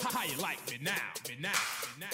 How, 0.00 0.24
you 0.24 0.38
like? 0.38 0.58
Me 0.70 0.78
now? 0.80 0.92
Me 1.28 1.36
now? 1.38 1.50
Me 1.50 1.96
now? 1.98 2.06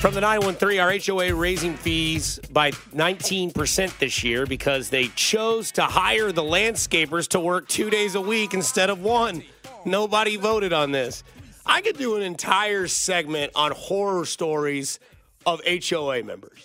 From 0.00 0.14
the 0.14 0.20
913, 0.20 0.78
our 0.78 0.94
HOA 0.96 1.34
raising 1.34 1.74
fees 1.74 2.38
by 2.52 2.70
19% 2.70 3.98
this 3.98 4.22
year 4.22 4.46
because 4.46 4.90
they 4.90 5.08
chose 5.08 5.72
to 5.72 5.82
hire 5.82 6.30
the 6.30 6.42
landscapers 6.42 7.26
to 7.28 7.40
work 7.40 7.66
two 7.68 7.90
days 7.90 8.14
a 8.14 8.20
week 8.20 8.54
instead 8.54 8.90
of 8.90 9.02
one. 9.02 9.42
Nobody 9.84 10.36
voted 10.36 10.72
on 10.72 10.92
this. 10.92 11.24
I 11.66 11.80
could 11.80 11.96
do 11.96 12.16
an 12.16 12.22
entire 12.22 12.86
segment 12.88 13.52
on 13.54 13.72
horror 13.72 14.24
stories 14.24 14.98
of 15.46 15.60
HOA 15.66 16.22
members. 16.22 16.60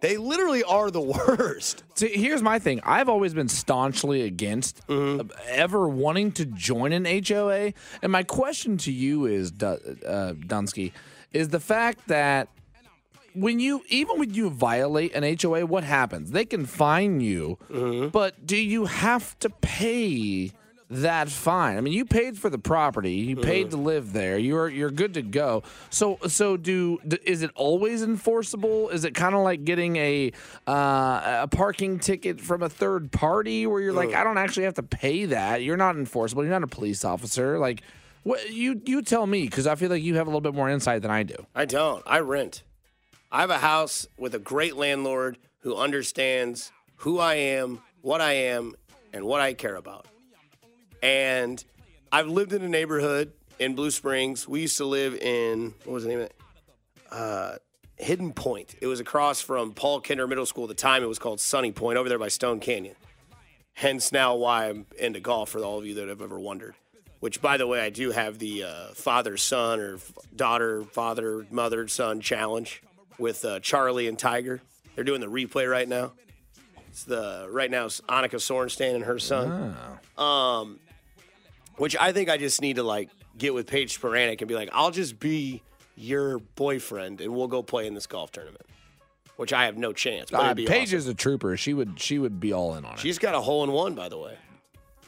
They 0.00 0.16
literally 0.16 0.62
are 0.62 0.90
the 0.92 1.00
worst. 1.38 1.82
See, 1.96 2.08
here's 2.16 2.42
my 2.42 2.58
thing. 2.60 2.80
I've 2.84 3.08
always 3.08 3.34
been 3.34 3.48
staunchly 3.48 4.22
against 4.22 4.86
Mm-hmm. 4.86 5.30
ever 5.48 5.88
wanting 5.88 6.32
to 6.32 6.44
join 6.46 6.92
an 6.92 7.04
HOA. 7.04 7.72
And 8.02 8.12
my 8.12 8.22
question 8.22 8.76
to 8.78 8.92
you 8.92 9.26
is, 9.26 9.50
uh, 9.62 9.76
Dunsky, 10.46 10.92
is 11.32 11.48
the 11.48 11.60
fact 11.60 12.06
that 12.08 12.48
when 13.34 13.60
you, 13.60 13.82
even 13.88 14.18
when 14.18 14.32
you 14.34 14.50
violate 14.50 15.14
an 15.14 15.36
HOA, 15.40 15.66
what 15.66 15.84
happens? 15.84 16.30
They 16.30 16.44
can 16.44 16.64
fine 16.64 17.20
you, 17.20 17.58
Mm-hmm. 17.68 18.08
but 18.08 18.46
do 18.46 18.56
you 18.56 18.86
have 18.86 19.38
to 19.40 19.50
pay 19.50 20.52
that 20.90 21.28
fine? 21.28 21.76
I 21.76 21.80
mean, 21.80 21.92
you 21.92 22.04
paid 22.04 22.38
for 22.38 22.48
the 22.48 22.58
property, 22.58 23.12
you 23.12 23.36
paid 23.36 23.70
to 23.70 23.76
live 23.76 24.12
there, 24.12 24.38
you're 24.38 24.68
you're 24.68 24.90
good 24.90 25.14
to 25.14 25.22
go. 25.22 25.62
So, 25.90 26.18
so 26.26 26.56
do 26.56 26.98
d- 27.06 27.18
is 27.24 27.42
it 27.42 27.50
always 27.54 28.02
enforceable? 28.02 28.88
Is 28.88 29.04
it 29.04 29.14
kind 29.14 29.34
of 29.34 29.42
like 29.42 29.64
getting 29.64 29.96
a 29.96 30.32
uh, 30.66 31.40
a 31.42 31.48
parking 31.50 31.98
ticket 31.98 32.40
from 32.40 32.62
a 32.62 32.68
third 32.68 33.12
party 33.12 33.66
where 33.66 33.80
you're 33.80 33.92
like, 33.92 34.14
I 34.14 34.24
don't 34.24 34.38
actually 34.38 34.64
have 34.64 34.74
to 34.74 34.82
pay 34.82 35.26
that. 35.26 35.62
You're 35.62 35.76
not 35.76 35.96
enforceable. 35.96 36.42
You're 36.42 36.52
not 36.52 36.62
a 36.62 36.68
police 36.68 37.04
officer. 37.04 37.58
Like, 37.58 37.82
what 38.22 38.50
you 38.50 38.80
you 38.86 39.02
tell 39.02 39.26
me 39.26 39.42
because 39.44 39.66
I 39.66 39.74
feel 39.74 39.90
like 39.90 40.02
you 40.02 40.16
have 40.16 40.26
a 40.26 40.30
little 40.30 40.40
bit 40.40 40.54
more 40.54 40.70
insight 40.70 41.02
than 41.02 41.10
I 41.10 41.22
do. 41.22 41.46
I 41.54 41.64
don't. 41.66 42.02
I 42.06 42.20
rent. 42.20 42.62
I 43.30 43.42
have 43.42 43.50
a 43.50 43.58
house 43.58 44.06
with 44.16 44.34
a 44.34 44.38
great 44.38 44.76
landlord 44.76 45.36
who 45.60 45.76
understands 45.76 46.72
who 46.96 47.18
I 47.18 47.34
am, 47.34 47.82
what 48.00 48.22
I 48.22 48.32
am, 48.32 48.74
and 49.12 49.24
what 49.24 49.42
I 49.42 49.52
care 49.52 49.76
about. 49.76 50.06
And 51.02 51.62
I've 52.10 52.28
lived 52.28 52.52
in 52.52 52.62
a 52.62 52.68
neighborhood 52.68 53.32
in 53.58 53.74
Blue 53.74 53.90
Springs. 53.90 54.48
We 54.48 54.62
used 54.62 54.76
to 54.78 54.84
live 54.84 55.14
in 55.14 55.74
what 55.84 55.94
was 55.94 56.02
the 56.04 56.08
name 56.08 56.20
of 56.20 56.24
it? 56.26 56.34
Uh, 57.10 57.56
Hidden 57.96 58.32
Point. 58.32 58.76
It 58.80 58.86
was 58.86 59.00
across 59.00 59.40
from 59.40 59.72
Paul 59.72 60.00
Kinder 60.00 60.26
Middle 60.26 60.46
School. 60.46 60.64
At 60.64 60.68
the 60.68 60.74
time, 60.74 61.02
it 61.02 61.06
was 61.06 61.18
called 61.18 61.40
Sunny 61.40 61.72
Point 61.72 61.98
over 61.98 62.08
there 62.08 62.18
by 62.18 62.28
Stone 62.28 62.60
Canyon. 62.60 62.94
Hence, 63.74 64.12
now 64.12 64.34
why 64.34 64.68
I'm 64.68 64.86
into 64.98 65.20
golf 65.20 65.50
for 65.50 65.60
all 65.60 65.78
of 65.78 65.86
you 65.86 65.94
that 65.94 66.08
have 66.08 66.22
ever 66.22 66.38
wondered. 66.38 66.74
Which, 67.20 67.42
by 67.42 67.56
the 67.56 67.66
way, 67.66 67.80
I 67.80 67.90
do 67.90 68.12
have 68.12 68.38
the 68.38 68.64
uh, 68.64 68.86
father 68.94 69.36
son 69.36 69.80
or 69.80 69.94
f- 69.96 70.12
daughter, 70.34 70.84
father, 70.84 71.46
mother, 71.50 71.88
son 71.88 72.20
challenge 72.20 72.82
with 73.18 73.44
uh, 73.44 73.58
Charlie 73.60 74.06
and 74.06 74.18
Tiger. 74.18 74.60
They're 74.94 75.04
doing 75.04 75.20
the 75.20 75.26
replay 75.26 75.68
right 75.68 75.88
now. 75.88 76.12
It's 76.88 77.04
the 77.04 77.46
right 77.50 77.70
now 77.70 77.86
it's 77.86 78.00
Annika 78.02 78.36
Sorenstam 78.36 78.96
and 78.96 79.04
her 79.04 79.18
son. 79.18 79.76
Um, 80.16 80.80
which 81.78 81.96
I 81.98 82.12
think 82.12 82.28
I 82.28 82.36
just 82.36 82.60
need 82.60 82.76
to 82.76 82.82
like 82.82 83.08
get 83.38 83.54
with 83.54 83.66
Paige 83.66 83.98
Spiranac 84.00 84.40
and 84.40 84.48
be 84.48 84.54
like, 84.54 84.68
I'll 84.72 84.90
just 84.90 85.18
be 85.18 85.62
your 85.96 86.38
boyfriend 86.54 87.20
and 87.20 87.34
we'll 87.34 87.48
go 87.48 87.62
play 87.62 87.86
in 87.86 87.94
this 87.94 88.06
golf 88.06 88.30
tournament. 88.32 88.62
Which 89.36 89.52
I 89.52 89.64
have 89.66 89.76
no 89.78 89.92
chance. 89.92 90.30
But 90.32 90.40
Uh, 90.44 90.54
be 90.54 90.66
Paige 90.66 90.88
awesome. 90.88 90.98
is 90.98 91.06
a 91.08 91.14
trooper. 91.14 91.56
She 91.56 91.72
would 91.72 91.98
she 92.00 92.18
would 92.18 92.40
be 92.40 92.52
all 92.52 92.74
in 92.74 92.84
on 92.84 92.94
it. 92.94 92.98
She's 93.00 93.18
got 93.18 93.34
a 93.34 93.40
hole 93.40 93.62
in 93.64 93.70
one, 93.72 93.94
by 93.94 94.08
the 94.08 94.18
way. 94.18 94.36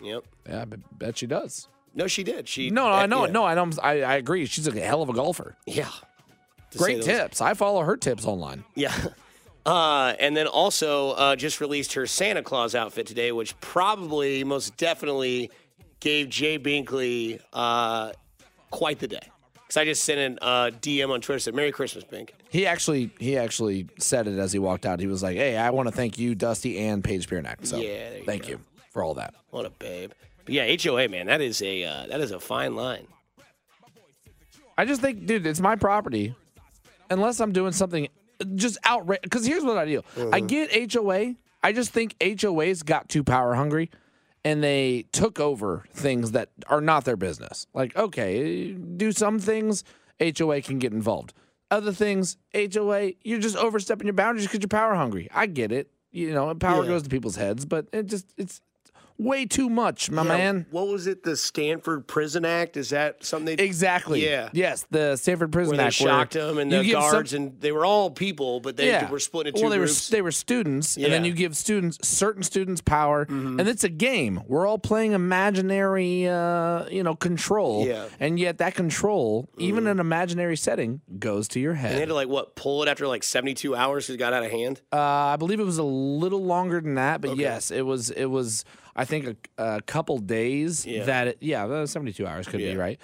Yep. 0.03 0.25
yeah, 0.49 0.63
I 0.63 0.65
bet- 0.65 1.19
she 1.19 1.27
does. 1.27 1.69
No, 1.95 2.07
she 2.07 2.23
did. 2.23 2.49
She 2.49 2.71
No, 2.71 2.85
no, 2.89 2.93
I 2.95 3.07
know, 3.07 3.27
yeah. 3.27 3.33
no, 3.33 3.45
I 3.45 3.55
know. 3.55 3.69
I, 3.83 4.03
I 4.03 4.15
agree. 4.17 4.47
She's 4.47 4.67
a 4.69 4.81
hell 4.81 5.03
of 5.03 5.09
a 5.09 5.13
golfer. 5.13 5.57
Yeah. 5.67 5.89
Great 6.79 7.03
tips. 7.03 7.41
I 7.41 7.55
follow 7.55 7.81
her 7.83 7.97
tips 7.97 8.25
online. 8.25 8.65
Yeah. 8.75 8.95
Uh, 9.67 10.15
and 10.19 10.35
then 10.35 10.47
also 10.47 11.11
uh, 11.11 11.37
just 11.37 11.61
released 11.61 11.93
her 11.93 12.07
Santa 12.07 12.43
Claus 12.43 12.75
outfit 12.75 13.07
today, 13.07 13.31
which 13.31 13.59
probably 13.61 14.43
most 14.43 14.75
definitely 14.79 15.51
gave 16.01 16.29
Jay 16.29 16.59
Binkley 16.59 17.41
uh, 17.53 18.13
quite 18.71 18.99
the 18.99 19.09
day. 19.09 19.21
Because 19.55 19.77
I 19.77 19.85
just 19.85 20.03
sent 20.03 20.19
in 20.19 20.39
a 20.43 20.73
DM 20.81 21.11
on 21.11 21.21
Twitter 21.21 21.39
said, 21.39 21.55
Merry 21.55 21.71
Christmas, 21.71 22.03
Bink. 22.03 22.35
He 22.49 22.67
actually 22.67 23.11
he 23.21 23.37
actually 23.37 23.87
said 23.99 24.27
it 24.27 24.37
as 24.37 24.53
he 24.53 24.59
walked 24.59 24.85
out. 24.85 24.99
He 24.99 25.07
was 25.07 25.23
like, 25.23 25.37
"Hey, 25.37 25.57
I 25.57 25.71
want 25.71 25.89
to 25.89 25.95
thank 25.95 26.19
you, 26.19 26.35
Dusty 26.35 26.79
and 26.79 27.05
Paige 27.05 27.29
Spiranac." 27.29 27.65
So 27.65 27.77
Yeah, 27.77 28.17
you 28.17 28.25
thank 28.25 28.43
go. 28.43 28.49
you 28.49 28.61
for 28.91 29.05
all 29.05 29.15
that. 29.15 29.35
What 29.51 29.67
a 29.67 29.71
babe. 29.71 30.11
But 30.45 30.55
yeah, 30.55 30.77
HOA, 30.77 31.09
man, 31.09 31.27
that 31.27 31.41
is 31.41 31.63
a 31.63 31.85
uh, 31.85 32.07
that 32.09 32.21
is 32.21 32.33
a 32.33 32.41
fine 32.41 32.75
line. 32.75 33.07
I 34.77 34.85
just 34.85 35.01
think, 35.01 35.27
dude, 35.27 35.47
it's 35.47 35.61
my 35.61 35.77
property. 35.77 36.35
Unless 37.09 37.39
I'm 37.39 37.53
doing 37.53 37.73
something 37.73 38.09
just 38.57 38.79
outrageous. 38.85 39.23
Because 39.23 39.47
here's 39.47 39.63
what 39.63 39.77
I 39.79 39.85
do 39.85 40.03
I 40.33 40.41
get 40.41 40.93
HOA. 40.93 41.35
I 41.63 41.73
just 41.73 41.93
think 41.93 42.19
HOAs 42.19 42.85
got 42.85 43.09
too 43.09 43.23
power 43.23 43.55
hungry 43.55 43.91
and 44.45 44.63
they 44.63 45.05
took 45.13 45.39
over 45.39 45.85
things 45.93 46.33
that 46.33 46.51
are 46.69 46.81
not 46.81 47.05
their 47.05 47.17
business. 47.17 47.67
Like, 47.75 47.97
okay, 47.97 48.73
do 48.73 49.13
some 49.13 49.39
things, 49.39 49.85
HOA 50.21 50.63
can 50.63 50.79
get 50.79 50.93
involved. 50.93 51.33
Other 51.71 51.93
things, 51.93 52.37
HOA, 52.55 53.13
you're 53.23 53.39
just 53.39 53.57
overstepping 53.57 54.07
your 54.07 54.15
boundaries 54.15 54.47
because 54.47 54.61
you're 54.61 54.69
power 54.69 54.95
hungry. 54.95 55.29
I 55.33 55.47
get 55.47 55.71
it. 55.73 55.91
You 56.11 56.33
know, 56.33 56.53
power 56.55 56.83
Yeah. 56.83 56.89
goes 56.89 57.03
to 57.05 57.09
people's 57.09 57.37
heads, 57.37 57.65
but 57.65 57.87
it 57.93 58.07
just, 58.07 58.33
it's 58.37 58.61
way 59.23 59.45
too 59.47 59.69
much, 59.69 60.11
my 60.11 60.23
Yeah, 60.23 60.29
man. 60.29 60.67
What 60.71 60.89
was 60.89 61.07
it? 61.07 61.23
The 61.23 61.37
Stanford 61.37 62.07
Prison 62.07 62.45
Act? 62.45 62.77
Is 62.77 62.91
that 62.91 63.25
something 63.25 63.57
they 63.57 63.63
Exactly. 63.63 64.25
Yeah. 64.25 64.49
Yes, 64.53 64.87
the 64.91 65.17
Stanford 65.17 65.53
Prison 65.53 65.77
where 65.77 65.79
they 65.79 65.89
Act. 65.89 66.01
where 66.01 66.09
shocked 66.09 66.33
them 66.35 66.59
and 66.59 66.73
the 66.73 66.83
give 66.83 66.93
some- 66.93 67.13
guards 67.13 67.33
and 67.35 67.61
they 67.61 67.73
were 67.73 67.85
all 67.85 68.11
people, 68.11 68.61
but 68.61 68.77
they 68.77 69.07
were 69.11 69.19
split 69.19 69.47
into 69.47 69.59
two 69.59 69.65
well, 69.65 69.71
they 69.71 69.77
groups. 69.79 70.11
were 70.11 70.17
they 70.17 70.23
were 70.23 70.33
students, 70.33 70.97
and 70.97 71.05
then 71.07 71.13
Mm-hmm. 71.21 71.25
you 71.27 71.33
give 71.33 71.57
students 71.57 71.99
certain 72.07 72.43
students 72.43 72.81
power, 72.81 73.27
and 73.29 73.61
it's 73.69 73.85
a 73.85 73.89
game. 73.89 74.43
We're 74.47 74.67
all 74.67 74.79
playing 74.79 75.13
imaginary, 75.13 76.27
uh, 76.29 76.87
you 76.91 77.03
know, 77.03 77.15
control, 77.15 77.87
Yeah. 77.87 77.95
Mm-hmm. 78.05 78.15
and 78.21 78.39
yet 78.39 78.59
that 78.59 78.75
control, 78.75 79.49
even 79.59 79.85
in 79.85 79.91
an 79.93 80.01
imaginary 80.01 80.57
setting, 80.57 81.01
goes 81.19 81.49
to 81.49 81.61
your 81.61 81.75
head. 81.75 81.91
and 81.93 81.97
they 81.97 82.01
had 82.01 82.09
to 82.09 82.15
like 82.15 82.29
what 82.29 82.55
pull 82.57 82.83
it 82.83 82.89
after 82.89 83.07
like 83.07 83.23
72 83.23 83.75
hours 83.75 84.05
because 84.05 84.15
it 84.15 84.19
got 84.19 84.33
out 84.33 84.45
of 84.45 84.51
hand. 84.51 84.81
Uh, 84.93 84.97
I 85.01 85.37
believe 85.37 85.61
it 85.61 85.65
was 85.67 85.79
a 85.79 85.83
little 85.83 86.43
longer 86.45 86.81
than 86.81 86.95
that, 86.95 87.21
but 87.21 87.37
yes, 87.37 87.71
it 87.71 87.83
was. 87.83 88.11
It 88.11 88.27
was. 88.27 88.65
I 88.97 89.05
think 89.05 89.27
a, 89.59 89.63
a 89.77 89.81
couple 89.83 90.19
days 90.19 90.85
Yeah. 90.87 91.05
that 91.05 91.29
it, 91.29 91.39
yeah, 91.41 91.65
uh, 91.65 91.87
seventy 91.87 92.13
two 92.13 92.27
hours 92.27 92.47
could 92.47 92.61
Yeah. 92.61 92.73
be 92.73 92.77
right 92.77 93.01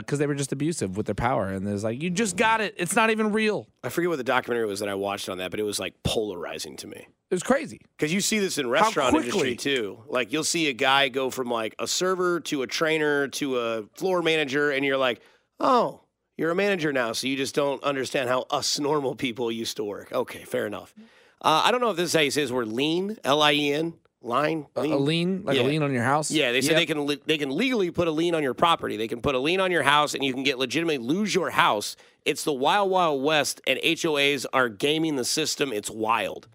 because 0.00 0.18
they 0.18 0.26
were 0.26 0.34
just 0.34 0.52
abusive 0.52 0.96
with 0.96 1.06
their 1.06 1.14
power, 1.14 1.48
and 1.48 1.66
there's 1.66 1.84
like 1.84 2.02
you 2.02 2.10
just 2.10 2.36
got 2.36 2.60
it. 2.60 2.74
It's 2.76 2.94
not 2.94 3.10
even 3.10 3.32
real. 3.32 3.66
I 3.82 3.88
forget 3.88 4.08
what 4.10 4.16
the 4.18 4.24
documentary 4.24 4.66
was 4.66 4.80
that 4.80 4.88
I 4.88 4.94
watched 4.94 5.28
on 5.28 5.38
that, 5.38 5.50
but 5.50 5.58
it 5.60 5.64
was 5.64 5.78
like 5.80 5.94
polarizing 6.02 6.76
to 6.76 6.86
me. 6.86 6.98
It 7.30 7.34
was 7.34 7.42
crazy. 7.42 7.80
Because 7.96 8.12
you 8.12 8.20
see 8.20 8.38
this 8.38 8.58
in 8.58 8.68
restaurant 8.68 9.14
industry 9.16 9.56
too. 9.56 10.02
Like 10.06 10.32
you'll 10.32 10.44
see 10.44 10.68
a 10.68 10.74
guy 10.74 11.08
go 11.08 11.30
from 11.30 11.50
like 11.50 11.74
a 11.78 11.86
server 11.86 12.40
to 12.40 12.62
a 12.62 12.66
trainer 12.66 13.28
to 13.28 13.58
a 13.58 13.82
floor 13.94 14.22
manager, 14.22 14.70
and 14.70 14.84
you're 14.84 14.98
like, 14.98 15.20
oh, 15.58 16.00
you're 16.36 16.50
a 16.50 16.54
manager 16.54 16.92
now, 16.92 17.12
so 17.12 17.26
you 17.26 17.36
just 17.36 17.54
don't 17.54 17.82
understand 17.84 18.28
how 18.28 18.46
us 18.50 18.78
normal 18.78 19.14
people 19.14 19.50
used 19.50 19.76
to 19.76 19.84
work. 19.84 20.12
Okay, 20.12 20.44
fair 20.44 20.66
enough. 20.66 20.94
Uh, 21.40 21.62
I 21.64 21.70
don't 21.72 21.80
know 21.80 21.90
if 21.90 21.96
this 21.96 22.10
is 22.10 22.14
how 22.14 22.20
you 22.20 22.30
say 22.30 22.46
word 22.50 22.68
lean, 22.68 23.18
L 23.24 23.42
I 23.42 23.52
E 23.52 23.72
N, 23.72 23.94
line. 24.22 24.66
A, 24.76 24.80
a 24.80 24.96
lien, 24.96 25.42
like 25.44 25.56
Yeah. 25.56 25.62
a 25.62 25.64
lien 25.64 25.82
on 25.82 25.92
your 25.92 26.02
house. 26.04 26.30
Yeah, 26.30 26.52
they 26.52 26.60
said 26.60 26.72
Yep. 26.72 26.78
they 26.78 26.86
can 26.86 27.20
they 27.26 27.38
can 27.38 27.50
legally 27.56 27.90
put 27.90 28.08
a 28.08 28.10
lien 28.10 28.34
on 28.34 28.42
your 28.42 28.54
property. 28.54 28.96
They 28.96 29.08
can 29.08 29.20
put 29.20 29.34
a 29.34 29.38
lien 29.38 29.60
on 29.60 29.70
your 29.70 29.82
house, 29.82 30.14
and 30.14 30.24
you 30.24 30.32
can 30.32 30.42
get 30.42 30.58
legitimately 30.58 30.98
lose 30.98 31.34
your 31.34 31.50
house. 31.50 31.96
It's 32.24 32.44
the 32.44 32.52
wild, 32.52 32.90
wild 32.90 33.22
west, 33.22 33.60
and 33.66 33.78
HOAs 33.82 34.46
are 34.52 34.68
gaming 34.68 35.16
the 35.16 35.24
system. 35.24 35.72
It's 35.72 35.90
wild. 35.90 36.48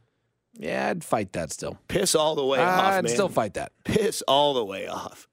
Yeah, 0.53 0.89
I'd 0.89 1.03
fight 1.03 1.33
that 1.33 1.51
still. 1.51 1.77
Piss 1.87 2.15
all 2.15 2.35
the 2.35 2.45
way 2.45 2.59
off, 2.59 2.79
I'd 2.79 3.03
man. 3.03 3.13
still 3.13 3.29
fight 3.29 3.53
that. 3.55 3.71
Piss 3.83 4.23
all 4.27 4.53
the 4.53 4.65
way 4.65 4.87
off. 4.87 5.27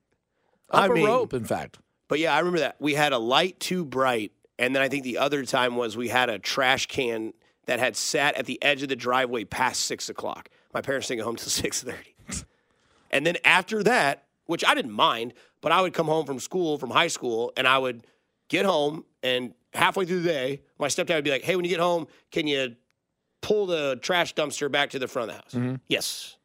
I 0.70 0.88
mean- 0.88 1.06
rope, 1.06 1.32
in 1.32 1.44
fact. 1.44 1.78
But 2.08 2.18
yeah, 2.18 2.34
I 2.34 2.38
remember 2.40 2.58
that 2.58 2.76
we 2.80 2.94
had 2.94 3.12
a 3.14 3.18
light 3.18 3.58
too 3.60 3.84
bright, 3.84 4.32
and 4.58 4.74
then 4.76 4.82
I 4.82 4.88
think 4.88 5.04
the 5.04 5.18
other 5.18 5.44
time 5.44 5.76
was 5.76 5.96
we 5.96 6.08
had 6.08 6.28
a 6.28 6.38
trash 6.38 6.86
can 6.86 7.32
that 7.66 7.78
had 7.78 7.96
sat 7.96 8.34
at 8.36 8.44
the 8.44 8.62
edge 8.62 8.82
of 8.82 8.90
the 8.90 8.96
driveway 8.96 9.44
past 9.44 9.82
six 9.82 10.10
o'clock. 10.10 10.50
My 10.74 10.82
parents 10.82 11.08
didn't 11.08 11.20
get 11.20 11.24
home 11.24 11.36
till 11.36 11.48
six 11.48 11.82
thirty, 11.82 12.13
and 13.14 13.24
then 13.26 13.36
after 13.44 13.82
that, 13.84 14.24
which 14.44 14.62
I 14.62 14.74
didn't 14.74 14.92
mind, 14.92 15.32
but 15.62 15.72
I 15.72 15.80
would 15.80 15.94
come 15.94 16.06
home 16.06 16.26
from 16.26 16.38
school, 16.38 16.76
from 16.76 16.90
high 16.90 17.06
school, 17.06 17.52
and 17.56 17.66
I 17.66 17.78
would 17.78 18.06
get 18.48 18.66
home, 18.66 19.06
and 19.22 19.54
halfway 19.72 20.04
through 20.04 20.20
the 20.20 20.28
day, 20.28 20.62
my 20.78 20.88
stepdad 20.88 21.14
would 21.14 21.24
be 21.24 21.30
like, 21.30 21.42
"Hey, 21.42 21.56
when 21.56 21.64
you 21.64 21.70
get 21.70 21.80
home, 21.80 22.06
can 22.30 22.46
you 22.46 22.76
pull 23.40 23.64
the 23.66 23.98
trash 24.02 24.34
dumpster 24.34 24.70
back 24.70 24.90
to 24.90 24.98
the 24.98 25.08
front 25.08 25.30
of 25.30 25.36
the 25.36 25.42
house?" 25.42 25.54
Mm-hmm. 25.54 25.76
Yes. 25.88 26.36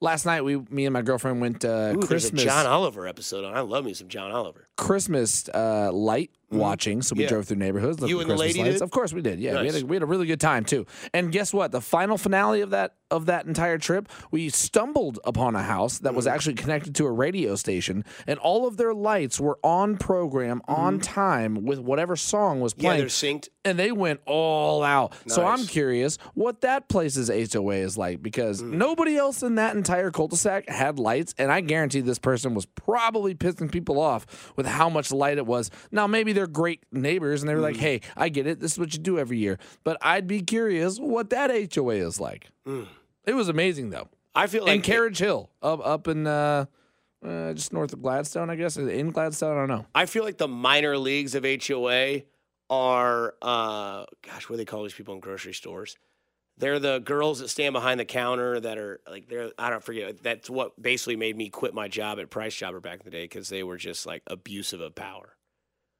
Last 0.00 0.26
night, 0.26 0.42
we, 0.42 0.56
me 0.68 0.84
and 0.84 0.92
my 0.92 1.02
girlfriend 1.02 1.40
went 1.40 1.64
uh, 1.64 1.94
Ooh, 1.96 2.02
there's 2.02 2.24
a 2.24 2.32
John 2.32 2.66
Oliver 2.66 3.06
episode 3.06 3.44
on. 3.44 3.54
I 3.54 3.60
love 3.60 3.84
me 3.84 3.94
some 3.94 4.08
John 4.08 4.32
Oliver. 4.32 4.66
Christmas 4.76 5.48
uh, 5.48 5.90
light 5.92 6.30
watching, 6.50 7.00
so 7.00 7.14
we 7.16 7.22
Yeah. 7.22 7.30
drove 7.30 7.46
through 7.46 7.56
neighborhoods. 7.56 7.98
looked 7.98 8.10
You 8.10 8.20
and 8.20 8.28
the 8.28 8.34
Christmas 8.34 8.56
lady 8.56 8.68
lights. 8.68 8.80
did? 8.80 8.82
Of 8.82 8.90
course 8.90 9.12
we 9.14 9.22
did. 9.22 9.40
Yeah, 9.40 9.60
we, 9.62 9.68
had 9.68 9.82
a, 9.82 9.86
we 9.86 9.96
had 9.96 10.02
a 10.02 10.06
really 10.06 10.26
good 10.26 10.40
time 10.40 10.66
too. 10.66 10.84
And 11.14 11.32
guess 11.32 11.54
what? 11.54 11.72
The 11.72 11.80
final 11.80 12.18
finale 12.18 12.60
of 12.60 12.70
that 12.70 12.94
of 13.10 13.26
that 13.26 13.44
entire 13.44 13.76
trip, 13.76 14.08
we 14.30 14.48
stumbled 14.48 15.18
upon 15.24 15.54
a 15.54 15.62
house 15.62 15.98
that 15.98 16.12
Mm. 16.12 16.16
was 16.16 16.26
actually 16.26 16.54
connected 16.54 16.94
to 16.94 17.04
a 17.04 17.10
radio 17.10 17.56
station, 17.56 18.06
and 18.26 18.38
all 18.38 18.66
of 18.66 18.78
their 18.78 18.94
lights 18.94 19.38
were 19.38 19.58
on 19.62 19.98
program, 19.98 20.62
on 20.66 20.98
time, 20.98 21.66
with 21.66 21.78
whatever 21.78 22.16
song 22.16 22.60
was 22.60 22.72
Mm-hmm. 22.72 22.82
Yeah, 22.82 22.88
playing 22.88 23.00
they're 23.00 23.08
synced. 23.08 23.48
and 23.66 23.78
they 23.78 23.92
went 23.92 24.20
all 24.26 24.82
out. 24.82 25.12
So 25.26 25.44
I'm 25.44 25.66
curious 25.66 26.16
what 26.32 26.62
that 26.62 26.88
place's 26.88 27.28
HOA 27.28 27.76
is 27.82 27.98
like 27.98 28.22
because 28.22 28.62
Mm. 28.62 28.72
nobody 28.78 29.14
else 29.18 29.42
in 29.42 29.56
that 29.56 29.76
entire 29.76 30.10
cul-de-sac 30.10 30.66
had 30.70 30.98
lights, 30.98 31.34
and 31.36 31.52
I 31.52 31.60
guarantee 31.60 32.00
this 32.00 32.18
person 32.18 32.54
was 32.54 32.64
probably 32.64 33.34
pissing 33.34 33.70
people 33.70 34.00
off 34.00 34.24
with 34.56 34.61
how 34.66 34.88
much 34.88 35.10
light 35.12 35.38
it 35.38 35.46
was. 35.46 35.70
Now 35.90 36.06
maybe 36.06 36.32
they're 36.32 36.46
great 36.46 36.82
neighbors 36.92 37.42
and 37.42 37.48
they 37.48 37.54
were 37.54 37.60
Mm. 37.60 37.64
like, 37.64 37.76
"Hey, 37.76 38.00
I 38.16 38.28
get 38.28 38.46
it. 38.46 38.60
This 38.60 38.72
is 38.72 38.78
what 38.78 38.92
you 38.94 39.00
do 39.00 39.18
every 39.18 39.38
year." 39.38 39.58
But 39.84 39.98
I'd 40.02 40.26
be 40.26 40.40
curious 40.42 40.98
what 40.98 41.30
that 41.30 41.50
HOA 41.50 41.94
is 41.96 42.20
like. 42.20 42.48
It 43.24 43.34
was 43.34 43.48
amazing 43.48 43.90
though. 43.90 44.08
I 44.34 44.46
feel 44.46 44.62
Mm. 44.62 44.66
like 44.68 44.74
in 44.76 44.82
Carriage 44.82 45.18
Hill, 45.18 45.50
up 45.62 45.80
up 45.86 46.08
in 46.08 46.26
uh, 46.26 46.66
uh, 47.24 47.52
just 47.52 47.72
north 47.72 47.92
of 47.92 48.02
Gladstone, 48.02 48.50
I 48.50 48.56
guess. 48.56 48.76
In 48.76 49.10
Gladstone, 49.10 49.56
I 49.56 49.60
don't 49.60 49.68
know. 49.68 49.86
I 49.94 50.06
feel 50.06 50.24
like 50.24 50.38
the 50.38 50.48
minor 50.48 50.96
leagues 50.98 51.34
of 51.34 51.44
HOA 51.44 52.24
are, 52.70 53.34
uh, 53.42 54.06
gosh, 54.22 54.48
what 54.48 54.54
do 54.54 54.56
they 54.56 54.64
call 54.64 54.82
these 54.82 54.94
people 54.94 55.14
in 55.14 55.20
grocery 55.20 55.52
stores? 55.52 55.96
They're 56.58 56.78
the 56.78 56.98
girls 57.00 57.40
that 57.40 57.48
stand 57.48 57.72
behind 57.72 57.98
the 57.98 58.04
counter 58.04 58.60
that 58.60 58.78
are 58.78 59.00
like 59.10 59.28
they're 59.28 59.50
I 59.58 59.70
don't 59.70 59.82
forget. 59.82 60.22
That's 60.22 60.48
what 60.50 60.80
basically 60.80 61.16
made 61.16 61.36
me 61.36 61.48
quit 61.48 61.74
my 61.74 61.88
job 61.88 62.18
at 62.20 62.30
Price 62.30 62.54
Chopper 62.54 62.80
back 62.80 63.00
in 63.00 63.04
the 63.04 63.10
day 63.10 63.24
because 63.24 63.48
they 63.48 63.62
were 63.62 63.76
just 63.78 64.06
like 64.06 64.22
abusive 64.26 64.80
of 64.80 64.94
power. 64.94 65.36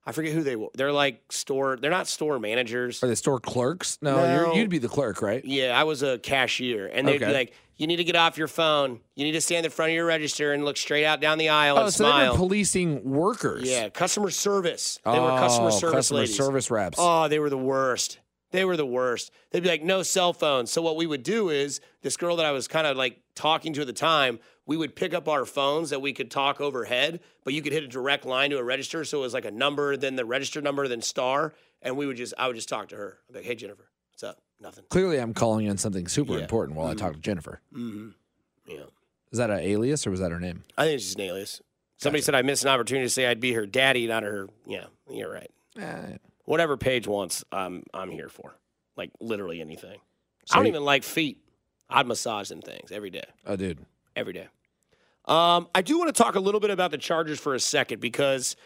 I 0.04 0.10
forget 0.10 0.32
who 0.32 0.42
they 0.42 0.56
were. 0.56 0.68
They're 0.74 0.92
like 0.92 1.32
store. 1.32 1.76
They're 1.76 1.90
not 1.90 2.08
store 2.08 2.38
managers. 2.40 3.02
Are 3.04 3.06
they 3.06 3.14
store 3.14 3.38
clerks? 3.38 3.98
No, 4.02 4.16
No. 4.16 4.34
You're, 4.52 4.54
you'd 4.56 4.68
be 4.70 4.78
the 4.78 4.88
clerk, 4.88 5.22
right? 5.22 5.44
Yeah, 5.44 5.78
I 5.78 5.84
was 5.84 6.02
a 6.02 6.18
cashier, 6.18 6.88
and 6.92 7.06
they'd 7.06 7.18
be 7.20 7.26
like, 7.26 7.54
"You 7.76 7.86
need 7.86 7.96
to 7.96 8.04
get 8.04 8.16
off 8.16 8.36
your 8.36 8.48
phone. 8.48 8.98
You 9.14 9.24
need 9.24 9.32
to 9.32 9.40
stand 9.40 9.64
in 9.64 9.70
front 9.70 9.90
of 9.90 9.94
your 9.94 10.04
register 10.06 10.52
and 10.52 10.64
look 10.64 10.76
straight 10.76 11.04
out 11.04 11.20
down 11.20 11.38
the 11.38 11.50
aisle 11.50 11.78
Oh, 11.78 11.84
and 11.84 11.94
so 11.94 12.02
they 12.02 12.10
smile." 12.10 12.32
were 12.32 12.36
policing 12.36 13.08
workers. 13.08 13.62
yeah, 13.70 13.90
customer 13.90 14.30
service. 14.30 14.98
They 15.04 15.12
were 15.12 15.18
oh, 15.18 15.36
customer 15.38 15.68
Oh, 15.68 15.70
service 15.70 15.94
customer 15.94 16.20
ladies. 16.20 16.36
service 16.36 16.70
reps. 16.70 16.98
Oh, 17.00 17.28
they 17.28 17.38
were 17.38 17.50
the 17.50 17.56
worst. 17.56 18.18
They 18.52 18.64
were 18.64 18.76
the 18.76 18.86
worst. 18.86 19.32
They'd 19.50 19.62
be 19.62 19.68
like, 19.68 19.82
no 19.82 20.02
cell 20.02 20.32
phones. 20.32 20.70
So 20.70 20.80
what 20.80 20.96
we 20.96 21.06
would 21.06 21.22
do 21.22 21.48
is 21.50 21.80
this 22.02 22.16
girl 22.16 22.36
that 22.36 22.46
I 22.46 22.52
was 22.52 22.68
kind 22.68 22.86
of 22.86 22.96
like 22.96 23.18
talking 23.34 23.72
to 23.72 23.80
at 23.80 23.86
the 23.86 23.92
time, 23.92 24.38
we 24.66 24.76
would 24.76 24.94
pick 24.94 25.12
up 25.12 25.28
our 25.28 25.44
phones 25.44 25.90
that 25.90 26.00
we 26.00 26.12
could 26.12 26.30
talk 26.30 26.60
overhead, 26.60 27.20
but 27.44 27.52
you 27.54 27.62
could 27.62 27.72
hit 27.72 27.82
a 27.82 27.88
direct 27.88 28.24
line 28.24 28.50
to 28.50 28.58
a 28.58 28.62
register. 28.62 29.04
So 29.04 29.18
it 29.18 29.22
was 29.22 29.34
like 29.34 29.44
a 29.44 29.50
number, 29.50 29.96
then 29.96 30.14
the 30.16 30.24
register 30.24 30.60
number, 30.60 30.86
then 30.86 31.02
star. 31.02 31.52
And 31.80 31.96
we 31.96 32.06
would 32.06 32.16
just, 32.16 32.32
I 32.38 32.46
would 32.46 32.54
just 32.56 32.68
talk 32.68 32.88
to 32.90 32.96
her. 32.96 33.18
I'd 33.28 33.32
be 33.32 33.38
like, 33.40 33.46
hey, 33.46 33.54
Jennifer, 33.56 33.90
what's 34.12 34.22
up? 34.22 34.38
Nothing. 34.60 34.84
Clearly, 34.90 35.18
I'm 35.18 35.34
calling 35.34 35.68
on 35.68 35.76
something 35.78 36.06
super 36.06 36.34
Yeah. 36.34 36.42
important 36.42 36.78
while 36.78 36.86
I 36.86 36.94
talk 36.94 37.14
to 37.14 37.18
Jennifer. 37.18 37.60
Mm-hmm. 37.74 38.10
Yeah. 38.68 38.84
Is 39.32 39.38
that 39.38 39.50
an 39.50 39.58
alias 39.60 40.06
or 40.06 40.10
was 40.10 40.20
that 40.20 40.30
her 40.30 40.38
name? 40.38 40.62
I 40.78 40.84
think 40.84 40.96
it's 40.96 41.04
just 41.06 41.18
an 41.18 41.24
alias. 41.24 41.60
Somebody 41.96 42.22
said 42.22 42.34
I 42.34 42.42
missed 42.42 42.64
an 42.64 42.70
opportunity 42.70 43.06
to 43.06 43.10
say 43.10 43.26
I'd 43.26 43.40
be 43.40 43.52
her 43.54 43.64
daddy, 43.66 44.06
not 44.06 44.22
her. 44.24 44.48
Yeah, 44.66 44.84
you're 45.10 45.32
right. 45.32 45.50
Eh, 45.78 46.16
Whatever 46.44 46.76
Paige 46.76 47.06
wants, 47.06 47.44
I'm 47.52 47.84
I'm 47.94 48.10
here 48.10 48.28
for. 48.28 48.54
Like 48.96 49.10
literally 49.20 49.60
anything. 49.60 50.00
So 50.46 50.54
I 50.54 50.56
don't 50.58 50.66
you- 50.66 50.72
even 50.72 50.84
like 50.84 51.02
feet. 51.04 51.38
I'd 51.88 52.06
massage 52.06 52.48
them 52.48 52.62
things 52.62 52.90
every 52.90 53.10
day. 53.10 53.24
I 53.46 53.56
did 53.56 53.78
Every 54.16 54.32
day. 54.32 54.48
Um, 55.26 55.68
I 55.74 55.82
do 55.82 55.98
want 55.98 56.14
to 56.14 56.22
talk 56.22 56.34
a 56.36 56.40
little 56.40 56.60
bit 56.60 56.70
about 56.70 56.90
the 56.90 56.98
Chargers 56.98 57.38
for 57.38 57.54
a 57.54 57.60
second 57.60 58.00
because, 58.00 58.56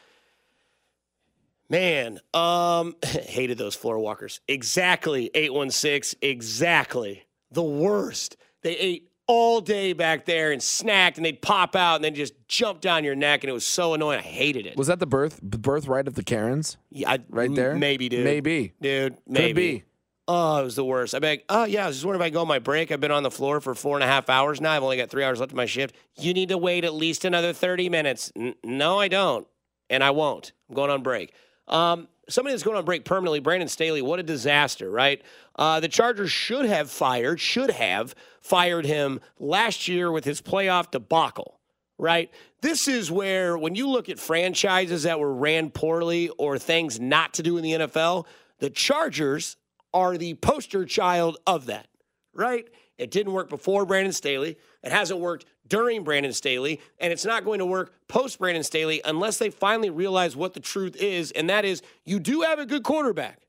man, 1.69 2.19
um, 2.35 2.97
hated 3.05 3.59
those 3.59 3.75
floor 3.75 3.99
walkers. 3.99 4.41
Exactly, 4.49 5.31
816. 5.35 6.19
Exactly. 6.23 7.25
The 7.51 7.63
worst. 7.63 8.37
They 8.63 8.77
ate 8.77 9.09
all 9.27 9.61
day 9.61 9.93
back 9.93 10.25
there 10.25 10.53
and 10.53 10.61
snacked, 10.61 11.17
and 11.17 11.25
they'd 11.25 11.43
pop 11.43 11.75
out 11.75 11.97
and 11.97 12.05
then 12.05 12.15
just 12.15 12.35
jump 12.49 12.81
down 12.81 13.05
your 13.05 13.15
neck, 13.15 13.43
and 13.43 13.51
it 13.51 13.53
was 13.53 13.67
so 13.67 13.95
annoying. 13.95 14.21
I 14.21 14.23
hated 14.23 14.67
it. 14.67 14.77
Was 14.77 14.87
that 14.87 15.01
the 15.01 15.07
birth 15.07 15.43
birthright 15.43 16.07
of 16.09 16.15
the 16.15 16.23
Karens? 16.23 16.77
Yeah, 16.91 17.13
I, 17.13 17.19
Right 17.29 17.55
there? 17.55 17.75
Maybe, 17.75 18.09
dude. 18.09 18.25
Maybe. 18.25 18.73
Dude, 18.81 19.17
maybe. 19.27 19.49
Could 19.49 19.55
be. 19.57 19.85
Oh, 20.29 20.61
it 20.61 20.65
was 20.65 20.75
the 20.75 20.85
worst. 20.85 21.15
I'd 21.15 21.23
be 21.23 21.29
like, 21.29 21.45
oh, 21.49 21.65
yeah, 21.65 21.85
I 21.85 21.87
was 21.87 21.97
just 21.97 22.05
wondering 22.05 22.23
if 22.27 22.33
I 22.33 22.35
go 22.35 22.41
on 22.41 22.49
my 22.49 22.59
break. 22.59 22.91
I've 22.91 23.01
been 23.01 23.13
on 23.13 23.23
the 23.23 23.31
floor 23.31 23.61
for 23.61 23.77
four 23.77 23.97
and 23.97 24.03
a 24.03 24.09
half 24.09 24.29
hours 24.29 24.61
now. 24.61 24.73
I've 24.73 24.83
only 24.83 24.97
got 24.97 25.09
three 25.09 25.23
hours 25.23 25.39
left 25.39 25.53
of 25.53 25.57
my 25.57 25.67
shift. 25.67 25.95
You 26.17 26.35
need 26.35 26.49
to 26.49 26.59
wait 26.59 26.85
at 26.85 26.95
least 26.95 27.25
another 27.25 27.53
30 27.53 27.89
minutes. 27.91 28.33
N- 28.35 28.57
no, 28.65 28.99
I 28.99 29.07
don't. 29.07 29.47
And 29.89 30.03
I 30.03 30.11
won't. 30.11 30.51
I'm 30.69 30.75
going 30.75 30.91
on 30.91 31.05
break. 31.05 31.33
Um, 31.69 32.09
somebody 32.29 32.53
that's 32.53 32.63
going 32.63 32.77
on 32.77 32.85
break 32.85 33.05
permanently, 33.05 33.41
Brandon 33.41 33.69
Staley, 33.69 34.03
what 34.03 34.19
a 34.19 34.23
disaster, 34.23 34.91
right? 34.91 35.23
Uh, 35.57 35.81
the 35.81 35.89
Chargers 35.89 36.31
should 36.31 36.67
have 36.67 36.91
fired, 36.91 37.41
should 37.41 37.71
have 37.71 38.15
fired 38.41 38.87
him 38.87 39.21
last 39.39 39.89
year 39.89 40.11
with 40.11 40.25
his 40.25 40.41
playoff 40.43 40.91
debacle, 40.91 41.61
right? 41.99 42.31
This 42.63 42.89
is 42.89 43.11
where, 43.11 43.57
when 43.57 43.75
you 43.75 43.89
look 43.89 44.09
at 44.09 44.19
franchises 44.19 45.05
that 45.05 45.21
were 45.21 45.33
ran 45.33 45.71
poorly 45.71 46.29
or 46.31 46.59
things 46.59 46.99
not 46.99 47.35
to 47.35 47.43
do 47.43 47.57
in 47.57 47.63
the 47.63 47.73
NFL, 47.73 48.27
the 48.59 48.71
Chargers 48.71 49.57
are 49.95 50.17
the 50.19 50.35
poster 50.35 50.85
child 50.85 51.39
of 51.47 51.67
that, 51.67 51.87
right? 52.35 52.67
It 52.99 53.11
didn't 53.11 53.33
work 53.33 53.49
before 53.49 53.85
Brandon 53.85 54.13
Staley. 54.13 54.57
It 54.83 54.93
hasn't 54.93 55.21
worked 55.21 55.45
during 55.69 56.05
Brandon 56.05 56.33
Staley, 56.33 56.81
and 56.99 57.13
it's 57.13 57.25
not 57.25 57.45
going 57.45 57.59
to 57.59 57.67
work 57.67 57.93
post 58.09 58.39
Brandon 58.39 58.63
Staley 58.63 59.01
unless 59.05 59.39
they 59.39 59.51
finally 59.51 59.91
realize 59.91 60.37
what 60.37 60.55
the 60.55 60.61
truth 60.61 60.97
is, 60.97 61.31
and 61.33 61.51
that 61.51 61.65
is 61.65 61.83
you 62.05 62.19
do 62.19 62.43
have 62.43 62.59
a 62.59 62.67
good 62.67 62.83
quarterback. 62.83 63.41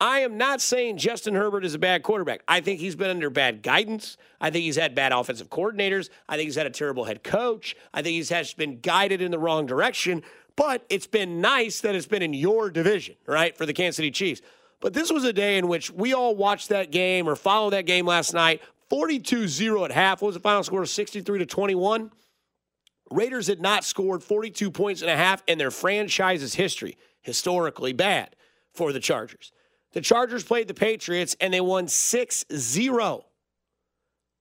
I 0.00 0.20
am 0.20 0.36
not 0.36 0.60
saying 0.60 0.98
Justin 0.98 1.34
Herbert 1.34 1.64
is 1.64 1.74
a 1.74 1.78
bad 1.78 2.02
quarterback. 2.02 2.42
I 2.48 2.60
think 2.60 2.80
he's 2.80 2.96
been 2.96 3.10
under 3.10 3.30
bad 3.30 3.62
guidance. 3.62 4.16
I 4.40 4.50
think 4.50 4.64
he's 4.64 4.76
had 4.76 4.94
bad 4.94 5.12
offensive 5.12 5.50
coordinators. 5.50 6.10
I 6.28 6.36
think 6.36 6.48
he's 6.48 6.56
had 6.56 6.66
a 6.66 6.70
terrible 6.70 7.04
head 7.04 7.22
coach. 7.22 7.76
I 7.94 8.02
think 8.02 8.14
he's 8.14 8.28
has 8.28 8.52
been 8.54 8.80
guided 8.80 9.22
in 9.22 9.30
the 9.30 9.38
wrong 9.38 9.66
direction. 9.66 10.22
But 10.56 10.84
it's 10.88 11.06
been 11.06 11.40
nice 11.40 11.80
that 11.80 11.94
it's 11.94 12.06
been 12.06 12.22
in 12.22 12.34
your 12.34 12.70
division, 12.70 13.16
right, 13.26 13.56
for 13.56 13.66
the 13.66 13.72
Kansas 13.72 13.96
City 13.96 14.10
Chiefs. 14.10 14.42
But 14.80 14.92
this 14.92 15.10
was 15.10 15.24
a 15.24 15.32
day 15.32 15.56
in 15.56 15.68
which 15.68 15.90
we 15.90 16.12
all 16.12 16.36
watched 16.36 16.68
that 16.68 16.90
game 16.90 17.26
or 17.28 17.36
followed 17.36 17.70
that 17.70 17.86
game 17.86 18.04
last 18.06 18.34
night. 18.34 18.60
42-0 18.94 19.84
at 19.84 19.90
half. 19.90 20.22
What 20.22 20.28
was 20.28 20.34
the 20.36 20.40
final 20.40 20.62
score? 20.62 20.86
63 20.86 21.40
to 21.40 21.46
21. 21.46 22.12
Raiders 23.10 23.48
had 23.48 23.60
not 23.60 23.84
scored 23.84 24.22
42 24.22 24.70
points 24.70 25.02
and 25.02 25.10
a 25.10 25.16
half 25.16 25.42
in 25.46 25.58
their 25.58 25.70
franchise's 25.70 26.54
history. 26.54 26.96
Historically 27.22 27.92
bad 27.92 28.36
for 28.72 28.92
the 28.92 29.00
Chargers. 29.00 29.52
The 29.92 30.00
Chargers 30.00 30.44
played 30.44 30.68
the 30.68 30.74
Patriots 30.74 31.36
and 31.40 31.52
they 31.52 31.60
won 31.60 31.88
6 31.88 32.44
0. 32.52 33.24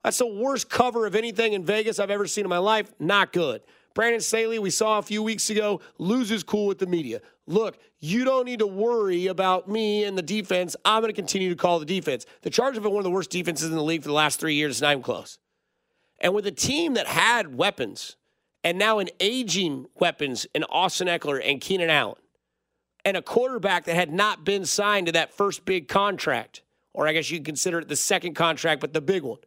That's 0.04 0.18
the 0.18 0.28
worst 0.28 0.70
cover 0.70 1.06
of 1.06 1.16
anything 1.16 1.54
in 1.54 1.64
Vegas 1.64 1.98
I've 1.98 2.12
ever 2.12 2.28
seen 2.28 2.46
in 2.46 2.50
my 2.50 2.58
life. 2.58 2.92
Not 3.00 3.32
good. 3.32 3.62
Brandon 3.96 4.22
Staley, 4.22 4.60
we 4.60 4.70
saw 4.70 4.98
a 4.98 5.04
few 5.04 5.24
weeks 5.24 5.50
ago, 5.50 5.80
loses 5.98 6.44
cool 6.44 6.68
with 6.68 6.80
the 6.80 6.88
media. 6.88 7.22
Look, 7.46 7.78
you 8.00 8.24
don't 8.24 8.46
need 8.46 8.60
to 8.60 8.68
worry 8.68 9.28
about 9.28 9.68
me 9.68 10.06
and 10.06 10.18
the 10.18 10.22
defense. 10.22 10.76
I'm 10.86 11.02
going 11.02 11.14
to 11.14 11.16
continue 11.16 11.50
to 11.50 11.56
call 11.56 11.80
the 11.80 11.86
defense. 11.86 12.26
The 12.42 12.50
Chargers 12.50 12.78
have 12.78 12.84
been 12.84 12.94
one 12.94 13.02
of 13.02 13.06
the 13.06 13.12
worst 13.12 13.30
defenses 13.30 13.70
in 13.70 13.76
the 13.76 13.84
league 13.84 14.02
for 14.02 14.08
the 14.08 14.14
last 14.14 14.40
three 14.40 14.56
years. 14.56 14.82
Not 14.82 14.92
even 14.92 15.04
close. 15.04 15.40
And 16.20 16.34
with 16.34 16.48
a 16.48 16.52
team 16.52 16.94
that 16.94 17.08
had 17.08 17.56
weapons 17.56 18.16
and 18.64 18.78
now 18.78 19.00
an 19.00 19.10
aging 19.20 19.88
weapons 20.00 20.48
in 20.56 20.64
Austin 20.66 21.08
Ekeler 21.08 21.42
and 21.44 21.60
Keenan 21.60 21.90
Allen, 21.90 22.16
and 23.06 23.18
a 23.18 23.22
quarterback 23.22 23.84
that 23.86 23.96
had 23.96 24.12
not 24.12 24.46
been 24.46 24.66
signed 24.66 25.08
to 25.08 25.12
that 25.12 25.34
first 25.34 25.66
big 25.66 25.90
contract, 25.90 26.62
or 26.94 27.08
I 27.08 27.14
guess 27.14 27.30
you 27.30 27.42
consider 27.42 27.80
it 27.80 27.90
the 27.90 27.98
second 27.98 28.36
contract, 28.36 28.80
but 28.80 28.94
the 28.94 29.02
big 29.02 29.24
one. 29.24 29.40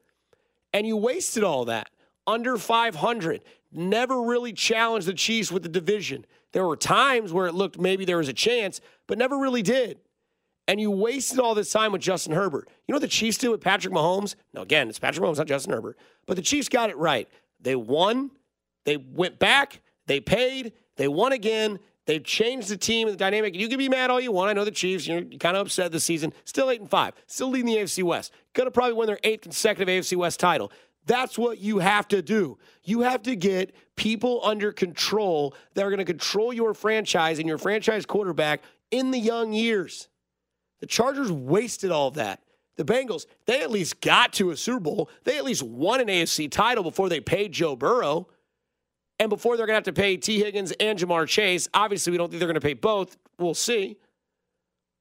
And 0.74 0.86
you 0.86 0.96
wasted 0.96 1.42
all 1.42 1.64
that 1.66 1.88
under 2.26 2.58
500. 2.58 3.42
Never 3.72 4.22
really 4.22 4.52
challenged 4.52 5.06
the 5.06 5.14
Chiefs 5.14 5.50
with 5.50 5.62
the 5.62 5.68
division. 5.70 6.26
There 6.52 6.66
were 6.66 6.76
times 6.76 7.32
where 7.32 7.46
it 7.46 7.54
looked 7.54 7.78
maybe 7.78 8.04
there 8.04 8.18
was 8.18 8.28
a 8.28 8.32
chance, 8.32 8.80
but 9.06 9.18
never 9.18 9.38
really 9.38 9.62
did. 9.62 9.98
And 10.68 10.80
you 10.80 10.90
wasted 10.90 11.38
all 11.38 11.54
this 11.54 11.70
time 11.70 11.92
with 11.92 12.00
Justin 12.00 12.32
Herbert. 12.32 12.68
You 12.86 12.92
know 12.92 12.96
what 12.96 13.02
the 13.02 13.08
Chiefs 13.08 13.38
did 13.38 13.50
with 13.50 13.60
Patrick 13.60 13.94
Mahomes? 13.94 14.34
Now, 14.52 14.62
again, 14.62 14.88
it's 14.88 14.98
Patrick 14.98 15.24
Mahomes, 15.24 15.38
not 15.38 15.46
Justin 15.46 15.72
Herbert. 15.72 15.96
But 16.26 16.36
the 16.36 16.42
Chiefs 16.42 16.68
got 16.68 16.90
it 16.90 16.96
right. 16.96 17.28
They 17.60 17.76
won, 17.76 18.30
they 18.84 18.96
went 18.96 19.38
back, 19.38 19.80
they 20.06 20.20
paid, 20.20 20.72
they 20.96 21.08
won 21.08 21.32
again, 21.32 21.78
They've 22.06 22.22
changed 22.22 22.68
the 22.68 22.76
team 22.76 23.08
and 23.08 23.14
the 23.14 23.18
dynamic. 23.18 23.56
You 23.56 23.68
can 23.68 23.78
be 23.78 23.88
mad 23.88 24.10
all 24.10 24.20
you 24.20 24.30
want. 24.30 24.48
I 24.48 24.52
know 24.52 24.64
the 24.64 24.70
Chiefs, 24.70 25.08
you're 25.08 25.22
kind 25.22 25.56
of 25.56 25.66
upset 25.66 25.90
this 25.90 26.04
season. 26.04 26.32
Still 26.44 26.70
8 26.70 26.80
and 26.80 26.90
5. 26.90 27.14
Still 27.26 27.50
leading 27.50 27.66
the 27.66 27.80
AFC 27.80 28.04
West. 28.04 28.32
To 28.54 28.70
probably 28.70 28.94
win 28.94 29.06
their 29.06 29.18
eighth 29.22 29.42
consecutive 29.42 29.88
AFC 29.88 30.16
West 30.16 30.40
title. 30.40 30.72
That's 31.06 31.38
what 31.38 31.58
you 31.58 31.78
have 31.78 32.08
to 32.08 32.20
do. 32.20 32.58
You 32.84 33.00
have 33.00 33.22
to 33.22 33.36
get 33.36 33.74
people 33.96 34.40
under 34.44 34.72
control 34.72 35.54
that 35.74 35.84
are 35.84 35.90
going 35.90 35.98
to 35.98 36.04
control 36.04 36.52
your 36.52 36.74
franchise 36.74 37.38
and 37.38 37.48
your 37.48 37.58
franchise 37.58 38.04
quarterback 38.04 38.62
in 38.90 39.10
the 39.10 39.18
young 39.18 39.52
years. 39.52 40.08
The 40.80 40.86
Chargers 40.86 41.32
wasted 41.32 41.90
all 41.90 42.10
that. 42.12 42.42
The 42.76 42.84
Bengals, 42.84 43.26
they 43.46 43.62
at 43.62 43.70
least 43.70 44.02
got 44.02 44.34
to 44.34 44.50
a 44.50 44.56
Super 44.56 44.80
Bowl. 44.80 45.10
They 45.24 45.38
at 45.38 45.44
least 45.44 45.62
won 45.62 46.00
an 46.00 46.08
AFC 46.08 46.50
title 46.50 46.82
before 46.82 47.08
they 47.08 47.20
paid 47.20 47.52
Joe 47.52 47.74
Burrow. 47.74 48.28
And 49.18 49.30
before 49.30 49.56
they're 49.56 49.64
going 49.64 49.74
to 49.74 49.78
have 49.78 49.94
to 49.94 49.98
pay 49.98 50.18
Tee 50.18 50.40
Higgins 50.40 50.72
and 50.72 50.98
Ja'Marr 50.98 51.26
Chase, 51.26 51.68
obviously 51.72 52.10
we 52.10 52.18
don't 52.18 52.28
think 52.28 52.38
they're 52.38 52.48
going 52.48 52.54
to 52.54 52.60
pay 52.60 52.74
both 52.74 53.16
We'll 53.38 53.54
see. 53.54 53.98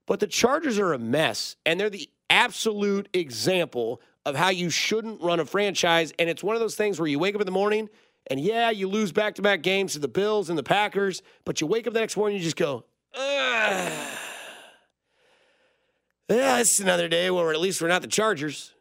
But 0.07 0.19
the 0.19 0.27
Chargers 0.27 0.77
are 0.77 0.93
a 0.93 0.99
mess, 0.99 1.55
and 1.65 1.79
they're 1.79 1.89
the 1.89 2.09
absolute 2.29 3.09
example 3.13 4.01
of 4.25 4.35
how 4.35 4.49
you 4.49 4.69
shouldn't 4.69 5.21
run 5.21 5.39
a 5.39 5.45
franchise. 5.45 6.13
And 6.17 6.29
it's 6.29 6.43
one 6.43 6.55
of 6.55 6.59
those 6.59 6.75
things 6.75 6.99
where 6.99 7.07
you 7.07 7.19
wake 7.19 7.35
up 7.35 7.41
in 7.41 7.45
the 7.45 7.51
morning 7.51 7.89
and 8.27 8.39
yeah, 8.39 8.71
you 8.71 8.87
lose 8.87 9.11
back 9.11 9.35
to 9.35 9.41
back 9.41 9.61
games 9.61 9.93
to 9.93 9.99
the 9.99 10.07
Bills 10.07 10.49
and 10.49 10.57
the 10.57 10.63
Packers, 10.63 11.21
but 11.43 11.61
you 11.61 11.67
wake 11.67 11.85
up 11.85 11.93
the 11.93 11.99
next 11.99 12.17
morning 12.17 12.35
and 12.35 12.43
you 12.43 12.47
just 12.47 12.57
go, 12.57 12.83
Ugh. 13.13 13.91
yeah, 16.29 16.57
it's 16.59 16.79
another 16.79 17.07
day 17.07 17.29
where 17.29 17.51
at 17.51 17.59
least 17.59 17.81
we're 17.81 17.87
not 17.87 18.01
the 18.01 18.07
Chargers. 18.07 18.73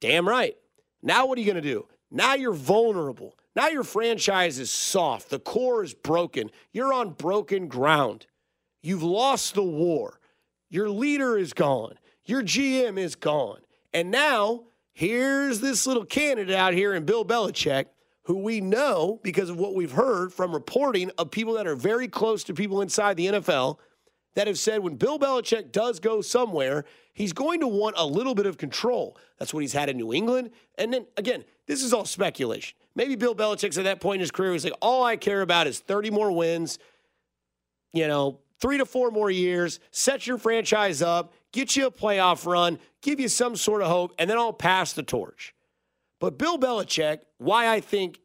Damn 0.00 0.28
right. 0.28 0.56
Now 1.02 1.26
what 1.26 1.38
are 1.38 1.40
you 1.40 1.46
going 1.46 1.62
to 1.62 1.68
do? 1.68 1.86
Now 2.10 2.34
you're 2.34 2.52
vulnerable. 2.52 3.34
Now 3.56 3.68
your 3.68 3.82
franchise 3.82 4.60
is 4.60 4.70
soft. 4.70 5.30
The 5.30 5.40
core 5.40 5.82
is 5.82 5.92
broken. 5.92 6.50
You're 6.72 6.92
on 6.92 7.10
broken 7.10 7.66
ground. 7.66 8.26
You've 8.82 9.02
lost 9.02 9.54
the 9.54 9.64
war. 9.64 10.20
Your 10.70 10.88
leader 10.88 11.36
is 11.36 11.52
gone. 11.52 11.98
Your 12.24 12.42
GM 12.42 12.98
is 12.98 13.16
gone. 13.16 13.60
And 13.92 14.10
now 14.10 14.64
here's 14.98 15.60
this 15.60 15.86
little 15.86 16.04
candidate 16.04 16.56
out 16.56 16.74
here 16.74 16.92
in 16.92 17.04
Bill 17.04 17.24
Belichick, 17.24 17.84
who 18.24 18.34
we 18.34 18.60
know 18.60 19.20
because 19.22 19.48
of 19.48 19.56
what 19.56 19.76
we've 19.76 19.92
heard 19.92 20.32
from 20.32 20.52
reporting 20.52 21.12
of 21.16 21.30
people 21.30 21.52
that 21.54 21.68
are 21.68 21.76
very 21.76 22.08
close 22.08 22.42
to 22.42 22.52
people 22.52 22.82
inside 22.82 23.16
the 23.16 23.26
NFL 23.28 23.78
that 24.34 24.48
have 24.48 24.58
said 24.58 24.80
when 24.80 24.96
Bill 24.96 25.16
Belichick 25.16 25.70
does 25.70 26.00
go 26.00 26.20
somewhere, 26.20 26.84
he's 27.12 27.32
going 27.32 27.60
to 27.60 27.68
want 27.68 27.94
a 27.96 28.04
little 28.04 28.34
bit 28.34 28.46
of 28.46 28.58
control. 28.58 29.16
That's 29.38 29.54
what 29.54 29.60
he's 29.60 29.72
had 29.72 29.88
in 29.88 29.96
New 29.96 30.12
England. 30.12 30.50
And 30.76 30.92
then 30.92 31.06
again, 31.16 31.44
this 31.68 31.84
is 31.84 31.92
all 31.92 32.04
speculation. 32.04 32.76
Maybe 32.96 33.14
Bill 33.14 33.36
Belichick's 33.36 33.78
at 33.78 33.84
that 33.84 34.00
point 34.00 34.16
in 34.16 34.22
his 34.22 34.32
career, 34.32 34.52
he's 34.52 34.64
like, 34.64 34.74
all 34.82 35.04
I 35.04 35.16
care 35.16 35.42
about 35.42 35.68
is 35.68 35.78
30 35.78 36.10
more 36.10 36.32
wins, 36.32 36.80
you 37.92 38.08
know, 38.08 38.40
three 38.60 38.78
to 38.78 38.86
four 38.86 39.10
more 39.10 39.30
years, 39.30 39.80
set 39.90 40.26
your 40.26 40.38
franchise 40.38 41.02
up, 41.02 41.32
get 41.52 41.76
you 41.76 41.86
a 41.86 41.90
playoff 41.90 42.46
run, 42.46 42.78
give 43.02 43.20
you 43.20 43.28
some 43.28 43.56
sort 43.56 43.82
of 43.82 43.88
hope, 43.88 44.14
and 44.18 44.28
then 44.28 44.38
I'll 44.38 44.52
pass 44.52 44.92
the 44.92 45.02
torch. 45.02 45.54
But 46.20 46.38
Bill 46.38 46.58
Belichick, 46.58 47.20
why 47.38 47.68
I 47.68 47.80
think 47.80 48.20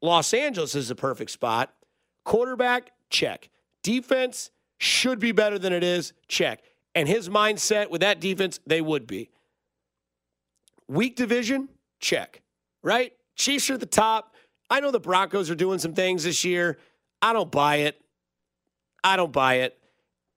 Los 0.00 0.32
Angeles 0.32 0.74
is 0.74 0.88
the 0.88 0.94
perfect 0.94 1.30
spot 1.30 1.72
quarterback, 2.24 2.92
check. 3.10 3.48
Defense 3.82 4.50
should 4.78 5.18
be 5.18 5.32
better 5.32 5.58
than 5.58 5.72
it 5.72 5.82
is, 5.82 6.12
check. 6.28 6.62
And 6.94 7.08
his 7.08 7.28
mindset 7.28 7.90
with 7.90 8.00
that 8.02 8.20
defense, 8.20 8.60
they 8.66 8.80
would 8.80 9.06
be. 9.06 9.30
Weak 10.88 11.16
division, 11.16 11.68
check. 12.00 12.42
Right? 12.82 13.12
Chiefs 13.36 13.70
are 13.70 13.74
at 13.74 13.80
the 13.80 13.86
top. 13.86 14.34
I 14.68 14.80
know 14.80 14.90
the 14.90 15.00
Broncos 15.00 15.50
are 15.50 15.54
doing 15.54 15.78
some 15.78 15.94
things 15.94 16.24
this 16.24 16.44
year. 16.44 16.78
I 17.20 17.32
don't 17.32 17.50
buy 17.50 17.76
it. 17.76 18.01
I 19.04 19.16
don't 19.16 19.32
buy 19.32 19.54
it. 19.56 19.78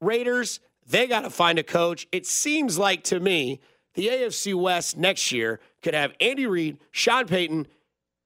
Raiders, 0.01 0.59
they 0.87 1.07
got 1.07 1.21
to 1.21 1.29
find 1.29 1.59
a 1.59 1.63
coach. 1.63 2.07
It 2.11 2.25
seems 2.25 2.77
like 2.77 3.03
to 3.05 3.19
me 3.19 3.59
the 3.95 4.07
AFC 4.07 4.53
West 4.53 4.97
next 4.97 5.31
year 5.31 5.59
could 5.81 5.93
have 5.93 6.13
Andy 6.19 6.45
Reid, 6.45 6.77
Sean 6.91 7.27
Payton, 7.27 7.67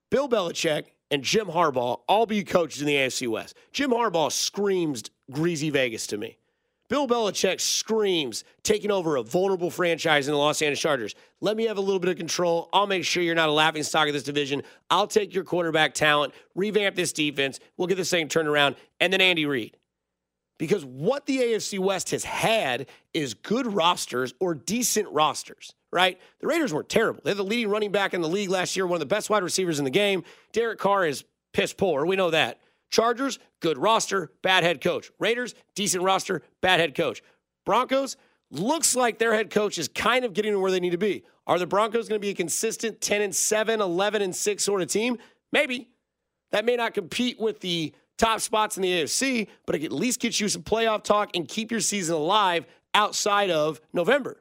Bill 0.09 0.27
Belichick, 0.27 0.85
and 1.11 1.23
Jim 1.23 1.47
Harbaugh 1.47 1.99
all 2.07 2.25
be 2.25 2.43
coaches 2.43 2.81
in 2.81 2.87
the 2.87 2.95
AFC 2.95 3.27
West. 3.27 3.55
Jim 3.71 3.91
Harbaugh 3.91 4.31
screams 4.31 5.03
greasy 5.31 5.69
Vegas 5.69 6.07
to 6.07 6.17
me. 6.17 6.37
Bill 6.89 7.07
Belichick 7.07 7.61
screams 7.61 8.43
taking 8.63 8.89
over 8.89 9.15
a 9.15 9.21
vulnerable 9.21 9.69
franchise 9.69 10.27
in 10.27 10.33
the 10.33 10.39
Los 10.39 10.59
Angeles 10.59 10.79
Chargers. 10.79 11.15
Let 11.39 11.55
me 11.55 11.65
have 11.65 11.77
a 11.77 11.81
little 11.81 11.99
bit 11.99 12.09
of 12.09 12.17
control. 12.17 12.67
I'll 12.73 12.87
make 12.87 13.05
sure 13.05 13.21
you're 13.21 13.35
not 13.35 13.47
a 13.47 13.53
laughing 13.53 13.83
stock 13.83 14.07
of 14.07 14.13
this 14.13 14.23
division. 14.23 14.63
I'll 14.89 15.05
take 15.05 15.35
your 15.35 15.43
quarterback 15.43 15.93
talent, 15.93 16.33
revamp 16.55 16.95
this 16.95 17.13
defense. 17.13 17.59
We'll 17.77 17.87
get 17.87 17.95
this 17.95 18.09
thing 18.09 18.27
turned 18.27 18.47
around. 18.47 18.75
And 18.99 19.13
then 19.13 19.21
Andy 19.21 19.45
Reid. 19.45 19.77
Because 20.59 20.85
what 20.85 21.25
the 21.25 21.37
AFC 21.37 21.79
West 21.79 22.11
has 22.11 22.25
had 22.25 22.87
is 23.13 23.33
good 23.33 23.65
rosters 23.65 24.33
or 24.39 24.53
decent 24.53 25.09
rosters, 25.09 25.73
right? 25.91 26.19
The 26.41 26.47
Raiders 26.47 26.73
weren't 26.73 26.89
terrible. 26.89 27.21
They're 27.23 27.33
the 27.33 27.43
leading 27.43 27.69
running 27.69 27.91
back 27.91 28.13
in 28.13 28.21
the 28.21 28.27
league 28.27 28.49
last 28.49 28.75
year, 28.75 28.85
one 28.85 28.97
of 28.97 28.99
the 28.99 29.05
best 29.07 29.29
wide 29.29 29.41
receivers 29.41 29.79
in 29.79 29.85
the 29.85 29.89
game. 29.89 30.23
Derek 30.51 30.77
Carr 30.77 31.07
is 31.07 31.23
piss 31.53 31.73
poor. 31.73 32.05
We 32.05 32.17
know 32.17 32.29
that. 32.29 32.59
Chargers, 32.91 33.39
good 33.61 33.77
roster, 33.77 34.31
bad 34.41 34.63
head 34.63 34.81
coach. 34.81 35.11
Raiders, 35.17 35.55
decent 35.75 36.03
roster, 36.03 36.43
bad 36.61 36.81
head 36.81 36.93
coach. 36.93 37.23
Broncos, 37.65 38.17
looks 38.51 38.95
like 38.95 39.17
their 39.17 39.33
head 39.33 39.49
coach 39.49 39.77
is 39.77 39.87
kind 39.87 40.25
of 40.25 40.33
getting 40.33 40.51
to 40.51 40.59
where 40.59 40.71
they 40.71 40.79
need 40.81 40.91
to 40.91 40.97
be. 40.97 41.23
Are 41.47 41.57
the 41.57 41.67
Broncos 41.67 42.09
going 42.09 42.19
to 42.19 42.25
be 42.25 42.31
a 42.31 42.35
consistent 42.35 42.99
10 42.99 43.21
and 43.21 43.33
7, 43.35 43.79
11 43.79 44.21
and 44.21 44.35
6 44.35 44.63
sort 44.63 44.81
of 44.81 44.89
team? 44.89 45.17
Maybe. 45.53 45.89
That 46.51 46.65
may 46.65 46.75
not 46.75 46.95
compete 46.95 47.39
with 47.39 47.59
the 47.59 47.93
top 48.19 48.41
spots 48.41 48.77
in 48.77 48.83
the 48.83 49.01
AFC, 49.01 49.47
but 49.65 49.75
it 49.75 49.83
at 49.83 49.91
least 49.91 50.19
gets 50.19 50.39
you 50.39 50.47
some 50.47 50.61
playoff 50.61 51.03
talk 51.03 51.35
and 51.35 51.47
keep 51.47 51.71
your 51.71 51.79
season 51.79 52.15
alive 52.15 52.67
outside 52.93 53.49
of 53.49 53.81
November. 53.93 54.37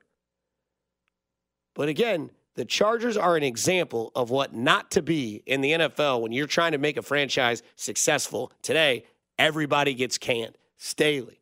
But 1.74 1.88
again, 1.88 2.30
the 2.56 2.64
Chargers 2.64 3.16
are 3.16 3.36
an 3.36 3.44
example 3.44 4.10
of 4.16 4.30
what 4.30 4.52
not 4.52 4.90
to 4.90 5.02
be 5.02 5.42
in 5.46 5.60
the 5.60 5.72
NFL 5.72 6.20
when 6.20 6.32
you're 6.32 6.48
trying 6.48 6.72
to 6.72 6.78
make 6.78 6.96
a 6.96 7.02
franchise 7.02 7.62
successful. 7.76 8.52
Today, 8.62 9.04
everybody 9.38 9.94
gets 9.94 10.18
canned. 10.18 10.58
Staley, 10.76 11.40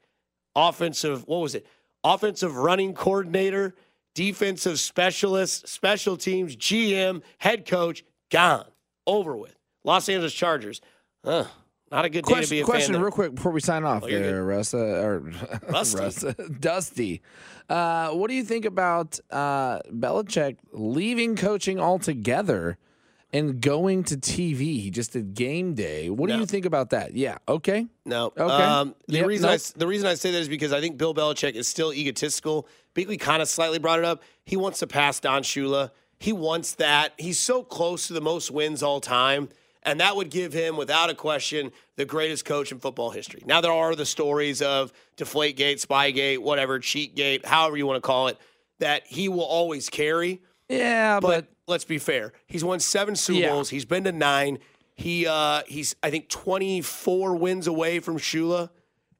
offensive, 0.54 1.26
what 1.26 1.40
was 1.40 1.54
it? 1.54 1.66
Offensive 2.04 2.56
running 2.56 2.92
coordinator, 2.92 3.74
defensive 4.14 4.78
specialist, 4.78 5.66
special 5.68 6.18
teams, 6.18 6.54
GM, 6.54 7.22
head 7.38 7.66
coach, 7.66 8.04
gone, 8.30 8.66
over 9.06 9.36
with. 9.36 9.56
Los 9.84 10.08
Angeles 10.08 10.34
Chargers. 10.34 10.82
Uh, 11.24 11.44
not 11.92 12.04
a 12.04 12.08
good 12.10 12.24
day 12.24 12.34
to 12.34 12.40
be 12.40 12.40
Question, 12.40 12.58
a 12.62 12.64
question 12.64 12.92
fan. 12.94 13.02
real 13.02 13.10
quick 13.12 13.34
before 13.34 13.52
we 13.52 13.60
sign 13.60 13.84
off 13.84 14.02
Oh, 14.04 14.08
there, 14.08 14.44
Russ, 14.44 14.74
uh, 14.74 14.78
or. 14.78 15.20
Russ, 15.68 16.24
Dusty. 16.60 17.22
Uh, 17.68 18.10
what 18.10 18.28
do 18.28 18.34
you 18.34 18.44
think 18.44 18.64
about 18.64 19.18
uh, 19.30 19.80
Belichick 19.90 20.56
leaving 20.72 21.36
coaching 21.36 21.78
altogether 21.80 22.78
and 23.32 23.60
going 23.60 24.04
to 24.04 24.16
TV? 24.16 24.80
He 24.80 24.90
just 24.90 25.12
did 25.12 25.34
game 25.34 25.74
day. 25.74 26.10
What 26.10 26.28
do 26.30 26.36
you 26.38 26.46
think 26.46 26.64
about 26.64 26.90
that? 26.90 27.14
Yeah. 27.14 27.38
Okay. 27.48 27.86
No. 28.04 28.26
Okay. 28.36 28.42
Um, 28.44 28.94
the 29.08 29.18
Yep, 29.18 29.26
reason 29.26 29.46
I 29.46 29.52
nope. 29.52 29.54
s 29.56 29.72
the 29.72 29.86
reason 29.86 30.06
I 30.08 30.14
say 30.14 30.30
that 30.30 30.38
is 30.38 30.48
because 30.48 30.72
I 30.72 30.80
think 30.80 30.96
Bill 30.96 31.14
Belichick 31.14 31.54
is 31.54 31.66
still 31.68 31.92
egotistical. 31.92 32.68
Binkley 32.94 33.18
kind 33.18 33.42
of 33.42 33.48
slightly 33.48 33.78
brought 33.78 33.98
it 33.98 34.04
up. 34.04 34.22
He 34.44 34.56
wants 34.56 34.78
to 34.80 34.86
pass 34.86 35.18
Don 35.20 35.42
Shula. 35.42 35.90
He 36.18 36.32
wants 36.32 36.74
that. 36.76 37.12
He's 37.18 37.38
so 37.38 37.62
close 37.62 38.06
to 38.06 38.12
the 38.12 38.20
most 38.22 38.50
wins 38.50 38.82
all 38.82 39.00
time. 39.00 39.48
And 39.86 40.00
that 40.00 40.16
would 40.16 40.28
give 40.30 40.52
him, 40.52 40.76
without 40.76 41.08
a 41.10 41.14
question, 41.14 41.70
the 41.96 42.04
greatest 42.04 42.44
coach 42.44 42.72
in 42.72 42.80
football 42.80 43.10
history. 43.10 43.42
Now, 43.46 43.60
there 43.60 43.72
are 43.72 43.94
the 43.94 44.04
stories 44.04 44.60
of 44.60 44.92
Deflategate, 45.16 45.80
Spygate, 45.80 46.38
whatever, 46.40 46.80
Cheatgate, 46.80 47.44
however 47.46 47.76
you 47.76 47.86
want 47.86 47.96
to 47.96 48.06
call 48.06 48.26
it, 48.26 48.36
that 48.80 49.06
he 49.06 49.28
will 49.28 49.44
always 49.44 49.88
carry. 49.88 50.42
Yeah, 50.68 51.20
But, 51.20 51.28
but, 51.28 51.46
let's 51.68 51.84
be 51.84 51.98
fair. 51.98 52.32
He's 52.48 52.64
won 52.64 52.80
seven 52.80 53.14
Super 53.14 53.38
Yeah. 53.40 53.50
Bowls. 53.50 53.70
He's 53.70 53.84
been 53.84 54.02
to 54.04 54.12
nine. 54.12 54.58
He 54.96 55.26
uh, 55.26 55.62
he's 55.68 55.94
I 56.02 56.10
think 56.10 56.28
24 56.28 57.36
wins 57.36 57.66
away 57.68 58.00
from 58.00 58.18
Shula. 58.18 58.70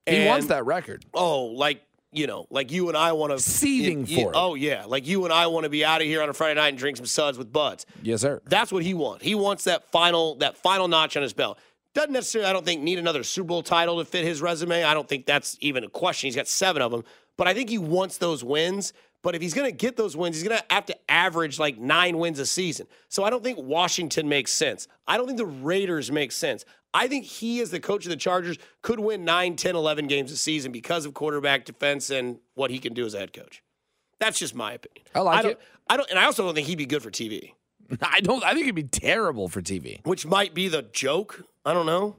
he 0.06 0.26
wants 0.26 0.46
that 0.46 0.66
record. 0.66 1.04
Oh, 1.14 1.44
like 1.44 1.82
you 2.16 2.26
know, 2.26 2.46
like 2.50 2.70
you 2.72 2.88
and 2.88 2.96
I 2.96 3.12
want 3.12 3.32
to 3.32 3.38
Seething 3.38 4.06
for 4.06 4.30
it. 4.32 4.34
Oh 4.34 4.54
yeah, 4.54 4.84
like 4.86 5.06
you 5.06 5.24
and 5.24 5.32
I 5.32 5.46
want 5.46 5.64
to 5.64 5.70
be 5.70 5.84
out 5.84 6.00
of 6.00 6.06
here 6.06 6.22
on 6.22 6.28
a 6.28 6.32
Friday 6.32 6.54
night 6.54 6.68
and 6.68 6.78
drink 6.78 6.96
some 6.96 7.06
suds 7.06 7.38
with 7.38 7.52
buds. 7.52 7.86
Yes, 8.02 8.22
sir. 8.22 8.40
That's 8.46 8.72
what 8.72 8.82
he 8.82 8.94
wants. 8.94 9.24
He 9.24 9.34
wants 9.34 9.64
that 9.64 9.90
final 9.90 10.36
that 10.36 10.56
final 10.56 10.88
notch 10.88 11.16
on 11.16 11.22
his 11.22 11.32
belt. 11.32 11.58
Doesn't 11.94 12.12
necessarily, 12.12 12.50
I 12.50 12.52
don't 12.52 12.64
think, 12.64 12.82
need 12.82 12.98
another 12.98 13.22
Super 13.22 13.48
Bowl 13.48 13.62
title 13.62 13.98
to 13.98 14.04
fit 14.04 14.24
his 14.24 14.42
resume. 14.42 14.84
I 14.84 14.92
don't 14.92 15.08
think 15.08 15.24
that's 15.24 15.56
even 15.60 15.82
a 15.82 15.88
question. 15.88 16.26
He's 16.26 16.36
got 16.36 16.46
seven 16.46 16.82
of 16.82 16.90
them, 16.90 17.04
but 17.38 17.46
I 17.46 17.54
think 17.54 17.70
he 17.70 17.78
wants 17.78 18.18
those 18.18 18.44
wins. 18.44 18.92
But 19.22 19.34
if 19.34 19.42
he's 19.42 19.54
going 19.54 19.68
to 19.68 19.76
get 19.76 19.96
those 19.96 20.16
wins, 20.16 20.36
he's 20.36 20.46
going 20.46 20.58
to 20.58 20.64
have 20.72 20.86
to 20.86 21.10
average 21.10 21.58
like 21.58 21.78
nine 21.78 22.18
wins 22.18 22.38
a 22.38 22.46
season. 22.46 22.86
So 23.08 23.24
I 23.24 23.30
don't 23.30 23.42
think 23.42 23.58
Washington 23.58 24.28
makes 24.28 24.52
sense. 24.52 24.86
I 25.08 25.16
don't 25.16 25.26
think 25.26 25.38
the 25.38 25.46
Raiders 25.46 26.12
make 26.12 26.32
sense. 26.32 26.64
I 26.96 27.08
think 27.08 27.24
he, 27.24 27.60
as 27.60 27.70
the 27.70 27.80
coach 27.80 28.06
of 28.06 28.10
the 28.10 28.16
Chargers, 28.16 28.56
could 28.82 29.00
win 29.00 29.24
9, 29.24 29.56
10, 29.56 29.76
11 29.76 30.06
games 30.06 30.32
a 30.32 30.36
season 30.36 30.72
because 30.72 31.04
of 31.04 31.14
quarterback 31.14 31.64
defense 31.64 32.10
and 32.10 32.38
what 32.54 32.70
he 32.70 32.78
can 32.78 32.94
do 32.94 33.04
as 33.04 33.14
a 33.14 33.18
head 33.18 33.32
coach. 33.32 33.62
That's 34.18 34.38
just 34.38 34.54
my 34.54 34.72
opinion. 34.72 35.06
I 35.14 35.20
like 35.20 35.42
don't, 35.42 35.52
it. 35.52 35.60
I 35.88 35.96
don't, 35.96 36.10
and 36.10 36.18
I 36.18 36.24
also 36.24 36.44
don't 36.44 36.54
think 36.54 36.66
he'd 36.66 36.78
be 36.78 36.86
good 36.86 37.02
for 37.02 37.10
TV 37.10 37.52
I 38.02 38.20
don't. 38.20 38.44
I 38.44 38.52
think 38.54 38.66
he'd 38.66 38.74
be 38.74 38.82
terrible 38.82 39.48
for 39.48 39.62
TV. 39.62 40.04
which 40.06 40.26
might 40.26 40.54
be 40.54 40.68
the 40.68 40.82
joke. 40.82 41.44
I 41.64 41.72
don't 41.72 41.86
know. 41.86 42.16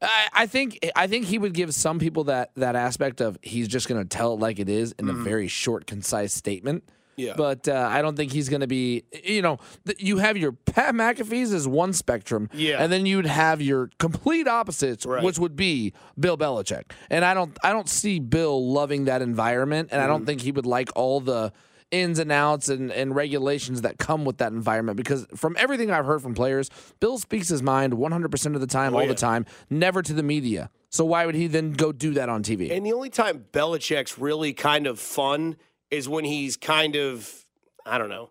I, 0.00 0.28
I 0.32 0.46
think. 0.46 0.78
I 0.96 1.06
think 1.06 1.26
he 1.26 1.38
would 1.38 1.54
give 1.54 1.74
some 1.74 1.98
people 1.98 2.24
that 2.24 2.52
that 2.56 2.76
aspect 2.76 3.20
of 3.20 3.38
he's 3.42 3.68
just 3.68 3.88
going 3.88 4.02
to 4.02 4.08
tell 4.08 4.34
it 4.34 4.40
like 4.40 4.58
it 4.58 4.68
is 4.68 4.94
in 4.98 5.08
a 5.08 5.12
mm-hmm. 5.12 5.24
very 5.24 5.48
short, 5.48 5.86
concise 5.86 6.32
statement. 6.32 6.84
Mm-hmm. 7.12 7.20
Yeah. 7.28 7.34
But 7.36 7.68
uh, 7.68 7.88
I 7.90 8.02
don't 8.02 8.16
think 8.16 8.32
he's 8.32 8.48
going 8.48 8.60
to 8.62 8.66
be. 8.66 9.04
You 9.24 9.42
know, 9.42 9.58
th- 9.86 10.02
you 10.02 10.18
have 10.18 10.36
your 10.36 10.52
Pat 10.52 10.94
McAfee's 10.94 11.52
is 11.52 11.68
one 11.68 11.92
spectrum. 11.92 12.48
Yeah. 12.52 12.82
And 12.82 12.92
then 12.92 13.06
you'd 13.06 13.26
have 13.26 13.60
your 13.60 13.90
complete 13.98 14.48
opposites, 14.48 15.04
Right. 15.06 15.22
which 15.22 15.38
would 15.38 15.54
be 15.56 15.92
Bill 16.18 16.38
Belichick. 16.38 16.92
And 17.10 17.24
I 17.24 17.34
don't. 17.34 17.56
I 17.62 17.72
don't 17.72 17.88
see 17.88 18.18
Bill 18.18 18.66
loving 18.72 19.04
that 19.04 19.22
environment, 19.22 19.90
and 19.92 20.00
I 20.00 20.04
Mm-hmm. 20.04 20.12
don't 20.12 20.26
think 20.26 20.40
he 20.42 20.52
would 20.52 20.66
like 20.66 20.90
all 20.96 21.20
the 21.20 21.52
ins 21.90 22.18
and 22.18 22.32
outs 22.32 22.70
and, 22.70 22.90
and 22.90 23.14
regulations 23.14 23.82
that 23.82 23.98
come 23.98 24.24
with 24.24 24.38
that 24.38 24.50
environment. 24.52 24.96
Because 24.96 25.26
from 25.36 25.54
everything 25.58 25.90
I've 25.90 26.06
heard 26.06 26.22
from 26.22 26.32
players, 26.34 26.70
Bill 27.00 27.18
speaks 27.18 27.48
his 27.48 27.62
mind 27.62 27.92
100% 27.92 28.54
of 28.54 28.60
the 28.62 28.66
time, 28.66 28.94
all 28.94 29.02
yeah. 29.02 29.08
the 29.08 29.14
time, 29.14 29.44
never 29.68 30.00
to 30.00 30.14
the 30.14 30.22
media. 30.22 30.70
So 30.88 31.04
why 31.04 31.26
would 31.26 31.34
he 31.34 31.48
then 31.48 31.72
go 31.72 31.92
do 31.92 32.12
that 32.14 32.30
on 32.30 32.42
TV? 32.42 32.70
And 32.74 32.86
the 32.86 32.94
only 32.94 33.10
time 33.10 33.44
Belichick's 33.52 34.18
really 34.18 34.54
kind 34.54 34.86
of 34.86 34.98
fun 34.98 35.56
is 35.92 36.08
when 36.08 36.24
he's 36.24 36.56
kind 36.56 36.96
of, 36.96 37.44
I 37.84 37.98
don't 37.98 38.08
know, 38.08 38.30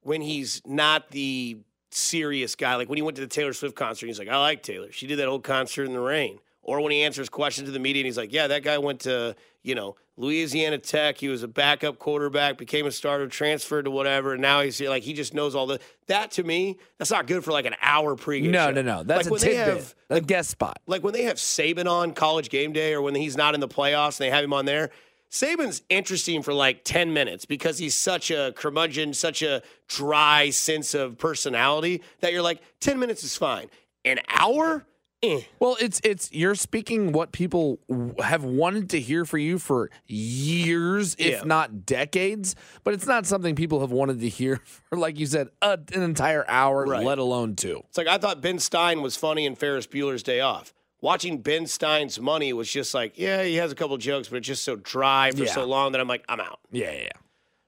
when 0.00 0.22
he's 0.22 0.62
not 0.64 1.10
the 1.10 1.58
serious 1.90 2.54
guy. 2.56 2.76
Like 2.76 2.88
when 2.88 2.96
he 2.96 3.02
went 3.02 3.16
to 3.16 3.20
the 3.20 3.28
Taylor 3.28 3.52
Swift 3.52 3.76
concert, 3.76 4.06
he's 4.06 4.18
like, 4.18 4.28
I 4.28 4.38
like 4.38 4.62
Taylor. 4.62 4.90
She 4.90 5.06
did 5.06 5.18
that 5.18 5.28
whole 5.28 5.38
concert 5.38 5.84
in 5.84 5.92
the 5.92 6.00
rain. 6.00 6.38
Or 6.62 6.80
when 6.80 6.92
he 6.92 7.02
answers 7.02 7.28
questions 7.28 7.68
to 7.68 7.72
the 7.72 7.78
media 7.78 8.00
and 8.00 8.06
he's 8.06 8.16
like, 8.16 8.32
yeah, 8.32 8.46
that 8.46 8.62
guy 8.62 8.78
went 8.78 9.00
to, 9.00 9.36
you 9.62 9.74
know, 9.74 9.96
Louisiana 10.16 10.78
Tech. 10.78 11.18
He 11.18 11.28
was 11.28 11.42
a 11.42 11.48
backup 11.48 11.98
quarterback, 11.98 12.56
became 12.56 12.86
a 12.86 12.90
starter, 12.90 13.26
transferred 13.26 13.84
to 13.84 13.90
whatever, 13.90 14.32
and 14.32 14.40
now 14.40 14.62
he's 14.62 14.80
like 14.80 15.02
he 15.02 15.12
just 15.12 15.34
knows 15.34 15.54
all 15.54 15.66
the. 15.66 15.80
That 16.06 16.30
to 16.32 16.44
me, 16.44 16.78
that's 16.98 17.10
not 17.10 17.26
good 17.26 17.44
for 17.44 17.50
like 17.52 17.66
an 17.66 17.74
hour 17.82 18.14
pregame. 18.16 18.50
no, 18.50 18.66
show. 18.66 18.70
no, 18.70 18.82
no. 18.82 19.02
That's 19.02 19.24
like 19.24 19.26
a 19.26 19.30
when 19.32 19.40
they 19.40 19.56
tidbit, 19.56 19.74
have 19.74 19.94
a 20.10 20.20
guest 20.20 20.50
spot. 20.50 20.80
like 20.86 21.02
when 21.02 21.12
they 21.12 21.24
have 21.24 21.36
Saban 21.36 21.90
on 21.90 22.12
college 22.12 22.48
game 22.48 22.72
day 22.72 22.94
or 22.94 23.02
when 23.02 23.14
he's 23.14 23.36
not 23.36 23.54
in 23.54 23.60
the 23.60 23.68
playoffs 23.68 24.20
and 24.20 24.26
they 24.26 24.30
have 24.30 24.44
him 24.44 24.52
on 24.52 24.64
there. 24.64 24.90
Saban's 25.34 25.82
interesting 25.90 26.42
for 26.42 26.54
like 26.54 26.84
10 26.84 27.12
minutes 27.12 27.44
because 27.44 27.78
he's 27.78 27.96
such 27.96 28.30
a 28.30 28.52
curmudgeon, 28.56 29.12
such 29.14 29.42
a 29.42 29.62
dry 29.88 30.50
sense 30.50 30.94
of 30.94 31.18
personality 31.18 32.02
that 32.20 32.32
you're 32.32 32.40
like, 32.40 32.62
10 32.78 33.00
minutes 33.00 33.24
is 33.24 33.36
fine. 33.36 33.66
An 34.04 34.20
hour? 34.28 34.86
Eh. 35.24 35.40
Well, 35.58 35.76
it's 35.80 36.00
it's 36.04 36.30
you're 36.32 36.54
speaking 36.54 37.10
what 37.10 37.32
people 37.32 37.80
have 38.22 38.44
wanted 38.44 38.90
to 38.90 39.00
hear 39.00 39.24
for 39.24 39.38
you 39.38 39.58
for 39.58 39.90
years, 40.06 41.14
if 41.18 41.26
Yeah. 41.40 41.42
not 41.44 41.84
decades. 41.86 42.54
But 42.84 42.94
it's 42.94 43.06
not 43.06 43.26
something 43.26 43.56
people 43.56 43.80
have 43.80 43.90
wanted 43.90 44.20
to 44.20 44.28
hear 44.28 44.56
for, 44.90 44.98
like 44.98 45.18
you 45.18 45.26
said, 45.26 45.48
a, 45.62 45.78
an 45.94 46.02
entire 46.02 46.44
hour, 46.48 46.84
Right. 46.86 47.04
let 47.04 47.18
alone 47.18 47.56
two. 47.56 47.82
It's 47.88 47.98
like 47.98 48.06
I 48.06 48.18
thought 48.18 48.40
Ben 48.40 48.58
Stein 48.60 49.02
was 49.02 49.16
funny 49.16 49.46
in 49.46 49.56
Ferris 49.56 49.86
Bueller's 49.88 50.22
Day 50.22 50.40
Off. 50.40 50.72
Watching 51.04 51.42
Ben 51.42 51.66
Stein's 51.66 52.18
money 52.18 52.54
was 52.54 52.72
just 52.72 52.94
like, 52.94 53.18
yeah, 53.18 53.42
he 53.42 53.56
has 53.56 53.70
a 53.70 53.74
couple 53.74 53.94
jokes, 53.98 54.28
but 54.28 54.36
it's 54.36 54.46
just 54.46 54.64
so 54.64 54.74
dry 54.76 55.32
for 55.32 55.44
Yeah. 55.44 55.52
so 55.52 55.66
long 55.66 55.92
that 55.92 56.00
I'm 56.00 56.08
like, 56.08 56.24
I'm 56.30 56.40
out. 56.40 56.60
Yeah, 56.72 56.92
yeah. 56.92 56.98
yeah. 57.02 57.08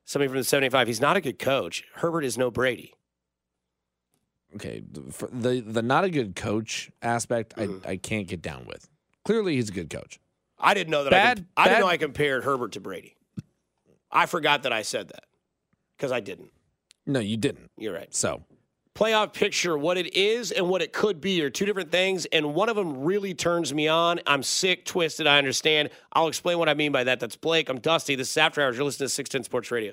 Somebody 0.06 0.28
from 0.28 0.38
the 0.38 0.44
75, 0.44 0.86
he's 0.86 1.02
not 1.02 1.18
a 1.18 1.20
good 1.20 1.38
coach. 1.38 1.84
Herbert 1.96 2.24
is 2.24 2.38
no 2.38 2.50
Brady. 2.50 2.94
Okay, 4.54 4.82
the- 4.90 5.60
the 5.60 5.82
not 5.82 6.04
a 6.04 6.08
good 6.08 6.34
coach 6.34 6.90
aspect, 7.02 7.54
Mm-hmm. 7.56 7.86
I 7.86 7.90
I 7.90 7.96
can't 7.98 8.26
get 8.26 8.40
down 8.40 8.64
with. 8.64 8.88
Clearly, 9.26 9.56
he's 9.56 9.68
a 9.68 9.72
good 9.72 9.90
coach. 9.90 10.18
I 10.58 10.72
didn't 10.72 10.90
know 10.92 11.04
that. 11.04 11.12
I, 11.12 11.16
Bad- 11.16 11.46
I 11.58 11.64
didn't 11.68 11.80
know 11.80 11.88
I 11.88 11.98
compared 11.98 12.42
Herbert 12.42 12.72
to 12.72 12.80
Brady. 12.80 13.18
I 14.10 14.24
forgot 14.24 14.62
that 14.62 14.72
I 14.72 14.80
said 14.80 15.08
that 15.08 15.24
because 15.98 16.10
I 16.10 16.20
didn't. 16.20 16.52
No, 17.04 17.20
you 17.20 17.36
didn't. 17.36 17.70
You're 17.76 17.92
right. 17.92 18.14
So 18.14 18.44
Playoff 18.96 19.34
picture, 19.34 19.76
what 19.76 19.98
it 19.98 20.16
is 20.16 20.50
and 20.52 20.70
what 20.70 20.80
it 20.80 20.90
could 20.90 21.20
be 21.20 21.42
are 21.42 21.50
two 21.50 21.66
different 21.66 21.92
things, 21.92 22.24
and 22.32 22.54
one 22.54 22.70
of 22.70 22.76
them 22.76 23.04
really 23.04 23.34
turns 23.34 23.74
me 23.74 23.88
on. 23.88 24.20
I'm 24.26 24.42
sick, 24.42 24.86
twisted. 24.86 25.26
I 25.26 25.36
understand. 25.36 25.90
I'll 26.14 26.28
explain 26.28 26.58
what 26.58 26.70
I 26.70 26.72
mean 26.72 26.92
by 26.92 27.04
that. 27.04 27.20
That's 27.20 27.36
Blake. 27.36 27.68
I'm 27.68 27.78
Dusty. 27.78 28.14
This 28.14 28.30
is 28.30 28.36
After 28.38 28.62
Hours. 28.62 28.76
You're 28.76 28.86
listening 28.86 29.08
to 29.08 29.14
610 29.14 29.44
Sports 29.44 29.70
Radio. 29.70 29.92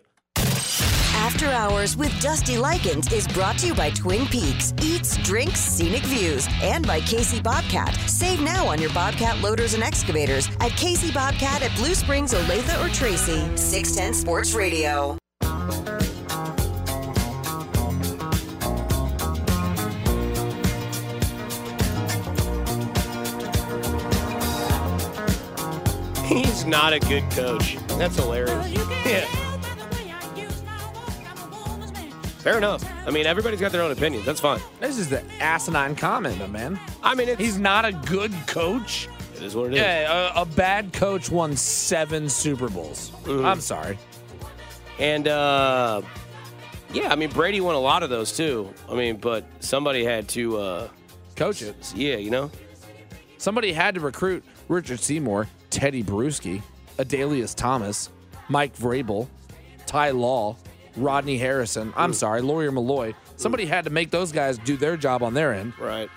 After 1.18 1.48
Hours 1.48 1.98
with 1.98 2.18
Dusty 2.22 2.58
Likens 2.58 3.12
is 3.12 3.28
brought 3.28 3.58
to 3.58 3.68
you 3.68 3.74
by 3.76 3.90
Twin 3.90 4.26
Peaks, 4.26 4.74
Eats, 4.82 5.18
Drinks, 5.18 5.60
Scenic 5.60 6.04
Views, 6.04 6.48
and 6.62 6.88
by 6.88 7.02
KC 7.02 7.44
Bobcat. 7.44 7.94
Save 8.10 8.40
now 8.40 8.66
on 8.68 8.80
your 8.80 8.94
Bobcat 8.94 9.38
loaders 9.42 9.74
and 9.74 9.84
excavators 9.84 10.48
at 10.62 10.72
KC 10.72 11.14
Bobcat 11.14 11.62
at 11.62 11.76
Blue 11.76 11.94
Springs, 11.94 12.34
Olathe, 12.34 12.82
or 12.82 12.88
Tracy. 12.94 13.46
610 13.58 14.14
Sports 14.14 14.54
Radio. 14.54 15.18
He's 26.38 26.66
not 26.66 26.94
a 26.94 27.00
good 27.00 27.30
coach. 27.32 27.78
That's 27.98 28.16
hilarious. 28.16 28.72
Yeah. 29.06 29.26
Fair 32.40 32.58
enough. 32.58 32.84
I 33.08 33.12
mean, 33.12 33.26
everybody's 33.26 33.62
got 33.62 33.72
their 33.72 33.82
own 33.82 33.92
opinions. 33.92 34.26
That's 34.26 34.42
fine. 34.42 34.60
this 34.82 34.98
is 34.98 35.10
the 35.10 35.24
asinine 35.42 35.96
comment, 35.96 36.38
my 36.40 36.48
man. 36.48 36.78
I 37.02 37.16
mean, 37.16 37.30
it's, 37.30 37.40
He's 37.40 37.58
not 37.58 37.86
a 37.86 37.94
good 37.94 38.34
coach. 38.48 39.08
it 39.36 39.44
is 39.44 39.56
what 39.56 39.68
it 39.68 39.74
is. 39.76 39.80
Yeah, 39.80 40.34
a, 40.38 40.42
a 40.42 40.46
bad 40.46 40.92
coach 40.92 41.30
won 41.32 41.56
seven 41.56 42.28
Super 42.28 42.68
Bowls. 42.68 43.12
Mm-hmm. 43.24 43.46
I'm 43.46 43.62
sorry. 43.62 43.98
And 45.00 45.28
uh, 45.30 46.02
yeah, 46.92 47.12
I 47.12 47.16
mean 47.16 47.30
Brady 47.30 47.62
won 47.62 47.76
a 47.76 47.80
lot 47.80 48.04
of 48.04 48.10
those 48.10 48.36
too. 48.36 48.74
I 48.90 48.96
mean, 48.96 49.18
but 49.18 49.46
somebody 49.62 50.04
had 50.04 50.28
to, 50.30 50.58
uh, 50.58 50.88
Coach 51.36 51.62
it. 51.64 51.94
yeah, 51.96 52.18
you 52.18 52.30
know. 52.30 52.52
Somebody 53.38 53.72
had 53.74 53.96
to 53.96 54.02
recruit 54.02 54.44
Richard 54.68 55.00
Seymour, 55.00 55.48
Tedy 55.74 56.04
Bruschi, 56.04 56.62
Adalius 56.98 57.56
Thomas, 57.56 58.10
Mike 58.48 58.76
Vrabel, 58.78 59.28
Ty 59.88 60.12
Law, 60.12 60.56
Rodney 60.96 61.38
Harrison. 61.38 61.92
I'm 61.98 62.14
sorry, 62.14 62.42
Lawyer 62.42 62.72
Milloy. 62.72 63.16
Somebody 63.38 63.66
had 63.66 63.86
to 63.86 63.90
make 63.90 64.12
those 64.12 64.32
guys 64.32 64.60
do 64.60 64.78
their 64.78 64.96
job 64.98 65.24
on 65.24 65.34
their 65.34 65.52
end. 65.54 65.74
Right. 65.80 66.10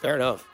Fair 0.00 0.14
enough. 0.14 0.46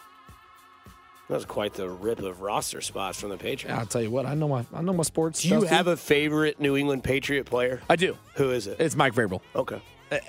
That 1.29 1.35
was 1.35 1.44
quite 1.44 1.75
the 1.75 1.90
rip 1.90 2.21
of 2.21 2.40
roster 2.40 2.81
spots 2.81 3.21
from 3.21 3.29
the 3.29 3.37
Patriots. 3.37 3.79
I'll 3.79 3.85
tell 3.87 4.01
you 4.01 4.11
what, 4.11 4.25
I 4.25 4.35
know 4.35 4.49
my 4.49 4.64
I 4.73 4.81
know 4.81 4.94
my 4.94 5.03
sports. 5.03 5.42
Do 5.42 5.49
you 5.49 5.62
have 5.62 5.87
a 5.87 5.97
favorite 5.97 6.59
New 6.59 6.75
England 6.75 7.05
Patriot 7.05 7.44
player? 7.44 7.83
I 7.90 7.97
do. 7.97 8.16
Who 8.37 8.51
is 8.51 8.66
it? 8.66 8.81
It's 8.81 8.97
Mike 8.97 9.14
Vrabel. 9.14 9.42
Okay. 9.55 9.81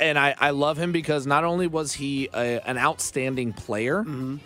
and 0.01 0.19
I, 0.19 0.35
I 0.37 0.49
love 0.49 0.77
him 0.77 0.91
because 0.91 1.25
not 1.25 1.45
only 1.45 1.67
was 1.67 1.93
he 1.93 2.27
a, 2.33 2.59
an 2.67 2.77
outstanding 2.77 3.53
player, 3.53 3.99
mm-hmm. 4.01 4.37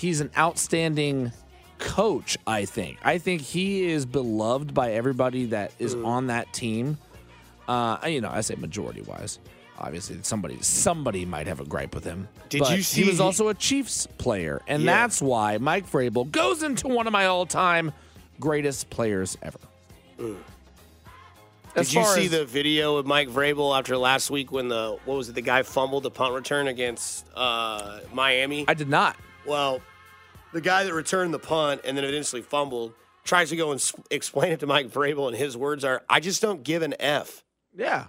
He's 0.00 0.20
an 0.20 0.30
outstanding 0.36 1.32
coach. 1.78 2.36
I 2.46 2.64
think. 2.64 2.98
I 3.04 3.18
think 3.18 3.42
he 3.42 3.84
is 3.90 4.06
beloved 4.06 4.74
by 4.74 4.92
everybody 4.92 5.46
that 5.46 5.72
is 5.78 5.94
on 5.94 6.28
that 6.28 6.52
team. 6.52 6.98
Uh, 7.68 7.98
you 8.06 8.20
know, 8.20 8.30
I 8.30 8.40
say 8.40 8.54
majority 8.56 9.02
wise. 9.02 9.38
Obviously, 9.78 10.18
somebody 10.22 10.58
somebody 10.60 11.24
might 11.24 11.46
have 11.46 11.60
a 11.60 11.64
gripe 11.64 11.94
with 11.94 12.04
him. 12.04 12.28
Did 12.50 12.60
but 12.60 12.76
you 12.76 12.82
see 12.82 13.02
He 13.02 13.08
was 13.08 13.18
also 13.20 13.48
a 13.48 13.54
Chiefs 13.54 14.06
player, 14.18 14.60
and 14.66 14.82
Yeah. 14.82 14.92
that's 14.92 15.22
why 15.22 15.56
Mike 15.58 15.90
Vrabel 15.90 16.30
goes 16.30 16.62
into 16.62 16.88
one 16.88 17.06
of 17.06 17.12
my 17.14 17.26
all-time 17.26 17.92
greatest 18.38 18.90
players 18.90 19.38
ever. 19.42 19.58
As 21.76 21.88
Did 21.88 21.94
you 21.94 22.04
see 22.06 22.24
as- 22.26 22.30
the 22.32 22.44
video 22.44 22.96
of 22.96 23.06
Mike 23.06 23.28
Vrabel 23.28 23.78
after 23.78 23.96
last 23.96 24.28
week 24.30 24.50
when 24.50 24.68
the 24.68 24.98
what 25.04 25.16
was 25.16 25.28
it? 25.28 25.34
The 25.34 25.40
guy 25.40 25.62
fumbled 25.62 26.02
the 26.02 26.10
punt 26.10 26.34
return 26.34 26.66
against 26.68 27.26
uh, 27.34 28.00
Miami. 28.12 28.64
I 28.68 28.74
did 28.74 28.88
not. 28.88 29.16
Well, 29.46 29.80
the 30.52 30.60
guy 30.60 30.84
that 30.84 30.92
returned 30.94 31.32
the 31.34 31.38
punt 31.38 31.80
and 31.84 31.96
then 31.96 32.04
eventually 32.04 32.42
fumbled 32.42 32.92
tries 33.24 33.50
to 33.50 33.56
go 33.56 33.70
and 33.72 33.92
explain 34.10 34.52
it 34.52 34.60
to 34.60 34.66
Mike 34.66 34.88
Vrabel, 34.88 35.28
and 35.28 35.36
his 35.36 35.56
words 35.56 35.84
are, 35.84 36.02
"I 36.08 36.20
just 36.20 36.40
don't 36.42 36.62
give 36.62 36.82
an 36.82 36.94
f." 36.98 37.44
Yeah. 37.76 38.06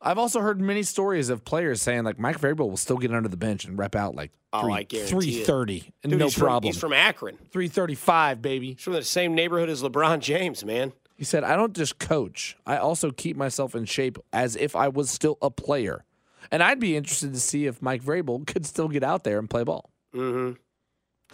I've 0.00 0.18
also 0.18 0.40
heard 0.40 0.60
many 0.60 0.82
stories 0.82 1.30
of 1.30 1.44
players 1.44 1.80
saying 1.80 2.04
like 2.04 2.18
Mike 2.18 2.38
Vrabel 2.38 2.68
will 2.68 2.76
still 2.76 2.98
get 2.98 3.12
under 3.14 3.28
the 3.28 3.36
bench 3.38 3.64
and 3.64 3.78
rep 3.78 3.94
out 3.94 4.14
like 4.14 4.32
Oh, 4.52 4.60
three, 4.62 4.84
guarantee 4.84 5.40
it. 5.40 5.44
330 5.46 5.92
and 6.02 6.10
Dude, 6.10 6.18
no 6.18 6.26
he's 6.26 6.34
from- 6.34 6.42
problem. 6.42 6.72
he's 6.72 6.80
from 6.80 6.92
Akron. 6.92 7.36
335, 7.50 8.42
baby. 8.42 8.72
He's 8.74 8.82
from 8.82 8.92
the 8.92 9.02
same 9.02 9.34
neighborhood 9.34 9.68
as 9.70 9.82
LeBron 9.82 10.20
James, 10.20 10.64
man. 10.64 10.92
He 11.16 11.24
said, 11.24 11.42
I 11.42 11.56
don't 11.56 11.74
just 11.74 11.98
coach. 11.98 12.56
I 12.66 12.76
also 12.76 13.10
keep 13.10 13.36
myself 13.36 13.74
in 13.74 13.84
shape 13.86 14.18
as 14.32 14.56
if 14.56 14.76
I 14.76 14.88
was 14.88 15.10
still 15.10 15.38
a 15.40 15.50
player. 15.50 16.04
And 16.50 16.62
I'd 16.62 16.80
be 16.80 16.96
interested 16.96 17.32
to 17.32 17.40
see 17.40 17.66
if 17.66 17.80
Mike 17.80 18.02
Vrabel 18.02 18.46
could 18.46 18.66
still 18.66 18.88
get 18.88 19.02
out 19.02 19.24
there 19.24 19.38
and 19.38 19.48
play 19.48 19.64
ball. 19.64 19.90
Mm-hmm. 20.14 20.52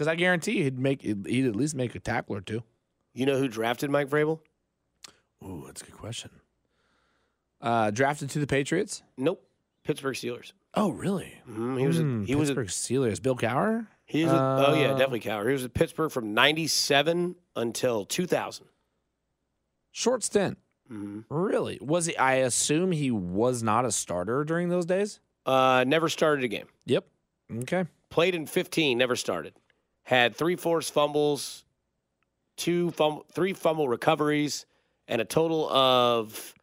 Because 0.00 0.08
I 0.08 0.14
guarantee 0.14 0.62
he'd 0.62 0.78
make 0.78 1.02
he'd 1.02 1.44
at 1.44 1.54
least 1.54 1.74
make 1.74 1.94
a 1.94 2.00
tackle 2.00 2.34
or 2.34 2.40
two. 2.40 2.62
You 3.12 3.26
know 3.26 3.36
who 3.36 3.48
drafted 3.48 3.90
Mike 3.90 4.08
Vrabel? 4.08 4.40
Ooh, 5.44 5.64
that's 5.66 5.82
a 5.82 5.84
good 5.84 5.98
question. 5.98 6.30
Uh, 7.60 7.90
drafted 7.90 8.30
to 8.30 8.38
the 8.38 8.46
Patriots? 8.46 9.02
Nope. 9.18 9.46
Pittsburgh 9.84 10.14
Steelers. 10.16 10.52
Oh, 10.72 10.88
really? 10.88 11.34
Mhm, 11.46 11.78
He 11.78 11.86
was 11.86 11.98
a, 11.98 12.02
Hmm, 12.02 12.24
he 12.24 12.34
was 12.34 12.48
a, 12.48 12.54
Pittsburgh 12.54 12.68
Steelers. 12.68 13.20
Bill 13.20 13.36
Cowher? 13.36 13.88
he 14.06 14.24
was 14.24 14.32
a, 14.32 14.36
oh 14.68 14.72
yeah 14.72 14.86
Uh, 14.86 14.90
definitely 14.92 15.20
Cowher. 15.20 15.44
He 15.46 15.52
was 15.52 15.64
at 15.66 15.74
Pittsburgh 15.74 16.10
from 16.10 16.32
'97 16.32 17.36
until 17.54 18.06
2000. 18.06 18.64
Short 19.90 20.22
stint. 20.24 20.56
Mhm. 20.90 21.24
Really? 21.28 21.78
Was 21.82 22.06
he? 22.06 22.16
I 22.16 22.36
assume 22.36 22.90
he 22.92 23.10
was 23.10 23.62
not 23.62 23.84
a 23.84 23.92
starter 23.92 24.44
during 24.44 24.70
those 24.70 24.86
days. 24.86 25.20
Uh, 25.44 25.84
never 25.86 26.08
started 26.08 26.42
a 26.42 26.48
game. 26.48 26.68
Yep. 26.86 27.04
Okay. 27.64 27.84
Played 28.08 28.34
in 28.34 28.46
15. 28.46 28.96
Never 28.96 29.14
started. 29.14 29.52
Had 30.04 30.34
three 30.34 30.56
forced 30.56 30.92
fumbles, 30.92 31.64
two 32.56 32.90
fumble, 32.92 33.24
three 33.32 33.52
fumble 33.52 33.88
recoveries, 33.88 34.66
and 35.06 35.20
a 35.20 35.24
total 35.24 35.68
of 35.70 36.54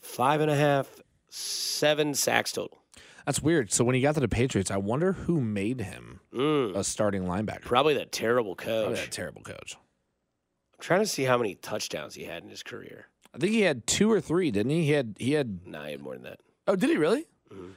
five 0.00 0.40
and 0.40 0.50
a 0.50 0.56
half, 0.56 0.88
seven 1.28 2.14
sacks 2.14 2.52
total. 2.52 2.78
That's 3.26 3.42
weird. 3.42 3.72
So 3.72 3.84
when 3.84 3.94
he 3.96 4.00
got 4.00 4.14
to 4.14 4.20
the 4.20 4.28
Patriots, 4.28 4.70
I 4.70 4.76
wonder 4.76 5.12
who 5.12 5.40
made 5.40 5.80
him 5.80 6.20
Mm, 6.32 6.76
a 6.76 6.84
starting 6.84 7.24
linebacker. 7.24 7.62
probably 7.62 7.94
that 7.94 8.12
terrible 8.12 8.54
Probably 8.54 8.94
coach. 8.94 9.00
that 9.04 9.10
terrible 9.12 9.42
coach. 9.42 9.74
I'm 9.74 10.80
trying 10.80 11.00
to 11.00 11.06
see 11.06 11.24
how 11.24 11.36
many 11.38 11.54
touchdowns 11.56 12.14
he 12.14 12.24
had 12.24 12.42
in 12.44 12.50
his 12.50 12.62
career. 12.62 13.06
I 13.34 13.38
think 13.38 13.52
he 13.52 13.62
had 13.62 13.86
two 13.86 14.10
or 14.10 14.20
three, 14.20 14.50
didn't 14.50 14.70
he? 14.70 14.84
He 14.84 14.90
had 14.92 15.16
he 15.18 15.32
had. 15.32 15.66
Nah, 15.66 15.84
he 15.86 15.92
had 15.92 16.00
more 16.02 16.14
than 16.14 16.22
that. 16.24 16.40
Oh, 16.66 16.76
did 16.76 16.88
he 16.90 16.96
really? 16.96 17.26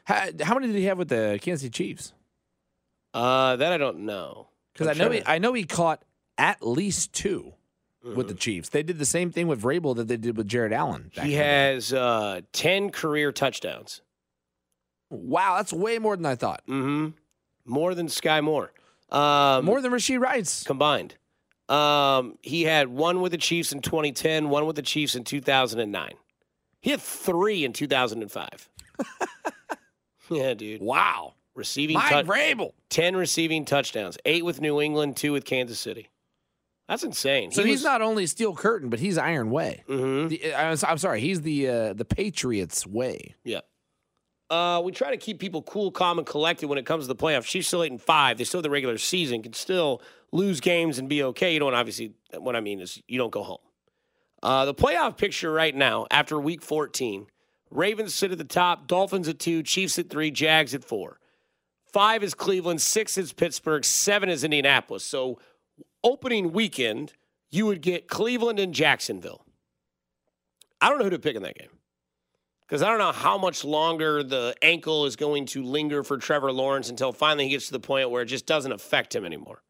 How, 0.05 0.29
how 0.41 0.53
many 0.55 0.67
did 0.67 0.75
he 0.75 0.85
have 0.85 0.97
with 0.97 1.09
the 1.09 1.39
Kansas 1.41 1.61
City 1.61 1.71
Chiefs? 1.71 2.13
Uh, 3.13 3.55
that 3.55 3.71
I 3.71 3.77
don't 3.77 3.99
know. 3.99 4.49
Because 4.79 4.87
I'm 4.91 4.97
know 4.97 5.09
trying 5.09 5.21
he, 5.21 5.27
I 5.27 5.37
know 5.39 5.53
he 5.53 5.63
caught 5.65 6.03
at 6.37 6.65
least 6.65 7.13
2 7.13 7.53
with 8.01 8.13
Mm-hmm. 8.15 8.27
the 8.29 8.33
Chiefs. 8.33 8.69
They 8.69 8.81
did 8.81 8.97
the 8.97 9.05
same 9.05 9.29
thing 9.31 9.47
with 9.49 9.61
Vrabel 9.61 9.93
that 9.97 10.07
they 10.07 10.15
did 10.15 10.37
with 10.37 10.47
Jared 10.47 10.71
Allen. 10.71 11.11
back 11.15 11.25
he 11.25 11.33
in 11.33 11.37
the 11.37 11.43
day. 11.43 11.49
has 11.75 11.93
uh, 11.93 12.41
ten 12.53 12.91
career 12.91 13.31
touchdowns. 13.33 14.01
Wow, 15.09 15.57
that's 15.57 15.73
way 15.73 15.99
more 15.99 16.15
than 16.15 16.25
I 16.25 16.35
thought. 16.35 16.61
Mm-hmm. 16.67 17.09
More 17.65 17.93
than 17.93 18.07
Skyy 18.07 18.41
Moore. 18.43 18.71
Um, 19.11 19.65
More 19.65 19.81
than 19.81 19.91
Rashee 19.91 20.19
Rice. 20.19 20.63
combined. 20.63 21.15
Um, 21.67 22.37
he 22.41 22.63
had 22.63 22.87
one 22.87 23.21
with 23.21 23.31
the 23.31 23.37
Chiefs 23.37 23.71
in 23.73 23.81
2010, 23.81 24.49
one 24.49 24.65
with 24.65 24.75
the 24.75 24.81
Chiefs 24.81 25.15
in 25.15 25.23
2009. 25.23 26.13
He 26.81 26.91
had 26.91 27.01
three 27.01 27.65
in 27.65 27.73
2005. 27.73 28.69
yeah, 30.29 30.53
dude. 30.53 30.81
Wow. 30.81 31.33
Receiving 31.55 31.95
Mike 31.97 32.25
tou- 32.25 32.31
Vrabel. 32.31 32.73
10 32.89 33.15
receiving 33.15 33.65
touchdowns, 33.65 34.17
eight 34.25 34.45
with 34.45 34.61
New 34.61 34.79
England, 34.81 35.17
two 35.17 35.31
with 35.33 35.45
Kansas 35.45 35.79
City. 35.79 36.09
That's 36.87 37.03
insane. 37.03 37.51
So 37.51 37.63
He 37.63 37.69
he's 37.69 37.79
was- 37.79 37.83
not 37.85 38.01
only 38.01 38.25
Steel 38.27 38.55
Curtain, 38.55 38.89
but 38.89 38.99
he's 38.99 39.17
Iron 39.17 39.51
Way. 39.51 39.83
Mhm. 39.87 40.29
The, 40.29 40.53
I 40.53 40.69
was, 40.69 40.83
I'm 40.83 40.97
sorry, 40.97 41.19
he's 41.21 41.41
the 41.41 41.67
uh, 41.69 41.93
the 41.93 42.05
Patriots 42.05 42.87
way. 42.87 43.35
Yeah. 43.43 43.59
Uh, 44.49 44.81
we 44.83 44.91
try 44.91 45.11
to 45.11 45.17
keep 45.17 45.37
people 45.39 45.61
cool, 45.61 45.91
calm, 45.91 46.17
and 46.17 46.25
collected 46.25 46.67
when 46.67 46.79
it 46.79 46.85
comes 46.85 47.03
to 47.03 47.07
the 47.07 47.15
playoffs. 47.15 47.43
Chiefs 47.43 47.67
still 47.67 47.83
eight 47.83 47.91
and 47.91 48.01
five. 48.01 48.37
They 48.39 48.43
still 48.43 48.57
have 48.59 48.63
the 48.63 48.69
regular 48.71 48.97
season. 48.97 49.43
Can 49.43 49.53
still 49.53 50.01
lose 50.31 50.59
games 50.59 50.97
and 50.97 51.07
be 51.07 51.21
okay. 51.23 51.53
You 51.53 51.59
don't 51.59 51.75
obviously. 51.75 52.13
What 52.35 52.55
I 52.55 52.59
mean 52.61 52.79
is 52.79 52.99
you 53.07 53.17
don't 53.19 53.31
go 53.31 53.43
home. 53.43 53.59
Uh, 54.41 54.65
the 54.65 54.73
playoff 54.73 55.17
picture 55.17 55.51
right 55.51 55.75
now 55.75 56.07
after 56.09 56.39
Week 56.39 56.63
14: 56.63 57.27
Ravens 57.69 58.15
sit 58.15 58.31
at 58.31 58.39
the 58.39 58.43
top, 58.43 58.87
Dolphins 58.87 59.27
at 59.27 59.37
two, 59.37 59.61
Chiefs 59.61 59.99
at 59.99 60.09
three, 60.09 60.31
Jags 60.31 60.73
at 60.73 60.83
four. 60.83 61.19
Five 61.91 62.23
is 62.23 62.33
Cleveland, 62.33 62.81
six 62.81 63.17
is 63.17 63.33
Pittsburgh, 63.33 63.83
seven 63.83 64.29
is 64.29 64.43
Indianapolis. 64.43 65.03
So 65.03 65.39
opening 66.03 66.51
weekend, 66.51 67.13
you 67.49 67.65
would 67.65 67.81
get 67.81 68.07
Cleveland 68.07 68.59
and 68.59 68.73
Jacksonville. 68.73 69.45
I 70.81 70.89
don't 70.89 70.99
know 70.99 71.05
who 71.05 71.09
to 71.11 71.19
pick 71.19 71.35
in 71.35 71.43
that 71.43 71.57
game 71.57 71.69
because 72.61 72.81
I 72.83 72.89
don't 72.89 72.99
know 72.99 73.11
how 73.11 73.37
much 73.37 73.63
longer 73.63 74.23
the 74.23 74.55
ankle 74.61 75.05
is 75.05 75.15
going 75.15 75.45
to 75.47 75.63
linger 75.63 76.03
for 76.03 76.17
Trevor 76.17 76.51
Lawrence 76.51 76.89
until 76.89 77.11
finally 77.11 77.45
he 77.45 77.51
gets 77.51 77.65
to 77.67 77.73
the 77.73 77.79
point 77.79 78.11
where 78.11 78.21
it 78.21 78.27
just 78.27 78.45
doesn't 78.45 78.71
affect 78.71 79.15
him 79.15 79.25
anymore. 79.25 79.61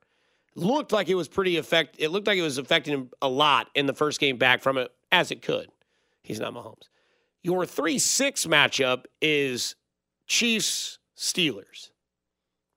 Looked 0.55 0.91
like 0.91 1.08
it 1.08 1.15
was 1.15 1.27
pretty 1.27 1.58
affect. 1.58 1.95
It 1.99 2.10
looked 2.10 2.27
like 2.27 2.38
it 2.38 2.43
was 2.43 2.58
affecting 2.58 2.93
him 2.93 3.12
a 3.21 3.29
lot 3.29 3.69
in 3.75 3.86
the 3.86 3.93
first 3.93 4.19
game 4.19 4.38
back 4.38 4.62
from 4.62 4.77
it, 4.77 4.91
as 5.12 5.32
it 5.32 5.41
could. 5.41 5.69
He's 6.21 6.39
not 6.39 6.53
Mahomes. 6.53 6.89
Your 7.41 7.65
three-six 7.65 8.45
matchup 8.45 9.05
is 9.21 9.75
Chiefs 10.27 10.99
Steelers, 11.15 11.91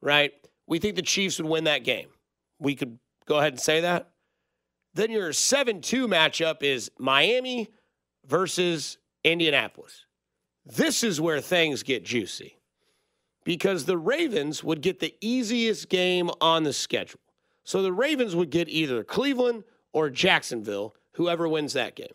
right? 0.02 0.32
We 0.66 0.78
think 0.78 0.96
the 0.96 1.02
Chiefs 1.02 1.38
would 1.38 1.48
win 1.48 1.64
that 1.64 1.84
game. 1.84 2.08
We 2.58 2.74
could 2.74 2.98
go 3.26 3.38
ahead 3.38 3.54
and 3.54 3.60
say 3.60 3.80
that. 3.80 4.10
Then 4.94 5.10
your 5.10 5.32
seven-two 5.32 6.06
matchup 6.06 6.62
is 6.62 6.90
Miami 6.98 7.68
versus 8.26 8.98
Indianapolis. 9.24 10.04
This 10.66 11.02
is 11.02 11.20
where 11.20 11.40
things 11.40 11.82
get 11.82 12.04
juicy 12.04 12.58
because 13.44 13.84
the 13.84 13.98
Ravens 13.98 14.62
would 14.62 14.80
get 14.82 15.00
the 15.00 15.14
easiest 15.20 15.88
game 15.88 16.30
on 16.40 16.62
the 16.62 16.72
schedule. 16.72 17.20
So 17.64 17.82
the 17.82 17.92
Ravens 17.92 18.36
would 18.36 18.50
get 18.50 18.68
either 18.68 19.02
Cleveland 19.02 19.64
or 19.92 20.10
Jacksonville, 20.10 20.94
whoever 21.12 21.48
wins 21.48 21.72
that 21.72 21.96
game. 21.96 22.14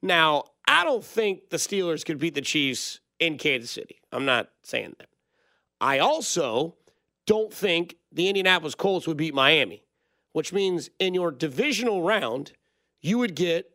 Now, 0.00 0.44
I 0.66 0.84
don't 0.84 1.04
think 1.04 1.50
the 1.50 1.56
Steelers 1.56 2.04
could 2.04 2.18
beat 2.18 2.34
the 2.34 2.40
Chiefs 2.40 3.00
in 3.18 3.38
Kansas 3.38 3.70
City. 3.70 4.00
I'm 4.12 4.24
not 4.24 4.50
saying 4.62 4.94
that. 4.98 5.08
I 5.80 5.98
also 5.98 6.76
don't 7.28 7.52
think 7.52 7.96
the 8.10 8.26
Indianapolis 8.26 8.74
Colts 8.74 9.06
would 9.06 9.18
beat 9.18 9.34
Miami, 9.34 9.84
which 10.32 10.50
means 10.50 10.88
in 10.98 11.12
your 11.12 11.30
divisional 11.30 12.02
round, 12.02 12.52
you 13.02 13.18
would 13.18 13.34
get 13.36 13.70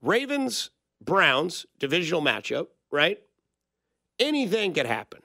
Ravens, 0.00 0.70
Browns, 1.02 1.66
divisional 1.78 2.22
matchup, 2.22 2.68
right? 2.90 3.18
Anything 4.18 4.72
could 4.72 4.86
happen. 4.86 5.20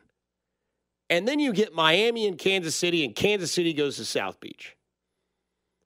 And 1.09 1.25
then 1.25 1.39
you 1.39 1.53
get 1.53 1.73
Miami 1.73 2.27
and 2.27 2.37
Kansas 2.37 2.75
City, 2.75 3.05
and 3.05 3.15
Kansas 3.15 3.49
City 3.49 3.71
goes 3.71 3.95
to 3.95 4.03
South 4.03 4.41
Beach. 4.41 4.75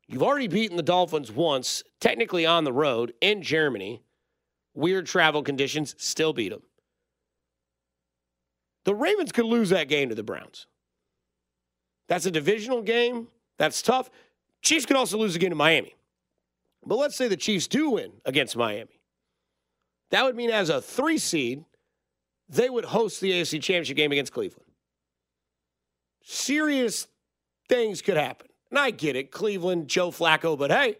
You've 0.08 0.24
already 0.24 0.48
beaten 0.48 0.78
the 0.78 0.84
Dolphins 0.84 1.32
once, 1.32 1.84
technically 2.02 2.46
on 2.46 2.64
the 2.64 2.74
road 2.74 3.14
in 3.22 3.44
Germany. 3.44 4.02
Weird 4.74 5.06
travel 5.06 5.44
conditions, 5.44 5.94
still 6.00 6.34
beat 6.34 6.50
them. 6.50 6.64
The 8.84 8.96
Ravens 8.96 9.32
could 9.32 9.46
lose 9.46 9.70
that 9.70 9.88
game 9.88 10.10
to 10.10 10.16
the 10.16 10.24
Browns. 10.24 10.66
That's 12.08 12.26
a 12.26 12.32
divisional 12.32 12.82
game. 12.82 13.28
That's 13.58 13.82
tough. 13.82 14.10
Chiefs 14.62 14.86
could 14.86 14.96
also 14.96 15.18
lose 15.18 15.36
again 15.36 15.52
to 15.52 15.56
Miami. 15.56 15.96
But 16.86 16.98
let's 16.98 17.16
say 17.16 17.28
the 17.28 17.38
Chiefs 17.38 17.68
do 17.68 17.92
win 17.92 18.12
against 18.26 18.56
Miami. 18.56 19.00
That 20.12 20.26
would 20.26 20.36
mean 20.36 20.50
as 20.50 20.70
a 20.70 20.82
three 20.82 21.18
seed, 21.18 21.64
they 22.50 22.70
would 22.70 22.86
host 22.86 23.22
the 23.22 23.32
AFC 23.32 23.62
Championship 23.62 23.98
game 23.98 24.12
against 24.12 24.34
Cleveland. 24.34 24.70
Serious 26.24 27.08
things 27.68 28.02
could 28.02 28.18
happen. 28.18 28.48
And 28.70 28.80
I 28.80 28.92
get 28.92 29.16
it, 29.16 29.32
Cleveland, 29.32 29.88
Joe 29.88 30.12
Flacco, 30.12 30.58
but 30.58 30.72
hey, 30.72 30.98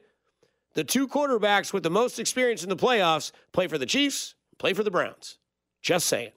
the 0.74 0.84
two 0.84 1.08
quarterbacks 1.08 1.74
with 1.74 1.84
the 1.84 1.90
most 1.90 2.20
experience 2.20 2.64
in 2.64 2.70
the 2.70 2.76
playoffs 2.76 3.32
play 3.52 3.68
for 3.68 3.78
the 3.78 3.86
Chiefs, 3.86 4.36
play 4.58 4.74
for 4.74 4.84
the 4.84 4.92
Browns. 4.92 5.38
Just 5.82 6.08
saying. 6.08 6.32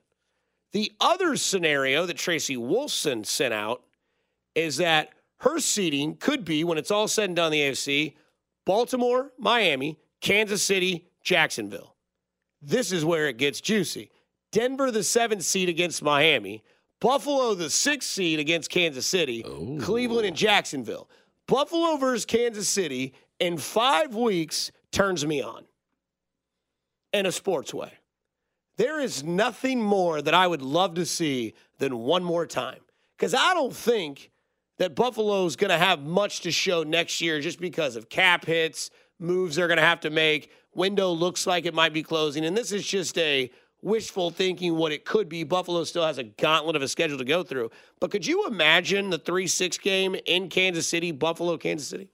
The 0.73 0.93
other 1.01 1.37
scenario 1.37 2.05
that 2.07 2.19
Tracy 2.19 2.57
Wolfson 2.57 3.25
sent 3.25 3.55
out 3.55 3.83
is 4.57 4.79
that 4.79 5.11
her 5.41 5.61
seeding 5.61 6.17
could 6.17 6.45
be, 6.45 6.65
when 6.65 6.79
it's 6.79 6.91
all 6.91 7.07
said 7.07 7.29
and 7.29 7.37
done, 7.37 7.53
the 7.53 7.61
AFC, 7.61 8.15
Baltimore, 8.65 9.31
Miami, 9.39 10.01
Kansas 10.21 10.63
City, 10.63 11.07
Jacksonville. 11.23 11.95
This 12.61 12.91
is 12.91 13.05
where 13.05 13.29
it 13.29 13.37
gets 13.37 13.61
juicy. 13.61 14.11
Denver, 14.51 14.91
the 14.91 15.05
seventh 15.05 15.43
seed 15.43 15.69
against 15.69 16.03
Miami. 16.03 16.65
Buffalo, 17.01 17.55
the 17.55 17.69
sixth 17.69 18.09
seed 18.09 18.41
against 18.41 18.71
Kansas 18.71 19.07
City. 19.07 19.45
Cleveland 19.81 20.27
and 20.27 20.37
Jacksonville. 20.37 21.09
Buffalo 21.47 21.97
versus 21.97 22.25
Kansas 22.25 22.69
City 22.69 23.13
in 23.39 23.59
five 23.59 24.15
weeks 24.15 24.73
turns 24.91 25.25
me 25.27 25.43
on 25.43 25.65
in 27.13 27.27
a 27.27 27.33
sports 27.33 27.75
way. 27.75 27.93
There 28.79 29.01
is 29.01 29.23
nothing 29.23 29.83
more 29.83 30.23
that 30.23 30.35
I 30.35 30.47
would 30.47 30.63
love 30.63 30.95
to 30.95 31.05
see 31.05 31.55
than 31.79 31.99
one 31.99 32.25
more 32.25 32.47
time. 32.47 32.81
Because 33.17 33.35
I 33.35 33.55
don't 33.55 33.75
think 33.75 34.31
that 34.79 34.95
Buffalo's 34.95 35.57
going 35.57 35.71
to 35.71 35.79
have 35.79 36.03
much 36.03 36.41
to 36.41 36.51
show 36.51 36.83
next 36.83 37.21
year 37.21 37.41
just 37.41 37.61
because 37.61 37.97
of 37.97 38.09
cap 38.09 38.45
hits, 38.45 38.91
moves 39.19 39.57
they're 39.57 39.69
going 39.69 39.79
to 39.79 39.85
have 39.85 40.01
to 40.01 40.11
make. 40.11 40.51
Window 40.75 41.11
looks 41.11 41.47
like 41.47 41.65
it 41.65 41.75
might 41.75 41.93
be 41.93 42.03
closing. 42.03 42.45
And 42.45 42.57
this 42.57 42.73
is 42.73 42.87
just 42.87 43.17
a 43.19 43.51
wishful 43.83 44.31
thinking 44.31 44.77
what 44.77 44.93
it 44.93 45.05
could 45.05 45.29
be. 45.29 45.45
Buffalo 45.45 45.85
still 45.85 46.05
has 46.05 46.19
a 46.19 46.25
gauntlet 46.25 46.77
of 46.77 46.83
a 46.83 46.89
schedule 46.89 47.19
to 47.19 47.25
go 47.25 47.43
through. 47.43 47.71
But 48.01 48.11
could 48.11 48.27
you 48.27 48.47
imagine 48.47 49.11
the 49.11 49.19
3 49.19 49.47
6 49.47 49.79
game 49.79 50.17
in 50.27 50.49
Kansas 50.49 50.87
City, 50.87 51.13
Buffalo, 51.13 51.57
Kansas 51.57 51.89
City? 51.89 52.09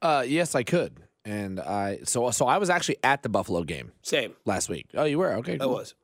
Uh, 0.00 0.24
yes, 0.26 0.54
I 0.54 0.62
could. 0.62 1.00
And 1.24 1.58
I 1.58 2.00
so 2.04 2.30
so 2.30 2.46
I 2.46 2.58
was 2.58 2.70
actually 2.70 2.98
at 3.02 3.24
the 3.24 3.28
Buffalo 3.28 3.64
game 3.64 3.90
Same. 4.02 4.34
last 4.44 4.68
week. 4.68 4.86
Oh, 4.94 5.04
you 5.04 5.18
were 5.18 5.32
okay. 5.38 5.58
I 5.60 5.66
was. 5.66 5.94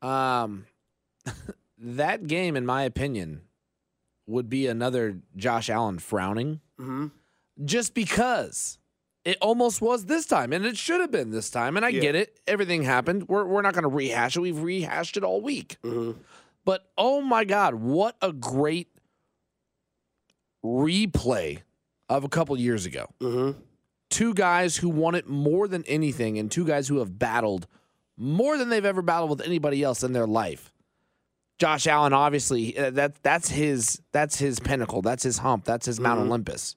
Um, 0.00 0.64
that 1.78 2.26
game, 2.26 2.56
in 2.56 2.64
my 2.64 2.84
opinion, 2.84 3.42
would 4.26 4.48
be 4.48 4.66
another 4.66 5.20
Josh 5.36 5.70
Allen 5.70 5.98
frowning, 5.98 6.60
Mm-hmm. 6.80 7.06
just 7.64 7.94
because 7.94 8.78
it 9.24 9.38
almost 9.40 9.80
was 9.80 10.04
this 10.06 10.26
time, 10.26 10.52
and 10.52 10.64
it 10.66 10.76
should 10.76 11.00
have 11.00 11.10
been 11.10 11.30
this 11.30 11.48
time. 11.50 11.76
And 11.76 11.84
I 11.86 11.88
Yeah. 11.90 12.00
get 12.00 12.14
it; 12.14 12.38
everything 12.46 12.82
happened. 12.82 13.28
We're 13.28 13.44
we're 13.46 13.62
not 13.62 13.72
going 13.74 13.82
to 13.84 13.88
rehash 13.88 14.36
it. 14.36 14.40
We've 14.40 14.60
rehashed 14.60 15.16
it 15.16 15.24
all 15.24 15.40
week. 15.40 15.78
Mm-hmm. 15.82 16.18
But 16.64 16.90
oh 16.98 17.20
my 17.22 17.44
God, 17.44 17.74
what 17.76 18.16
a 18.20 18.32
great 18.32 18.88
replay 20.64 21.60
of 22.08 22.24
a 22.24 22.28
couple 22.28 22.58
years 22.58 22.86
ago. 22.86 23.06
Mm-hmm. 23.20 23.58
Two 24.10 24.34
guys 24.34 24.76
who 24.76 24.88
won 24.88 25.14
it 25.14 25.28
more 25.28 25.66
than 25.68 25.84
anything, 25.86 26.38
and 26.38 26.50
two 26.50 26.64
guys 26.66 26.88
who 26.88 26.98
have 26.98 27.18
battled 27.18 27.66
more 28.16 28.56
than 28.56 28.68
they've 28.68 28.84
ever 28.84 29.02
battled 29.02 29.30
with 29.30 29.40
anybody 29.40 29.82
else 29.82 30.02
in 30.02 30.12
their 30.12 30.26
life. 30.26 30.72
Josh 31.58 31.86
Allen, 31.86 32.12
obviously, 32.12 32.76
uh, 32.76 32.90
that 32.90 33.22
that's 33.22 33.48
his 33.48 34.02
that's 34.12 34.38
his 34.38 34.60
pinnacle. 34.60 35.00
That's 35.02 35.22
his 35.22 35.38
hump. 35.38 35.64
That's 35.64 35.86
his 35.86 35.98
Mount 35.98 36.20
Olympus. 36.20 36.76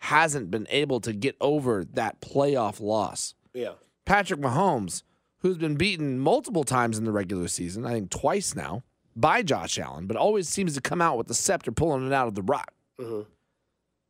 Hasn't 0.00 0.50
been 0.50 0.66
able 0.70 1.00
to 1.00 1.12
get 1.12 1.36
over 1.40 1.84
that 1.94 2.20
playoff 2.20 2.80
loss. 2.80 3.34
Yeah. 3.54 3.72
Patrick 4.04 4.40
Mahomes, 4.40 5.02
who's 5.40 5.56
been 5.56 5.76
beaten 5.76 6.18
multiple 6.18 6.64
times 6.64 6.98
in 6.98 7.04
the 7.04 7.12
regular 7.12 7.48
season, 7.48 7.86
I 7.86 7.92
think 7.94 8.10
twice 8.10 8.54
now, 8.54 8.82
by 9.16 9.42
Josh 9.42 9.78
Allen, 9.78 10.06
but 10.06 10.16
always 10.16 10.48
seems 10.48 10.74
to 10.74 10.80
come 10.82 11.00
out 11.00 11.16
with 11.16 11.26
the 11.28 11.34
scepter 11.34 11.72
pulling 11.72 12.06
it 12.06 12.12
out 12.12 12.28
of 12.28 12.34
the 12.34 12.42
rock. 12.42 12.72
Mm-hmm. 13.00 13.22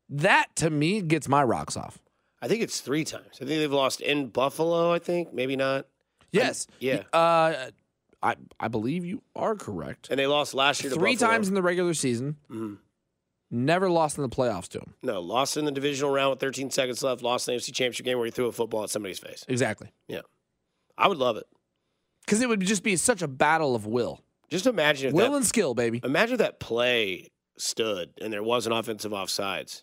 That 0.09 0.47
to 0.57 0.71
me 0.71 1.01
gets 1.01 1.29
my 1.29 1.43
rocks 1.45 1.77
off. 1.77 1.99
I 2.43 2.49
think 2.49 2.63
it's 2.63 2.81
three 2.81 3.05
times. 3.05 3.35
I 3.35 3.45
think 3.45 3.49
they've 3.61 3.73
lost 3.73 4.01
in 4.01 4.29
Buffalo. 4.29 4.93
I 4.93 4.99
think 4.99 5.33
maybe 5.33 5.57
not, 5.57 5.87
Yes. 6.33 6.67
yeah. 6.81 7.03
Uh, 7.13 7.71
I 8.27 8.37
I 8.59 8.69
believe 8.69 9.05
you 9.05 9.23
are 9.35 9.55
correct. 9.55 10.09
and 10.11 10.19
they 10.19 10.27
lost 10.27 10.53
last 10.55 10.83
year 10.83 10.91
to 10.91 10.99
Three 10.99 11.15
Buffalo. 11.15 11.31
times 11.31 11.49
in 11.49 11.55
the 11.55 11.63
regular 11.63 11.95
season. 11.95 12.37
Mhm. 12.51 12.79
Never 13.51 13.89
lost 13.89 14.19
in 14.19 14.23
the 14.23 14.29
playoffs 14.29 14.69
to 14.71 14.79
him. 14.81 14.95
No, 15.03 15.21
lost 15.21 15.57
in 15.57 15.65
the 15.65 15.71
divisional 15.71 16.11
round 16.11 16.31
with 16.31 16.41
13 16.41 16.71
seconds 16.71 17.03
left. 17.03 17.23
Lost 17.23 17.47
in 17.49 17.53
the 17.53 17.57
AFC 17.59 17.73
Championship 17.73 18.05
game 18.05 18.19
where 18.19 18.25
he 18.25 18.33
threw 18.33 18.47
a 18.47 18.53
football 18.53 18.83
at 18.83 18.91
somebody's 18.91 19.21
face. 19.21 19.45
Exactly. 19.49 19.93
Yeah, 20.09 20.23
I 20.99 21.07
would 21.09 21.19
love 21.19 21.37
it. 21.37 21.47
Because 22.25 22.41
it 22.41 22.49
would 22.49 22.61
just 22.61 22.83
be 22.83 22.97
such 22.97 23.23
a 23.23 23.29
battle 23.29 23.77
of 23.77 23.87
will. 23.87 24.21
Just 24.51 24.67
imagine 24.67 25.09
if 25.09 25.15
Will 25.15 25.31
that, 25.31 25.37
and 25.37 25.47
skill, 25.47 25.75
baby. 25.75 26.01
imagine 26.03 26.35
if 26.35 26.39
that 26.39 26.59
play 26.59 27.31
stood 27.57 28.11
and 28.21 28.33
there 28.33 28.43
was 28.43 28.67
an 28.67 28.73
offensive 28.73 29.13
offsides, 29.13 29.83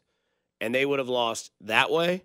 and 0.60 0.76
they 0.76 0.86
would 0.86 1.00
have 1.00 1.08
lost 1.10 1.52
that 1.62 1.90
way. 1.90 2.24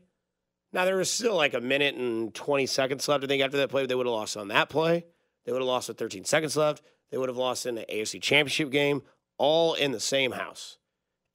Now 0.73 0.85
there 0.85 0.97
was 0.97 1.11
still 1.11 1.37
like 1.37 1.55
a 1.55 1.61
minute 1.61 1.95
and 1.95 2.35
20 2.35 2.67
seconds 2.67 3.07
left. 3.09 3.23
I 3.25 3.27
think 3.29 3.43
after 3.45 3.57
that 3.59 3.71
play, 3.71 3.87
they 3.87 3.95
would 3.95 4.07
have 4.07 4.13
lost 4.13 4.37
on 4.37 4.49
that 4.49 4.69
play. 4.69 5.07
They 5.49 5.53
would 5.53 5.63
have 5.63 5.67
lost 5.67 5.89
with 5.89 5.97
13 5.97 6.27
seconds 6.27 6.59
left. 6.59 6.83
They 7.11 7.17
would 7.17 7.31
have 7.31 7.39
lost 7.39 7.65
in 7.65 7.75
the 7.75 7.87
AFC 7.91 8.21
Championship 8.21 8.71
game, 8.71 9.01
all 9.39 9.73
in 9.73 9.93
the 9.93 9.99
same 9.99 10.33
house. 10.33 10.77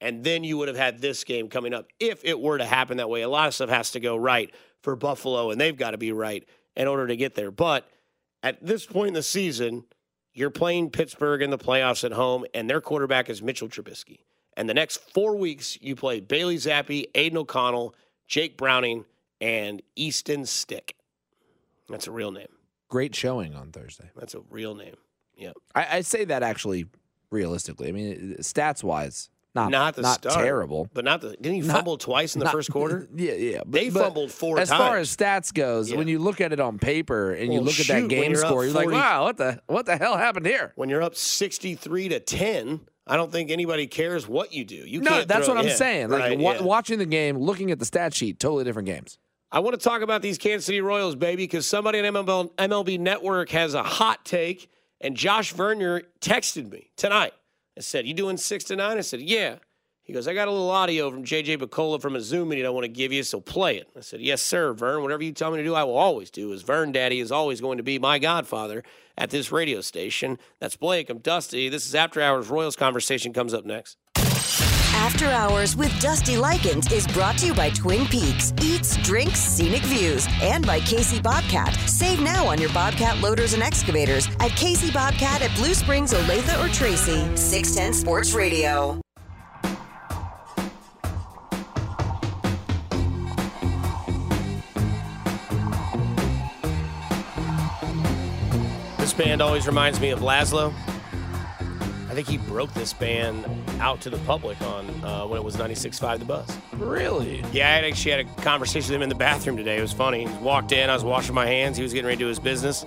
And 0.00 0.22
then 0.22 0.44
you 0.44 0.56
would 0.56 0.68
have 0.68 0.76
had 0.76 1.00
this 1.00 1.24
game 1.24 1.48
coming 1.48 1.74
up 1.74 1.88
if 1.98 2.24
it 2.24 2.38
were 2.38 2.56
to 2.58 2.64
happen 2.64 2.98
that 2.98 3.10
way. 3.10 3.22
A 3.22 3.28
lot 3.28 3.48
of 3.48 3.54
stuff 3.54 3.70
has 3.70 3.90
to 3.90 3.98
go 3.98 4.16
right 4.16 4.54
for 4.82 4.94
Buffalo, 4.94 5.50
and 5.50 5.60
they've 5.60 5.76
got 5.76 5.90
to 5.90 5.98
be 5.98 6.12
right 6.12 6.48
in 6.76 6.86
order 6.86 7.08
to 7.08 7.16
get 7.16 7.34
there. 7.34 7.50
But 7.50 7.88
at 8.40 8.64
this 8.64 8.86
point 8.86 9.08
in 9.08 9.14
the 9.14 9.22
season, 9.24 9.82
you're 10.32 10.48
playing 10.48 10.90
Pittsburgh 10.90 11.42
in 11.42 11.50
the 11.50 11.58
playoffs 11.58 12.04
at 12.04 12.12
home, 12.12 12.44
and 12.54 12.70
their 12.70 12.80
quarterback 12.80 13.28
is 13.28 13.42
Mitchell 13.42 13.66
Trubisky. 13.66 14.20
And 14.56 14.68
the 14.68 14.74
next 14.74 14.98
four 15.12 15.34
weeks, 15.34 15.76
you 15.80 15.96
play 15.96 16.20
Bailey 16.20 16.58
Zappe, 16.58 17.06
Aidan 17.16 17.38
O'Connell, 17.38 17.96
Jake 18.28 18.56
Browning, 18.56 19.06
and 19.40 19.82
Easton 19.96 20.46
Stick. 20.46 20.94
That's 21.88 22.06
a 22.06 22.12
real 22.12 22.30
name. 22.30 22.53
Great 22.94 23.12
showing 23.16 23.56
on 23.56 23.72
Thursday. 23.72 24.08
That's 24.14 24.34
a 24.36 24.40
real 24.50 24.76
name. 24.76 24.94
Yeah. 25.36 25.50
I, 25.74 25.96
I 25.96 26.00
say 26.02 26.24
that 26.26 26.44
actually 26.44 26.86
realistically. 27.32 27.88
I 27.88 27.90
mean, 27.90 28.36
stats 28.38 28.84
wise, 28.84 29.30
not 29.52 29.72
Not 29.72 29.96
the 29.96 30.02
not 30.02 30.18
start. 30.22 30.36
terrible. 30.44 30.88
But 30.94 31.04
not 31.04 31.20
the. 31.20 31.30
Didn't 31.30 31.54
he 31.54 31.60
Not- 31.62 31.74
fumble 31.78 31.96
twice 31.98 32.36
in 32.36 32.38
the 32.38 32.44
Not- 32.44 32.52
first 32.54 32.70
quarter? 32.70 33.08
Yeah, 33.16 33.32
yeah. 33.32 33.58
But, 33.58 33.72
They 33.72 33.90
but 33.90 34.04
fumbled 34.04 34.30
four 34.30 34.60
as 34.60 34.68
far 34.70 34.90
times. 34.96 35.10
as 35.10 35.16
stats 35.16 35.52
goes, 35.52 35.90
Yeah. 35.90 35.96
when 35.96 36.06
you 36.06 36.20
look 36.20 36.40
at 36.40 36.52
it 36.52 36.60
on 36.60 36.78
paper 36.78 37.32
and 37.32 37.52
you 37.52 37.58
Well, 37.58 37.64
look 37.64 37.80
at 37.80 37.88
that 37.88 38.06
game 38.08 38.30
you're 38.30 38.40
score, 38.40 38.64
you're 38.64 38.72
like, 38.74 38.88
wow, 38.88 39.24
what 39.24 39.38
the 39.38 39.60
what 39.66 39.86
the 39.86 39.96
hell 39.96 40.16
happened 40.16 40.46
here? 40.46 40.72
When 40.76 40.88
you're 40.88 41.02
up 41.02 41.16
63 41.16 42.10
to 42.10 42.20
10, 42.20 42.80
I 43.08 43.16
don't 43.16 43.32
think 43.32 43.50
anybody 43.50 43.88
cares 43.88 44.28
what 44.28 44.52
you 44.52 44.64
do. 44.64 44.76
You 44.76 45.00
no, 45.00 45.10
can't 45.10 45.26
that's 45.28 45.48
what 45.48 45.58
I'm 45.58 45.68
saying. 45.70 46.10
Like 46.10 46.20
right, 46.20 46.38
wa- 46.38 46.52
yeah. 46.52 46.62
watching 46.62 47.00
the 47.00 47.06
game, 47.06 47.38
looking 47.38 47.72
at 47.72 47.80
the 47.80 47.84
stat 47.84 48.14
sheet, 48.14 48.38
totally 48.38 48.62
different 48.62 48.86
games. 48.86 49.18
I 49.54 49.60
want 49.60 49.78
to 49.78 49.88
talk 49.88 50.02
about 50.02 50.20
these 50.20 50.36
Kansas 50.36 50.66
City 50.66 50.80
Royals, 50.80 51.14
baby, 51.14 51.44
because 51.44 51.64
somebody 51.64 52.00
on 52.00 52.04
MLB, 52.12 52.50
MLB 52.56 52.98
Network 52.98 53.50
has 53.50 53.74
a 53.74 53.84
hot 53.84 54.24
take, 54.24 54.68
and 55.00 55.16
Josh 55.16 55.52
Vernier 55.52 56.02
texted 56.20 56.72
me 56.72 56.90
tonight 56.96 57.34
and 57.76 57.84
said, 57.84 58.04
"You 58.04 58.14
doing 58.14 58.36
six 58.36 58.64
to 58.64 58.74
nine? 58.74 58.98
I 58.98 59.02
said, 59.02 59.20
"Yeah." 59.20 59.58
He 60.02 60.12
goes, 60.12 60.26
"I 60.26 60.34
got 60.34 60.48
a 60.48 60.50
little 60.50 60.70
audio 60.70 61.08
from 61.08 61.24
JJ 61.24 61.58
Bacola 61.58 62.02
from 62.02 62.16
a 62.16 62.20
Zoom 62.20 62.48
meeting 62.48 62.66
I 62.66 62.70
want 62.70 62.82
to 62.82 62.88
give 62.88 63.12
you, 63.12 63.22
so 63.22 63.40
play 63.40 63.76
it." 63.76 63.88
I 63.96 64.00
said, 64.00 64.20
"Yes, 64.20 64.42
sir, 64.42 64.72
Vern. 64.72 65.04
Whatever 65.04 65.22
you 65.22 65.30
tell 65.30 65.52
me 65.52 65.58
to 65.58 65.62
do, 65.62 65.72
I 65.72 65.84
will 65.84 65.96
always 65.96 66.32
do. 66.32 66.52
As 66.52 66.62
Vern 66.62 66.90
Daddy 66.90 67.20
is 67.20 67.30
always 67.30 67.60
going 67.60 67.76
to 67.76 67.84
be 67.84 67.96
my 68.00 68.18
godfather 68.18 68.82
at 69.16 69.30
this 69.30 69.52
radio 69.52 69.80
station. 69.82 70.36
That's 70.58 70.74
Blake. 70.74 71.08
I'm 71.08 71.18
Dusty. 71.18 71.68
This 71.68 71.86
is 71.86 71.94
After 71.94 72.20
Hours 72.20 72.48
Royals 72.48 72.74
conversation 72.74 73.32
comes 73.32 73.54
up 73.54 73.64
next." 73.64 73.98
After 74.96 75.26
Hours 75.26 75.76
with 75.76 75.98
Dusty 76.00 76.36
Likens 76.36 76.90
is 76.92 77.06
brought 77.08 77.36
to 77.38 77.46
you 77.46 77.54
by 77.54 77.70
Twin 77.70 78.06
Peaks, 78.06 78.54
Eats, 78.62 78.96
Drinks, 78.98 79.40
Scenic 79.40 79.82
Views, 79.82 80.26
and 80.40 80.64
by 80.64 80.78
KC 80.80 81.20
Bobcat. 81.20 81.74
Save 81.88 82.20
now 82.20 82.46
on 82.46 82.60
your 82.60 82.72
Bobcat 82.72 83.18
loaders 83.20 83.54
and 83.54 83.62
excavators 83.62 84.28
at 84.38 84.52
KC 84.52 84.94
Bobcat 84.94 85.42
at 85.42 85.54
Blue 85.56 85.74
Springs, 85.74 86.12
Olathe, 86.14 86.64
or 86.64 86.72
Tracy. 86.72 87.24
610 87.36 87.92
Sports 87.92 88.34
Radio. 88.34 89.00
This 98.98 99.12
band 99.12 99.42
always 99.42 99.66
reminds 99.66 100.00
me 100.00 100.10
of 100.10 100.20
Laszlo. 100.20 100.72
I 102.08 102.14
think 102.14 102.28
he 102.28 102.38
broke 102.38 102.72
this 102.74 102.92
band 102.92 103.44
out 103.80 104.00
to 104.02 104.10
the 104.10 104.18
public 104.18 104.60
on 104.62 104.88
uh, 105.04 105.26
when 105.26 105.38
it 105.38 105.44
was 105.44 105.56
96.5 105.56 106.18
The 106.18 106.24
Buzz. 106.24 106.56
Really? 106.74 107.42
Yeah, 107.52 107.68
I 107.68 107.72
had 107.76 107.84
actually 107.84 108.10
had 108.12 108.20
a 108.20 108.42
conversation 108.42 108.88
with 108.90 108.96
him 108.96 109.02
in 109.02 109.08
the 109.08 109.14
bathroom 109.14 109.56
today. 109.56 109.78
It 109.78 109.82
was 109.82 109.92
funny. 109.92 110.26
He 110.26 110.34
walked 110.38 110.72
in, 110.72 110.88
I 110.90 110.94
was 110.94 111.04
washing 111.04 111.34
my 111.34 111.46
hands. 111.46 111.76
He 111.76 111.82
was 111.82 111.92
getting 111.92 112.06
ready 112.06 112.16
to 112.18 112.24
do 112.24 112.28
his 112.28 112.38
business. 112.38 112.84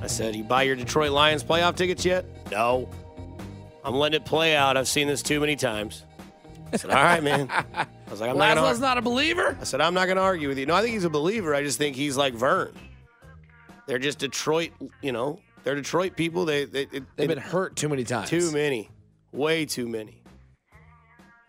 I 0.00 0.06
said, 0.06 0.34
You 0.34 0.44
buy 0.44 0.62
your 0.62 0.76
Detroit 0.76 1.10
Lions 1.12 1.44
playoff 1.44 1.76
tickets 1.76 2.04
yet? 2.04 2.24
No. 2.50 2.88
I'm 3.84 3.94
letting 3.94 4.20
it 4.20 4.24
play 4.24 4.54
out. 4.56 4.76
I've 4.76 4.88
seen 4.88 5.08
this 5.08 5.22
too 5.22 5.40
many 5.40 5.56
times. 5.56 6.04
I 6.72 6.76
said, 6.76 6.90
All 6.90 7.02
right, 7.02 7.22
man. 7.22 7.48
I 7.50 7.86
was 8.10 8.20
like, 8.20 8.30
I'm 8.30 8.38
not 8.38 8.56
going 8.56 8.74
to 8.74 8.80
not 8.80 8.98
a 8.98 9.02
believer. 9.02 9.56
I 9.60 9.64
said, 9.64 9.80
I'm 9.80 9.94
not 9.94 10.06
going 10.06 10.16
to 10.16 10.22
argue 10.22 10.48
with 10.48 10.58
you. 10.58 10.66
No, 10.66 10.74
I 10.74 10.82
think 10.82 10.94
he's 10.94 11.04
a 11.04 11.10
believer. 11.10 11.54
I 11.54 11.62
just 11.62 11.78
think 11.78 11.96
he's 11.96 12.16
like 12.16 12.34
Vern. 12.34 12.74
They're 13.86 13.98
just 13.98 14.18
Detroit, 14.18 14.70
you 15.02 15.12
know, 15.12 15.40
they're 15.64 15.74
Detroit 15.74 16.16
people. 16.16 16.44
They, 16.44 16.64
they, 16.64 16.82
it, 16.82 16.90
They've 17.16 17.24
it- 17.24 17.28
been 17.28 17.38
hurt 17.38 17.76
too 17.76 17.88
many 17.88 18.04
times. 18.04 18.28
too 18.30 18.50
many, 18.52 18.90
way 19.32 19.66
too 19.66 19.88
many. 19.88 20.21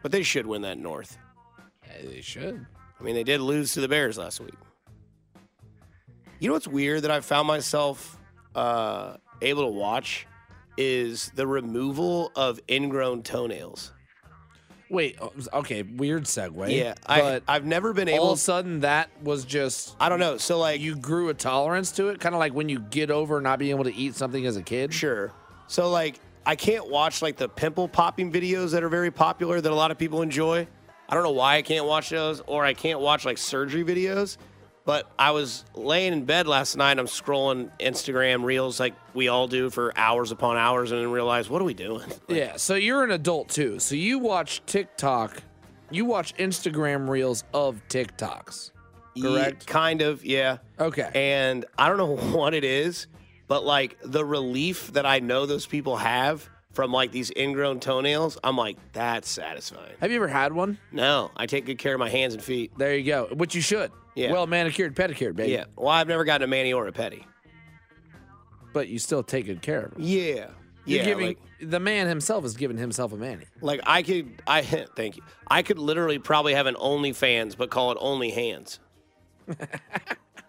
But 0.04 0.12
they 0.12 0.22
should 0.22 0.46
win 0.46 0.62
that 0.62 0.78
North. 0.78 1.18
Yeah, 1.88 2.10
They 2.10 2.22
should. 2.22 2.66
I 3.00 3.04
mean, 3.04 3.16
they 3.16 3.24
did 3.24 3.42
lose 3.42 3.74
to 3.74 3.82
the 3.82 3.88
Bears 3.88 4.18
last 4.18 4.39
week. 4.39 4.54
You 6.39 6.50
know 6.50 6.54
what's 6.54 6.68
weird 6.68 7.02
that 7.04 7.12
I 7.12 7.22
found 7.22 7.48
myself 7.48 8.18
uh, 8.54 9.16
able 9.42 9.63
to 9.63 9.72
watch 9.72 10.28
is 10.78 11.32
the 11.36 11.48
removal 11.48 12.32
of 12.36 12.60
ingrown 12.70 13.24
toenails. 13.24 13.92
Wait. 14.89 15.18
oh, 15.22 15.32
Okay. 15.54 15.82
Weird 15.84 16.26
segue. 16.26 16.76
Yeah, 16.76 16.94
I, 17.06 17.22
But 17.22 17.44
I've 17.48 17.66
never 17.66 17.94
been 17.94 18.08
able. 18.08 18.26
all 18.26 18.32
of 18.34 18.38
a 18.38 18.42
sudden, 18.42 18.82
that 18.82 19.10
was 19.22 19.44
just 19.46 19.96
I 20.00 20.10
don't 20.10 20.20
know. 20.20 20.38
So 20.38 20.60
like, 20.60 20.82
you 20.82 20.96
grew 20.96 21.30
a 21.30 21.34
tolerance 21.34 21.92
to 21.94 22.10
it, 22.10 22.20
kind 22.20 22.36
of 22.36 22.39
like 22.39 22.54
when 22.54 22.70
you 22.70 22.80
get 22.80 23.10
over 23.10 23.42
not 23.42 23.58
being 23.58 23.72
able 23.72 23.86
to 23.86 23.94
eat 23.96 24.16
something 24.16 24.46
as 24.46 24.56
a 24.58 24.62
kid. 24.63 24.94
Sure. 24.94 25.32
So 25.68 25.89
like 25.89 26.20
I 26.46 26.56
can't 26.56 26.90
watch 26.90 27.22
like 27.22 27.38
the 27.38 27.48
pimple 27.50 27.88
popping 27.88 28.32
videos 28.32 28.72
that 28.72 28.84
are 28.84 28.90
very 28.90 29.12
popular 29.12 29.62
that 29.62 29.72
a 29.72 29.76
lot 29.76 29.92
of 29.92 29.98
people 29.98 30.22
enjoy. 30.22 30.68
I 31.10 31.14
don't 31.16 31.24
know 31.24 31.32
why 31.32 31.56
I 31.58 31.62
can't 31.62 31.86
watch 31.86 32.10
those 32.10 32.42
or 32.42 32.66
I 32.66 32.74
can't 32.74 33.00
watch 33.00 33.26
like 33.26 33.38
surgery 33.38 33.84
videos. 33.84 34.38
But 34.86 35.10
I 35.18 35.32
was 35.32 35.64
laying 35.76 36.12
in 36.12 36.26
bed 36.26 36.46
last 36.46 36.76
night. 36.76 37.00
I'm 37.00 37.06
scrolling 37.06 37.70
Instagram 37.80 38.44
reels 38.44 38.82
like 38.82 38.94
we 39.14 39.30
all 39.30 39.48
do 39.48 39.70
for 39.70 39.98
hours 39.98 40.32
upon 40.32 40.58
hours, 40.58 40.92
and 40.92 41.00
then 41.00 41.10
realize 41.10 41.50
what 41.50 41.62
are 41.62 41.66
we 41.66 41.74
doing? 41.74 42.12
Yeah. 42.28 42.58
So 42.58 42.76
you're 42.76 43.06
an 43.06 43.12
adult 43.12 43.48
too. 43.48 43.80
So 43.80 43.96
you 43.96 44.20
watch 44.20 44.62
TikTok, 44.66 45.42
you 45.90 46.04
watch 46.04 46.36
Instagram 46.36 47.08
reels 47.08 47.46
of 47.54 47.82
TikToks. 47.88 48.72
Correct. 49.22 49.62
Ye- 49.64 49.66
kind 49.68 50.02
of, 50.02 50.26
yeah. 50.26 50.58
Okay. 50.78 51.10
And 51.16 51.64
I 51.78 51.88
don't 51.88 51.98
know 51.98 52.18
what 52.38 52.54
it 52.54 52.66
is, 52.66 53.08
but 53.48 53.64
like 53.64 53.98
the 54.04 54.26
relief 54.26 54.94
that 54.94 55.06
I 55.06 55.20
know 55.20 55.46
those 55.46 55.66
people 55.66 55.98
have 55.98 56.50
from 56.72 56.92
like 56.92 57.12
these 57.12 57.32
ingrown 57.36 57.80
toenails, 57.80 58.38
I'm 58.44 58.58
like, 58.58 58.78
that's 58.94 59.30
satisfying. 59.30 59.94
Have 60.00 60.12
you 60.12 60.18
ever 60.18 60.28
had 60.28 60.54
one? 60.54 60.80
No, 60.92 61.32
I 61.36 61.46
take 61.46 61.66
good 61.66 61.78
care 61.78 61.94
of 61.94 62.00
my 62.00 62.10
hands 62.10 62.34
and 62.34 62.44
feet. 62.44 62.72
There 62.78 62.96
you 62.96 63.06
go. 63.06 63.28
Which 63.34 63.56
you 63.56 63.62
should. 63.62 63.92
Yeah. 64.16 64.32
Well 64.32 64.48
manicured, 64.48 64.96
pedicured, 64.96 65.36
baby. 65.36 65.54
Yeah. 65.54 65.66
Well, 65.76 65.90
I've 65.90 66.08
never 66.08 66.24
gotten 66.24 66.44
a 66.44 66.48
mani 66.48 66.74
or 66.74 66.88
a 66.88 66.92
petty. 66.92 67.26
But 68.74 68.88
you 68.88 69.00
still 69.00 69.24
take 69.24 69.46
good 69.46 69.62
care 69.62 69.82
of 69.82 69.94
them. 69.94 70.02
Yeah. 70.04 70.48
You're 70.86 71.00
yeah. 71.00 71.06
giving 71.06 71.28
like, 71.28 71.40
the 71.62 71.80
man 71.80 72.08
himself 72.08 72.44
is 72.44 72.58
giving 72.58 72.78
himself 72.78 73.14
a 73.14 73.18
mani. 73.18 73.46
like 73.62 73.82
I 73.86 74.04
could, 74.04 74.42
I 74.46 74.62
thank 74.96 75.18
you. 75.18 75.24
I 75.48 75.62
could 75.62 75.80
literally 75.80 76.20
probably 76.20 76.56
have 76.56 76.68
an 76.68 76.76
OnlyFans, 76.76 77.56
but 77.56 77.70
call 77.70 77.92
it 77.92 77.98
Only 78.02 78.32
Hands. 78.32 78.80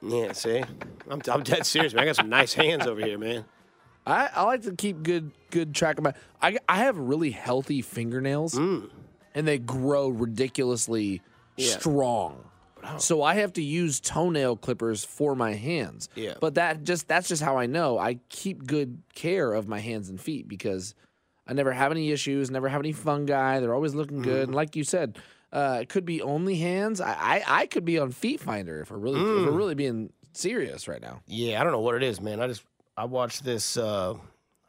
yeah. 0.05 0.33
See, 0.33 0.63
I'm, 1.11 1.21
I'm 1.29 1.43
dead 1.43 1.67
serious, 1.67 1.95
man. 1.95 2.03
I 2.03 2.07
got 2.07 2.17
some 2.17 2.29
nice 2.29 2.53
hands 2.53 2.87
over 2.87 3.01
here, 3.01 3.19
man. 3.19 3.45
I, 4.07 4.29
I 4.35 4.43
like 4.43 4.63
to 4.63 4.75
keep 4.75 5.03
good 5.03 5.31
good 5.51 5.75
track 5.75 5.99
of 5.99 6.05
my. 6.05 6.15
I 6.43 6.59
I 6.69 6.79
have 6.79 6.97
really 6.99 7.31
healthy 7.31 7.83
fingernails, 7.83 8.55
mm. 8.55 8.91
and 9.35 9.49
they 9.49 9.59
grow 9.59 10.09
ridiculously 10.09 11.23
Yeah. 11.57 11.79
strong. 11.79 12.45
So 12.99 13.23
I 13.23 13.37
have 13.37 13.55
to 13.55 13.63
use 13.63 13.99
toenail 13.99 14.57
clippers 14.57 15.05
for 15.05 15.35
my 15.35 15.55
hands. 15.55 16.11
Yeah. 16.15 16.35
But 16.39 16.57
that 16.57 16.85
just 16.85 17.09
that's 17.09 17.29
just 17.29 17.43
how 17.43 17.57
I 17.57 17.65
know 17.67 17.99
I 17.99 18.19
keep 18.29 18.67
good 18.67 19.03
care 19.15 19.55
of 19.55 19.67
my 19.67 19.81
hands 19.81 20.11
and 20.11 20.21
feet 20.21 20.49
because 20.49 20.95
I 21.47 21.53
never 21.55 21.73
have 21.73 21.93
any 21.93 22.11
issues, 22.11 22.51
never 22.51 22.69
have 22.69 22.81
any 22.81 22.93
fungi. 22.93 23.61
They're 23.61 23.75
always 23.75 23.95
looking 23.95 24.21
good. 24.23 24.35
Mm-hmm. 24.35 24.43
And 24.45 24.55
like 24.55 24.77
you 24.77 24.85
said, 24.85 25.19
uh, 25.55 25.79
it 25.81 25.89
could 25.89 26.05
be 26.05 26.21
only 26.21 26.57
hands. 26.57 27.01
I, 27.01 27.13
I 27.15 27.45
I 27.63 27.67
could 27.67 27.85
be 27.87 27.99
on 27.99 28.11
Feet 28.11 28.41
Finder 28.41 28.81
if 28.83 28.91
we're 28.91 28.99
really 28.99 29.21
if 29.21 29.47
we're 29.47 29.53
really 29.53 29.75
being 29.75 30.13
serious 30.33 30.89
right 30.89 31.01
now. 31.01 31.23
Yeah, 31.27 31.61
I 31.61 31.65
don't 31.65 31.73
know 31.73 31.81
what 31.81 31.95
it 31.95 32.03
is, 32.03 32.21
man. 32.21 32.41
I 32.41 32.49
just 32.49 32.63
I 32.97 33.05
watched 33.07 33.45
this. 33.45 33.77
uh 33.77 34.15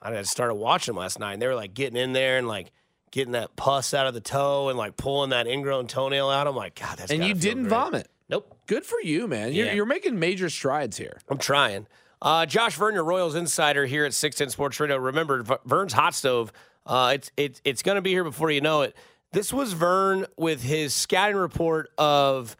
I 0.01 0.21
started 0.21 0.53
watching 0.55 0.93
last 0.93 1.17
night. 1.19 1.33
And 1.33 1.41
they 1.41 1.47
were 1.47 1.55
like 1.55 1.73
getting 1.73 1.97
in 1.97 2.13
there 2.13 2.37
and 2.37 2.47
like 2.47 2.71
getting 3.11 3.31
that 3.31 3.55
pus 3.55 3.93
out 3.95 4.05
of 4.05 4.13
the 4.13 4.21
toe 4.21 4.69
and 4.69 4.77
like 4.77 4.95
pulling 4.97 5.31
that 5.31 5.47
ingrown 5.47 5.87
toenail 5.87 6.29
out. 6.29 6.45
I'm 6.45 6.55
like, 6.55 6.79
God, 6.79 6.99
that's 6.99 7.11
and 7.11 7.23
you 7.23 7.33
didn't 7.33 7.63
great. 7.63 7.69
vomit. 7.71 8.07
Nope. 8.29 8.55
Good 8.67 8.85
for 8.85 8.99
you, 9.01 9.27
man. 9.27 9.53
You're, 9.53 9.65
Yeah. 9.67 9.73
you're 9.73 9.85
making 9.87 10.19
major 10.19 10.49
strides 10.49 10.97
here. 10.97 11.17
I'm 11.29 11.39
trying. 11.39 11.87
Uh, 12.21 12.45
Josh 12.45 12.75
Vern, 12.75 12.93
your 12.93 13.03
Royals 13.03 13.33
insider 13.35 13.85
here 13.85 14.05
at 14.05 14.13
610 14.13 14.51
Sports 14.51 14.79
Radio. 14.79 14.97
Remember, 14.97 15.41
V- 15.43 15.55
Vern's 15.65 15.93
hot 15.93 16.13
stove. 16.13 16.51
Uh, 16.85 17.13
it's 17.15 17.31
it's 17.35 17.61
it's 17.65 17.81
going 17.81 17.95
to 17.95 18.01
be 18.01 18.11
here 18.11 18.23
before 18.23 18.51
you 18.51 18.61
know 18.61 18.81
it. 18.83 18.95
This 19.35 19.51
was 19.51 19.73
Vern 19.73 20.27
with 20.37 20.63
his 20.63 20.93
scouting 20.93 21.35
report 21.35 21.89
of 21.97 22.55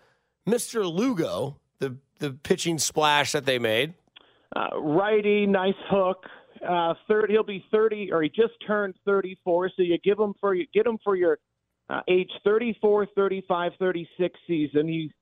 Mr. 0.45 0.83
Lugo, 0.83 1.55
the 1.79 1.95
the 2.19 2.31
pitching 2.31 2.79
splash 2.79 3.31
that 3.31 3.45
they 3.45 3.59
made. 3.59 3.93
Uh, 4.53 4.77
righty, 4.81 5.45
nice 5.45 5.73
hook. 5.89 6.25
Uh, 6.67 6.93
third, 7.07 7.29
he'll 7.29 7.43
be 7.43 7.63
30, 7.71 8.11
or 8.11 8.23
he 8.23 8.27
just 8.27 8.55
turned 8.67 8.93
34. 9.05 9.69
So 9.69 9.83
you 9.83 9.97
give 10.03 10.19
him 10.19 10.33
for 10.41 10.53
you 10.53 10.65
get 10.73 10.85
him 10.85 10.97
for 11.01 11.15
your 11.15 11.39
uh, 11.89 12.01
age 12.09 12.31
34, 12.43 13.07
35, 13.15 13.71
36 13.79 14.37
season. 14.45 14.89
He 14.89 15.13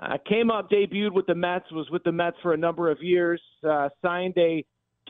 uh, 0.00 0.16
came 0.28 0.48
up, 0.48 0.70
debuted 0.70 1.12
with 1.12 1.26
the 1.26 1.34
Mets, 1.34 1.72
was 1.72 1.90
with 1.90 2.04
the 2.04 2.12
Mets 2.12 2.36
for 2.40 2.54
a 2.54 2.56
number 2.56 2.88
of 2.88 3.02
years. 3.02 3.42
Uh, 3.68 3.88
signed 4.00 4.34
a 4.36 4.64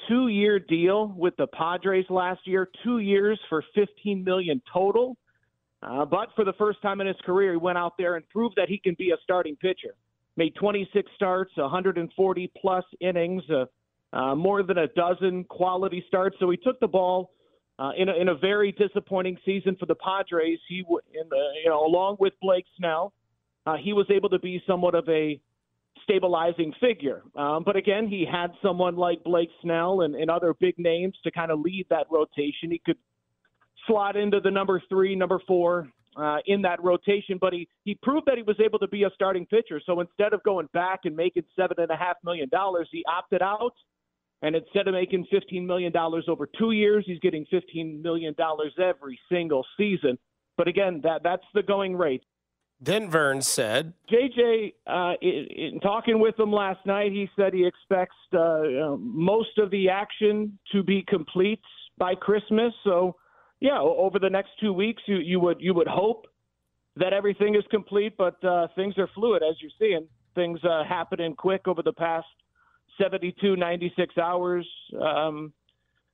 two-year 0.08 0.60
deal 0.60 1.08
with 1.08 1.36
the 1.36 1.46
Padres 1.48 2.06
last 2.08 2.40
year, 2.46 2.70
two 2.82 3.00
years 3.00 3.38
for 3.50 3.62
15 3.74 4.24
million 4.24 4.62
total. 4.72 5.18
Uh, 5.84 6.04
but 6.04 6.28
for 6.34 6.44
the 6.44 6.52
first 6.54 6.80
time 6.80 7.00
in 7.00 7.06
his 7.06 7.16
career, 7.24 7.52
he 7.52 7.58
went 7.58 7.76
out 7.76 7.92
there 7.98 8.16
and 8.16 8.28
proved 8.30 8.56
that 8.56 8.68
he 8.68 8.78
can 8.78 8.94
be 8.98 9.10
a 9.10 9.16
starting 9.22 9.54
pitcher. 9.56 9.94
Made 10.36 10.54
26 10.56 11.10
starts, 11.14 11.52
140 11.56 12.52
plus 12.60 12.84
innings, 13.00 13.42
uh, 13.50 13.66
uh, 14.16 14.34
more 14.34 14.62
than 14.62 14.78
a 14.78 14.88
dozen 14.88 15.44
quality 15.44 16.02
starts. 16.08 16.36
So 16.40 16.50
he 16.50 16.56
took 16.56 16.80
the 16.80 16.88
ball 16.88 17.30
uh, 17.78 17.90
in, 17.96 18.08
a, 18.08 18.14
in 18.14 18.28
a 18.28 18.34
very 18.34 18.72
disappointing 18.72 19.36
season 19.44 19.76
for 19.78 19.86
the 19.86 19.94
Padres. 19.94 20.58
He, 20.68 20.82
w- 20.82 21.00
in 21.12 21.28
the, 21.28 21.44
you 21.62 21.68
know, 21.68 21.84
along 21.84 22.16
with 22.18 22.32
Blake 22.40 22.64
Snell, 22.78 23.12
uh, 23.66 23.76
he 23.76 23.92
was 23.92 24.06
able 24.10 24.28
to 24.30 24.38
be 24.38 24.62
somewhat 24.66 24.94
of 24.94 25.08
a 25.08 25.40
stabilizing 26.02 26.72
figure. 26.80 27.22
Um, 27.36 27.62
but 27.64 27.76
again, 27.76 28.08
he 28.08 28.26
had 28.30 28.52
someone 28.62 28.96
like 28.96 29.22
Blake 29.24 29.50
Snell 29.62 30.02
and, 30.02 30.14
and 30.14 30.30
other 30.30 30.54
big 30.54 30.74
names 30.78 31.14
to 31.24 31.30
kind 31.30 31.50
of 31.50 31.60
lead 31.60 31.86
that 31.90 32.06
rotation. 32.10 32.70
He 32.70 32.80
could 32.84 32.98
slot 33.86 34.16
into 34.16 34.40
the 34.40 34.50
number 34.50 34.82
three, 34.88 35.14
number 35.14 35.40
four 35.46 35.88
uh, 36.16 36.38
in 36.46 36.62
that 36.62 36.82
rotation, 36.82 37.38
but 37.40 37.52
he, 37.52 37.68
he 37.84 37.96
proved 38.02 38.26
that 38.26 38.36
he 38.36 38.42
was 38.42 38.56
able 38.64 38.78
to 38.78 38.88
be 38.88 39.04
a 39.04 39.10
starting 39.14 39.46
pitcher. 39.46 39.80
So 39.84 40.00
instead 40.00 40.32
of 40.32 40.42
going 40.42 40.68
back 40.72 41.00
and 41.04 41.16
making 41.16 41.44
seven 41.56 41.76
and 41.78 41.90
a 41.90 41.96
half 41.96 42.16
million 42.24 42.48
dollars, 42.50 42.88
he 42.92 43.04
opted 43.06 43.42
out. 43.42 43.74
And 44.42 44.54
instead 44.54 44.88
of 44.88 44.94
making 44.94 45.26
$15 45.32 45.64
million 45.64 45.92
over 45.96 46.48
two 46.58 46.72
years, 46.72 47.04
he's 47.06 47.18
getting 47.20 47.46
$15 47.52 48.02
million 48.02 48.34
every 48.78 49.18
single 49.30 49.64
season. 49.78 50.18
But 50.58 50.68
again, 50.68 51.00
that, 51.02 51.22
that's 51.22 51.44
the 51.54 51.62
going 51.62 51.96
rate. 51.96 52.22
Then 52.80 53.10
Vern 53.10 53.40
said, 53.40 53.94
JJ, 54.12 54.74
uh, 54.86 55.14
in, 55.22 55.46
in 55.56 55.80
talking 55.80 56.20
with 56.20 56.38
him 56.38 56.52
last 56.52 56.84
night, 56.84 57.12
he 57.12 57.30
said 57.36 57.54
he 57.54 57.66
expects 57.66 58.16
uh, 58.34 58.36
know, 58.36 58.98
most 59.00 59.56
of 59.58 59.70
the 59.70 59.88
action 59.88 60.58
to 60.72 60.82
be 60.82 61.02
complete 61.08 61.62
by 61.96 62.14
Christmas. 62.14 62.74
So, 62.84 63.16
yeah, 63.64 63.80
over 63.80 64.18
the 64.18 64.28
next 64.28 64.50
two 64.60 64.74
weeks, 64.74 65.02
you, 65.06 65.16
you 65.16 65.40
would 65.40 65.56
you 65.58 65.72
would 65.72 65.86
hope 65.86 66.26
that 66.96 67.14
everything 67.14 67.54
is 67.54 67.64
complete, 67.70 68.14
but 68.18 68.36
uh, 68.44 68.66
things 68.76 68.98
are 68.98 69.08
fluid 69.14 69.42
as 69.42 69.56
you're 69.62 69.70
seeing. 69.78 70.06
Things 70.34 70.60
uh, 70.64 70.84
happening 70.86 71.34
quick 71.34 71.66
over 71.66 71.82
the 71.82 71.94
past 71.94 72.26
72, 73.00 73.56
96 73.56 74.18
hours. 74.18 74.68
Um, 75.00 75.54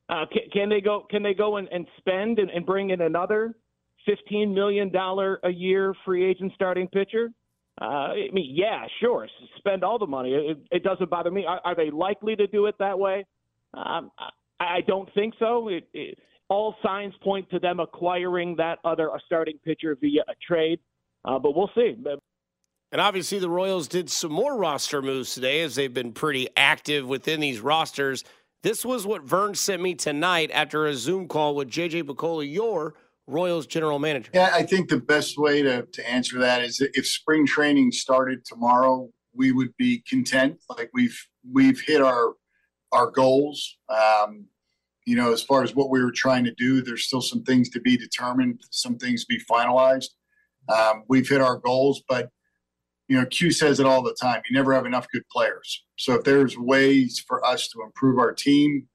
uh, 0.08 0.26
can, 0.32 0.42
can 0.52 0.68
they 0.68 0.80
go? 0.80 1.04
Can 1.10 1.24
they 1.24 1.34
go 1.34 1.56
and, 1.56 1.66
and 1.72 1.88
spend 1.98 2.38
and, 2.38 2.50
and 2.50 2.64
bring 2.64 2.90
in 2.90 3.00
another 3.00 3.52
fifteen 4.06 4.54
million 4.54 4.92
dollar 4.92 5.40
a 5.42 5.50
year 5.50 5.92
free 6.04 6.24
agent 6.30 6.52
starting 6.54 6.86
pitcher? 6.86 7.30
Uh, 7.80 8.14
I 8.14 8.28
mean, 8.32 8.54
yeah, 8.54 8.84
sure, 9.00 9.26
spend 9.58 9.82
all 9.82 9.98
the 9.98 10.06
money. 10.06 10.34
It, 10.34 10.58
it 10.70 10.82
doesn't 10.84 11.10
bother 11.10 11.32
me. 11.32 11.46
Are, 11.46 11.60
are 11.64 11.74
they 11.74 11.90
likely 11.90 12.36
to 12.36 12.46
do 12.46 12.66
it 12.66 12.76
that 12.78 12.96
way? 12.96 13.26
Um, 13.74 14.12
I, 14.60 14.64
I 14.64 14.80
don't 14.86 15.12
think 15.14 15.34
so. 15.40 15.66
It, 15.68 15.88
it, 15.92 16.18
all 16.50 16.74
signs 16.82 17.14
point 17.22 17.48
to 17.50 17.58
them 17.58 17.80
acquiring 17.80 18.56
that 18.56 18.80
other 18.84 19.08
starting 19.24 19.58
pitcher 19.64 19.96
via 19.98 20.22
a 20.28 20.34
trade, 20.46 20.80
uh, 21.24 21.38
but 21.38 21.54
we'll 21.56 21.70
see. 21.74 21.96
And 22.92 23.00
obviously 23.00 23.38
the 23.38 23.48
Royals 23.48 23.86
did 23.86 24.10
some 24.10 24.32
more 24.32 24.58
roster 24.58 25.00
moves 25.00 25.32
today 25.32 25.62
as 25.62 25.76
they've 25.76 25.94
been 25.94 26.12
pretty 26.12 26.48
active 26.56 27.06
within 27.06 27.38
these 27.38 27.60
rosters. 27.60 28.24
This 28.64 28.84
was 28.84 29.06
what 29.06 29.22
Vern 29.22 29.54
sent 29.54 29.80
me 29.80 29.94
tonight 29.94 30.50
after 30.52 30.86
a 30.86 30.94
Zoom 30.94 31.28
call 31.28 31.54
with 31.54 31.70
JJ 31.70 32.02
Picollo, 32.02 32.42
your 32.52 32.94
Royals 33.28 33.66
general 33.66 34.00
manager. 34.00 34.32
Yeah, 34.34 34.50
I 34.52 34.64
think 34.64 34.90
the 34.90 34.98
best 34.98 35.38
way 35.38 35.62
to, 35.62 35.86
to 35.86 36.10
answer 36.10 36.40
that 36.40 36.62
is 36.62 36.78
that 36.78 36.90
if 36.94 37.06
spring 37.06 37.46
training 37.46 37.92
started 37.92 38.44
tomorrow, 38.44 39.08
we 39.32 39.52
would 39.52 39.74
be 39.76 40.02
content. 40.08 40.58
Like 40.68 40.90
we've 40.92 41.16
we've 41.50 41.80
hit 41.80 42.02
our 42.02 42.34
our 42.90 43.08
goals. 43.08 43.78
Um, 43.88 44.46
you 45.06 45.16
know, 45.16 45.32
as 45.32 45.42
far 45.42 45.62
as 45.62 45.74
what 45.74 45.90
we 45.90 46.02
were 46.02 46.12
trying 46.12 46.44
to 46.44 46.54
do, 46.54 46.82
there's 46.82 47.04
still 47.04 47.22
some 47.22 47.42
things 47.42 47.68
to 47.70 47.80
be 47.80 47.96
determined, 47.96 48.60
some 48.70 48.96
things 48.96 49.24
to 49.24 49.28
be 49.28 49.42
finalized. 49.50 50.10
Um, 50.68 51.04
we've 51.08 51.28
hit 51.28 51.40
our 51.40 51.56
goals, 51.58 52.02
but 52.08 52.30
you 53.08 53.16
know, 53.16 53.26
Q 53.26 53.50
says 53.50 53.80
it 53.80 53.86
all 53.86 54.02
the 54.02 54.16
time. 54.20 54.40
You 54.48 54.54
never 54.54 54.72
have 54.72 54.86
enough 54.86 55.08
good 55.12 55.24
players. 55.32 55.84
So 55.96 56.14
if 56.14 56.22
there's 56.22 56.56
ways 56.56 57.22
for 57.26 57.44
us 57.44 57.68
to 57.68 57.82
improve 57.82 58.18
our 58.18 58.32
team 58.32 58.86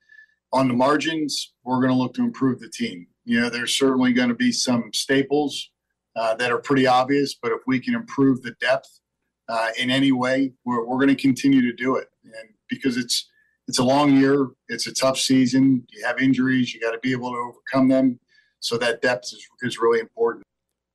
on 0.53 0.69
the 0.69 0.73
margins, 0.73 1.53
we're 1.65 1.81
going 1.81 1.91
to 1.91 1.97
look 1.97 2.13
to 2.13 2.21
improve 2.21 2.61
the 2.61 2.69
team. 2.69 3.07
You 3.25 3.41
know, 3.41 3.49
there's 3.49 3.77
certainly 3.77 4.13
going 4.13 4.29
to 4.29 4.35
be 4.35 4.53
some 4.53 4.89
staples 4.93 5.69
uh, 6.15 6.33
that 6.35 6.49
are 6.49 6.59
pretty 6.59 6.87
obvious, 6.87 7.35
but 7.41 7.51
if 7.51 7.59
we 7.67 7.77
can 7.79 7.93
improve 7.93 8.41
the 8.41 8.55
depth 8.61 9.01
uh, 9.49 9.71
in 9.77 9.89
any 9.89 10.13
way, 10.13 10.53
we're, 10.63 10.85
we're 10.85 10.97
going 10.97 11.09
to 11.09 11.21
continue 11.21 11.61
to 11.61 11.73
do 11.73 11.97
it. 11.97 12.07
And 12.23 12.49
because 12.69 12.95
it's 12.95 13.29
it's 13.67 13.79
a 13.79 13.83
long 13.83 14.17
year, 14.17 14.47
it's 14.69 14.87
a 14.87 14.93
tough 14.93 15.17
season. 15.17 15.85
You 15.89 16.05
have 16.05 16.19
injuries, 16.19 16.73
you 16.73 16.79
got 16.79 16.91
to 16.91 16.99
be 16.99 17.11
able 17.11 17.31
to 17.31 17.37
overcome 17.37 17.87
them. 17.87 18.19
So 18.59 18.77
that 18.77 19.01
depth 19.01 19.25
is, 19.25 19.47
is 19.61 19.79
really 19.79 19.99
important. 19.99 20.43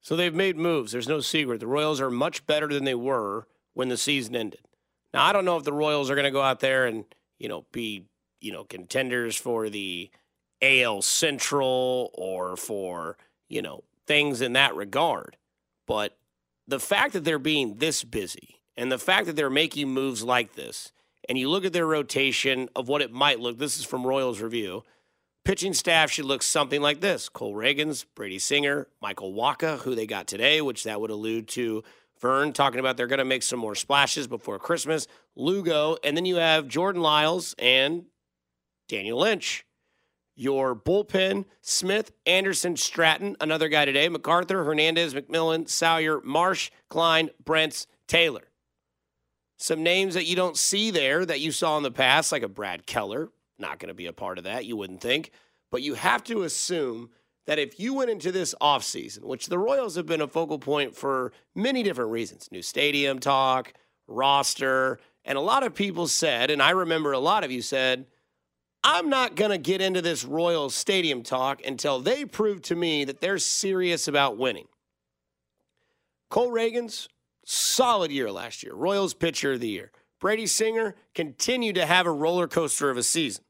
So 0.00 0.16
they've 0.16 0.34
made 0.34 0.56
moves. 0.56 0.92
There's 0.92 1.08
no 1.08 1.20
secret. 1.20 1.60
The 1.60 1.66
Royals 1.66 2.00
are 2.00 2.10
much 2.10 2.46
better 2.46 2.68
than 2.68 2.84
they 2.84 2.94
were 2.94 3.46
when 3.74 3.88
the 3.88 3.96
season 3.96 4.34
ended. 4.34 4.60
Now 5.12 5.24
I 5.24 5.32
don't 5.32 5.44
know 5.44 5.56
if 5.56 5.64
the 5.64 5.72
Royals 5.72 6.10
are 6.10 6.14
going 6.14 6.24
to 6.24 6.30
go 6.30 6.42
out 6.42 6.60
there 6.60 6.86
and 6.86 7.04
you 7.38 7.48
know 7.48 7.66
be 7.72 8.06
you 8.40 8.52
know 8.52 8.64
contenders 8.64 9.36
for 9.36 9.68
the 9.68 10.10
AL 10.62 11.02
Central 11.02 12.10
or 12.14 12.56
for 12.56 13.16
you 13.48 13.62
know 13.62 13.84
things 14.06 14.40
in 14.40 14.52
that 14.54 14.74
regard, 14.74 15.36
but 15.86 16.16
the 16.66 16.80
fact 16.80 17.12
that 17.12 17.24
they're 17.24 17.38
being 17.38 17.76
this 17.76 18.04
busy 18.04 18.62
and 18.76 18.90
the 18.90 18.98
fact 18.98 19.26
that 19.26 19.36
they're 19.36 19.50
making 19.50 19.88
moves 19.88 20.22
like 20.22 20.54
this, 20.54 20.92
and 21.30 21.38
you 21.38 21.48
look 21.48 21.64
at 21.64 21.72
their 21.72 21.86
rotation 21.86 22.68
of 22.74 22.88
what 22.88 23.02
it 23.02 23.12
might 23.12 23.38
look. 23.38 23.56
This 23.56 23.78
is 23.78 23.84
from 23.84 24.04
Royals 24.04 24.40
Review. 24.40 24.82
Pitching 25.44 25.72
staff 25.72 26.10
should 26.10 26.24
look 26.24 26.42
something 26.42 26.82
like 26.82 27.00
this 27.00 27.28
Cole 27.28 27.54
Ragans, 27.54 28.04
Brady 28.16 28.40
Singer, 28.40 28.88
Michael 29.00 29.32
Wacha, 29.32 29.78
who 29.78 29.94
they 29.94 30.08
got 30.08 30.26
today, 30.26 30.60
which 30.60 30.82
that 30.82 31.00
would 31.00 31.12
allude 31.12 31.46
to 31.48 31.84
Vern 32.20 32.52
talking 32.52 32.80
about 32.80 32.96
they're 32.96 33.06
going 33.06 33.20
to 33.20 33.24
make 33.24 33.44
some 33.44 33.60
more 33.60 33.76
splashes 33.76 34.26
before 34.26 34.58
Christmas, 34.58 35.06
Lugo, 35.36 35.96
and 36.02 36.16
then 36.16 36.24
you 36.24 36.34
have 36.36 36.66
Jordan 36.66 37.00
Lyles 37.00 37.54
and 37.60 38.06
Daniel 38.88 39.20
Lynch. 39.20 39.64
Your 40.34 40.74
bullpen, 40.74 41.44
Smith, 41.60 42.10
Anderson, 42.26 42.76
Stratton, 42.76 43.36
another 43.40 43.68
guy 43.68 43.84
today, 43.84 44.08
MacArthur, 44.08 44.64
Hernandez, 44.64 45.14
McMillon, 45.14 45.68
Sawyer, 45.68 46.20
Marsh, 46.22 46.72
Klein, 46.88 47.30
Brentz, 47.44 47.86
Taylor. 48.08 48.49
Some 49.60 49.82
names 49.82 50.14
that 50.14 50.24
you 50.24 50.36
don't 50.36 50.56
see 50.56 50.90
there 50.90 51.26
that 51.26 51.40
you 51.40 51.52
saw 51.52 51.76
in 51.76 51.82
the 51.82 51.90
past, 51.90 52.32
like 52.32 52.42
a 52.42 52.48
Brad 52.48 52.86
Keller, 52.86 53.28
not 53.58 53.78
going 53.78 53.88
to 53.88 53.94
be 53.94 54.06
a 54.06 54.12
part 54.12 54.38
of 54.38 54.44
that, 54.44 54.64
you 54.64 54.74
wouldn't 54.74 55.02
think. 55.02 55.32
But 55.70 55.82
you 55.82 55.94
have 55.94 56.24
to 56.24 56.44
assume 56.44 57.10
that 57.44 57.58
if 57.58 57.78
you 57.78 57.92
went 57.92 58.08
into 58.08 58.32
this 58.32 58.54
offseason, 58.58 59.22
which 59.24 59.48
the 59.48 59.58
Royals 59.58 59.96
have 59.96 60.06
been 60.06 60.22
a 60.22 60.26
focal 60.26 60.58
point 60.58 60.96
for 60.96 61.32
many 61.54 61.82
different 61.82 62.10
reasons 62.10 62.48
new 62.50 62.62
stadium 62.62 63.18
talk, 63.18 63.74
roster, 64.08 64.98
and 65.26 65.36
a 65.36 65.42
lot 65.42 65.62
of 65.62 65.74
people 65.74 66.06
said, 66.06 66.50
and 66.50 66.62
I 66.62 66.70
remember 66.70 67.12
a 67.12 67.18
lot 67.18 67.44
of 67.44 67.50
you 67.50 67.60
said, 67.60 68.06
I'm 68.82 69.10
not 69.10 69.36
going 69.36 69.50
to 69.50 69.58
get 69.58 69.82
into 69.82 70.00
this 70.00 70.24
Royals 70.24 70.74
stadium 70.74 71.22
talk 71.22 71.60
until 71.66 72.00
they 72.00 72.24
prove 72.24 72.62
to 72.62 72.74
me 72.74 73.04
that 73.04 73.20
they're 73.20 73.36
serious 73.36 74.08
about 74.08 74.38
winning. 74.38 74.68
Cole 76.30 76.50
Ragans, 76.50 77.08
solid 77.50 78.12
year 78.12 78.30
last 78.30 78.62
year, 78.62 78.74
Royals 78.74 79.14
pitcher 79.14 79.52
of 79.52 79.60
the 79.60 79.68
year. 79.68 79.90
Brady 80.20 80.46
Singer 80.46 80.94
continued 81.14 81.74
to 81.76 81.86
have 81.86 82.06
a 82.06 82.10
roller 82.10 82.46
coaster 82.46 82.90
of 82.90 82.96
a 82.96 83.02
season. 83.02 83.42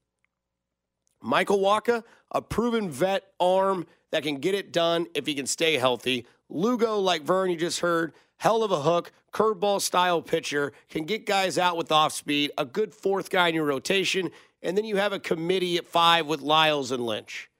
Michael 1.20 1.58
Wacha, 1.58 2.02
a 2.30 2.40
proven 2.40 2.90
vet 2.90 3.24
arm 3.38 3.86
that 4.10 4.22
can 4.22 4.36
get 4.36 4.54
it 4.54 4.72
done 4.72 5.06
if 5.14 5.26
he 5.26 5.34
can 5.34 5.46
stay 5.46 5.76
healthy. 5.76 6.26
Lugo, 6.48 6.98
like 6.98 7.22
Vern, 7.22 7.50
you 7.50 7.56
just 7.56 7.80
heard, 7.80 8.12
hell 8.38 8.62
of 8.62 8.72
a 8.72 8.80
hook, 8.80 9.12
curveball 9.32 9.80
style 9.80 10.22
pitcher, 10.22 10.72
can 10.88 11.04
get 11.04 11.26
guys 11.26 11.58
out 11.58 11.76
with 11.76 11.92
off 11.92 12.12
speed, 12.12 12.50
a 12.56 12.64
good 12.64 12.94
fourth 12.94 13.28
guy 13.28 13.48
in 13.48 13.54
your 13.54 13.64
rotation, 13.64 14.30
and 14.62 14.76
then 14.76 14.84
you 14.84 14.96
have 14.96 15.12
a 15.12 15.20
committee 15.20 15.76
at 15.76 15.86
five 15.86 16.26
with 16.26 16.40
Lyles 16.40 16.90
and 16.90 17.04
Lynch. 17.04 17.50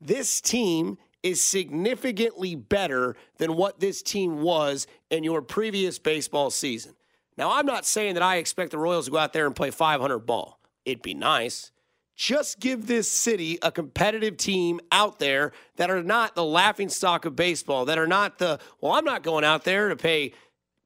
This 0.00 0.40
team 0.40 0.98
is 1.22 1.42
significantly 1.42 2.54
better 2.54 3.16
than 3.38 3.56
what 3.56 3.80
this 3.80 4.02
team 4.02 4.40
was 4.40 4.86
in 5.10 5.24
your 5.24 5.42
previous 5.42 5.98
baseball 5.98 6.50
season. 6.50 6.94
Now, 7.36 7.52
I'm 7.52 7.66
not 7.66 7.86
saying 7.86 8.14
that 8.14 8.22
I 8.22 8.36
expect 8.36 8.70
the 8.70 8.78
Royals 8.78 9.06
to 9.06 9.10
go 9.10 9.18
out 9.18 9.32
there 9.32 9.46
and 9.46 9.56
play 9.56 9.70
500 9.70 10.20
ball. 10.20 10.58
It'd 10.84 11.02
be 11.02 11.14
nice. 11.14 11.72
Just 12.16 12.60
give 12.60 12.86
this 12.86 13.10
city 13.10 13.58
a 13.62 13.72
competitive 13.72 14.36
team 14.36 14.80
out 14.92 15.18
there 15.18 15.52
that 15.76 15.90
are 15.90 16.02
not 16.02 16.34
the 16.34 16.44
laughing 16.44 16.90
stock 16.90 17.24
of 17.24 17.34
baseball, 17.34 17.86
that 17.86 17.98
are 17.98 18.06
not 18.06 18.38
the, 18.38 18.58
well, 18.80 18.92
I'm 18.92 19.06
not 19.06 19.22
going 19.22 19.44
out 19.44 19.64
there 19.64 19.88
to 19.88 19.96
pay 19.96 20.34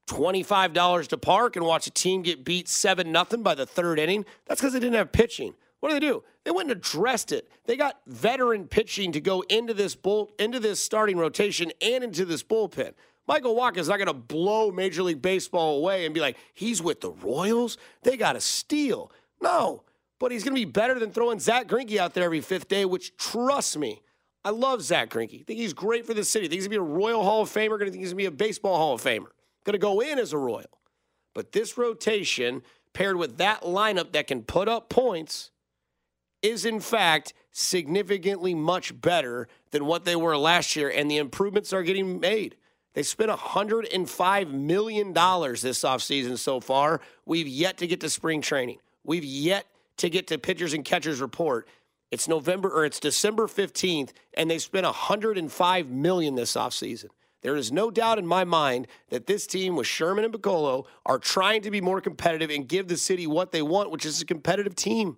$25 0.07 1.07
to 1.07 1.17
park 1.17 1.55
and 1.55 1.65
watch 1.65 1.87
a 1.87 1.91
team 1.91 2.21
get 2.21 2.45
beat 2.45 2.69
7 2.69 3.11
nothing 3.11 3.43
by 3.43 3.55
the 3.55 3.65
third 3.65 3.99
inning. 3.99 4.25
That's 4.45 4.61
because 4.61 4.73
they 4.73 4.79
didn't 4.79 4.95
have 4.95 5.11
pitching. 5.11 5.55
What 5.85 5.91
do 5.91 5.99
they 5.99 6.07
do? 6.07 6.23
They 6.43 6.49
went 6.49 6.71
and 6.71 6.79
addressed 6.79 7.31
it. 7.31 7.47
They 7.67 7.77
got 7.77 8.01
veteran 8.07 8.67
pitching 8.67 9.11
to 9.11 9.21
go 9.21 9.41
into 9.41 9.71
this 9.71 9.93
bull, 9.93 10.31
into 10.39 10.59
this 10.59 10.79
starting 10.79 11.15
rotation 11.15 11.71
and 11.79 12.03
into 12.03 12.25
this 12.25 12.41
bullpen. 12.41 12.93
Michael 13.27 13.55
Wacha 13.55 13.77
is 13.77 13.87
not 13.87 13.97
going 13.97 14.07
to 14.07 14.13
blow 14.13 14.71
Major 14.71 15.03
League 15.03 15.21
Baseball 15.21 15.77
away 15.77 16.05
and 16.05 16.15
be 16.15 16.21
like, 16.21 16.37
he's 16.55 16.81
with 16.81 17.01
the 17.01 17.11
Royals. 17.11 17.77
They 18.01 18.17
got 18.17 18.33
to 18.33 18.41
steal. 18.41 19.11
No, 19.39 19.83
but 20.17 20.31
he's 20.31 20.43
going 20.43 20.55
to 20.55 20.59
be 20.59 20.65
better 20.65 20.99
than 20.99 21.11
throwing 21.11 21.37
Zack 21.37 21.67
Greinke 21.67 21.97
out 21.97 22.15
there 22.15 22.23
every 22.23 22.41
fifth 22.41 22.67
day, 22.67 22.85
which, 22.85 23.15
trust 23.15 23.77
me, 23.77 24.01
I 24.43 24.49
love 24.49 24.81
Zack 24.81 25.11
Greinke. 25.11 25.41
I 25.41 25.43
think 25.43 25.59
he's 25.59 25.73
great 25.73 26.07
for 26.07 26.15
the 26.15 26.23
city. 26.23 26.45
I 26.45 26.49
think 26.49 26.61
he's 26.61 26.67
going 26.67 26.79
to 26.79 26.83
be 26.83 26.93
a 26.93 26.97
Royal 26.97 27.21
Hall 27.21 27.43
of 27.43 27.49
Famer. 27.49 27.77
Going 27.77 27.85
to 27.85 27.91
think 27.91 28.01
he's 28.01 28.13
going 28.13 28.25
to 28.25 28.31
be 28.31 28.35
a 28.35 28.47
Baseball 28.47 28.77
Hall 28.77 28.95
of 28.95 29.03
Famer. 29.03 29.27
Going 29.65 29.73
to 29.73 29.77
go 29.77 29.99
in 29.99 30.17
as 30.17 30.33
a 30.33 30.39
Royal. 30.39 30.79
But 31.35 31.51
this 31.51 31.77
rotation, 31.77 32.63
paired 32.93 33.17
with 33.17 33.37
that 33.37 33.61
lineup 33.61 34.13
that 34.13 34.25
can 34.25 34.41
put 34.41 34.67
up 34.67 34.89
points, 34.89 35.51
is 36.45 36.65
in 36.65 36.79
fact 36.79 37.33
significantly 37.51 38.53
much 38.53 38.99
better 38.99 39.47
than 39.71 39.85
what 39.85 40.05
they 40.05 40.15
were 40.15 40.37
last 40.37 40.75
year, 40.75 40.89
and 40.89 41.09
the 41.09 41.17
improvements 41.17 41.73
are 41.73 41.83
getting 41.83 42.19
made. 42.19 42.55
They 42.93 43.03
spent 43.03 43.31
$105 43.31 44.51
million 44.51 45.13
this 45.13 45.83
offseason 45.83 46.37
so 46.37 46.59
far. 46.59 47.01
We've 47.25 47.47
yet 47.47 47.77
to 47.77 47.87
get 47.87 47.99
to 48.01 48.09
spring 48.09 48.41
training. 48.41 48.77
We've 49.03 49.25
yet 49.25 49.65
to 49.97 50.09
get 50.09 50.27
to 50.27 50.37
pitchers 50.37 50.73
and 50.73 50.85
catchers 50.85 51.19
report. 51.19 51.67
It's 52.11 52.27
November 52.27 52.69
or 52.69 52.85
it's 52.85 52.99
December 52.99 53.47
15th, 53.47 54.11
and 54.35 54.49
they 54.49 54.59
spent 54.59 54.85
105 54.85 55.89
million 55.89 56.35
this 56.35 56.53
offseason. 56.53 57.07
There 57.41 57.55
is 57.55 57.71
no 57.71 57.91
doubt 57.91 58.17
in 58.17 58.25
my 58.25 58.43
mind 58.43 58.87
that 59.09 59.27
this 59.27 59.45
team 59.45 59.75
with 59.75 59.87
Sherman 59.87 60.25
and 60.25 60.33
Picollo 60.33 60.85
are 61.05 61.19
trying 61.19 61.61
to 61.63 61.71
be 61.71 61.81
more 61.81 62.01
competitive 62.01 62.49
and 62.49 62.67
give 62.67 62.87
the 62.87 62.97
city 62.97 63.27
what 63.27 63.51
they 63.51 63.61
want, 63.61 63.91
which 63.91 64.05
is 64.05 64.21
a 64.21 64.25
competitive 64.25 64.75
team. 64.75 65.17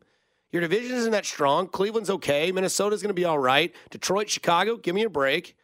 Your 0.51 0.61
division 0.61 0.95
isn't 0.95 1.11
that 1.11 1.25
strong. 1.25 1.67
Cleveland's 1.67 2.09
okay. 2.09 2.51
Minnesota's 2.51 3.01
going 3.01 3.09
to 3.09 3.13
be 3.13 3.25
all 3.25 3.39
right. 3.39 3.75
Detroit, 3.89 4.29
Chicago, 4.29 4.77
give 4.77 4.95
me 4.95 5.03
a 5.03 5.09
break. 5.09 5.55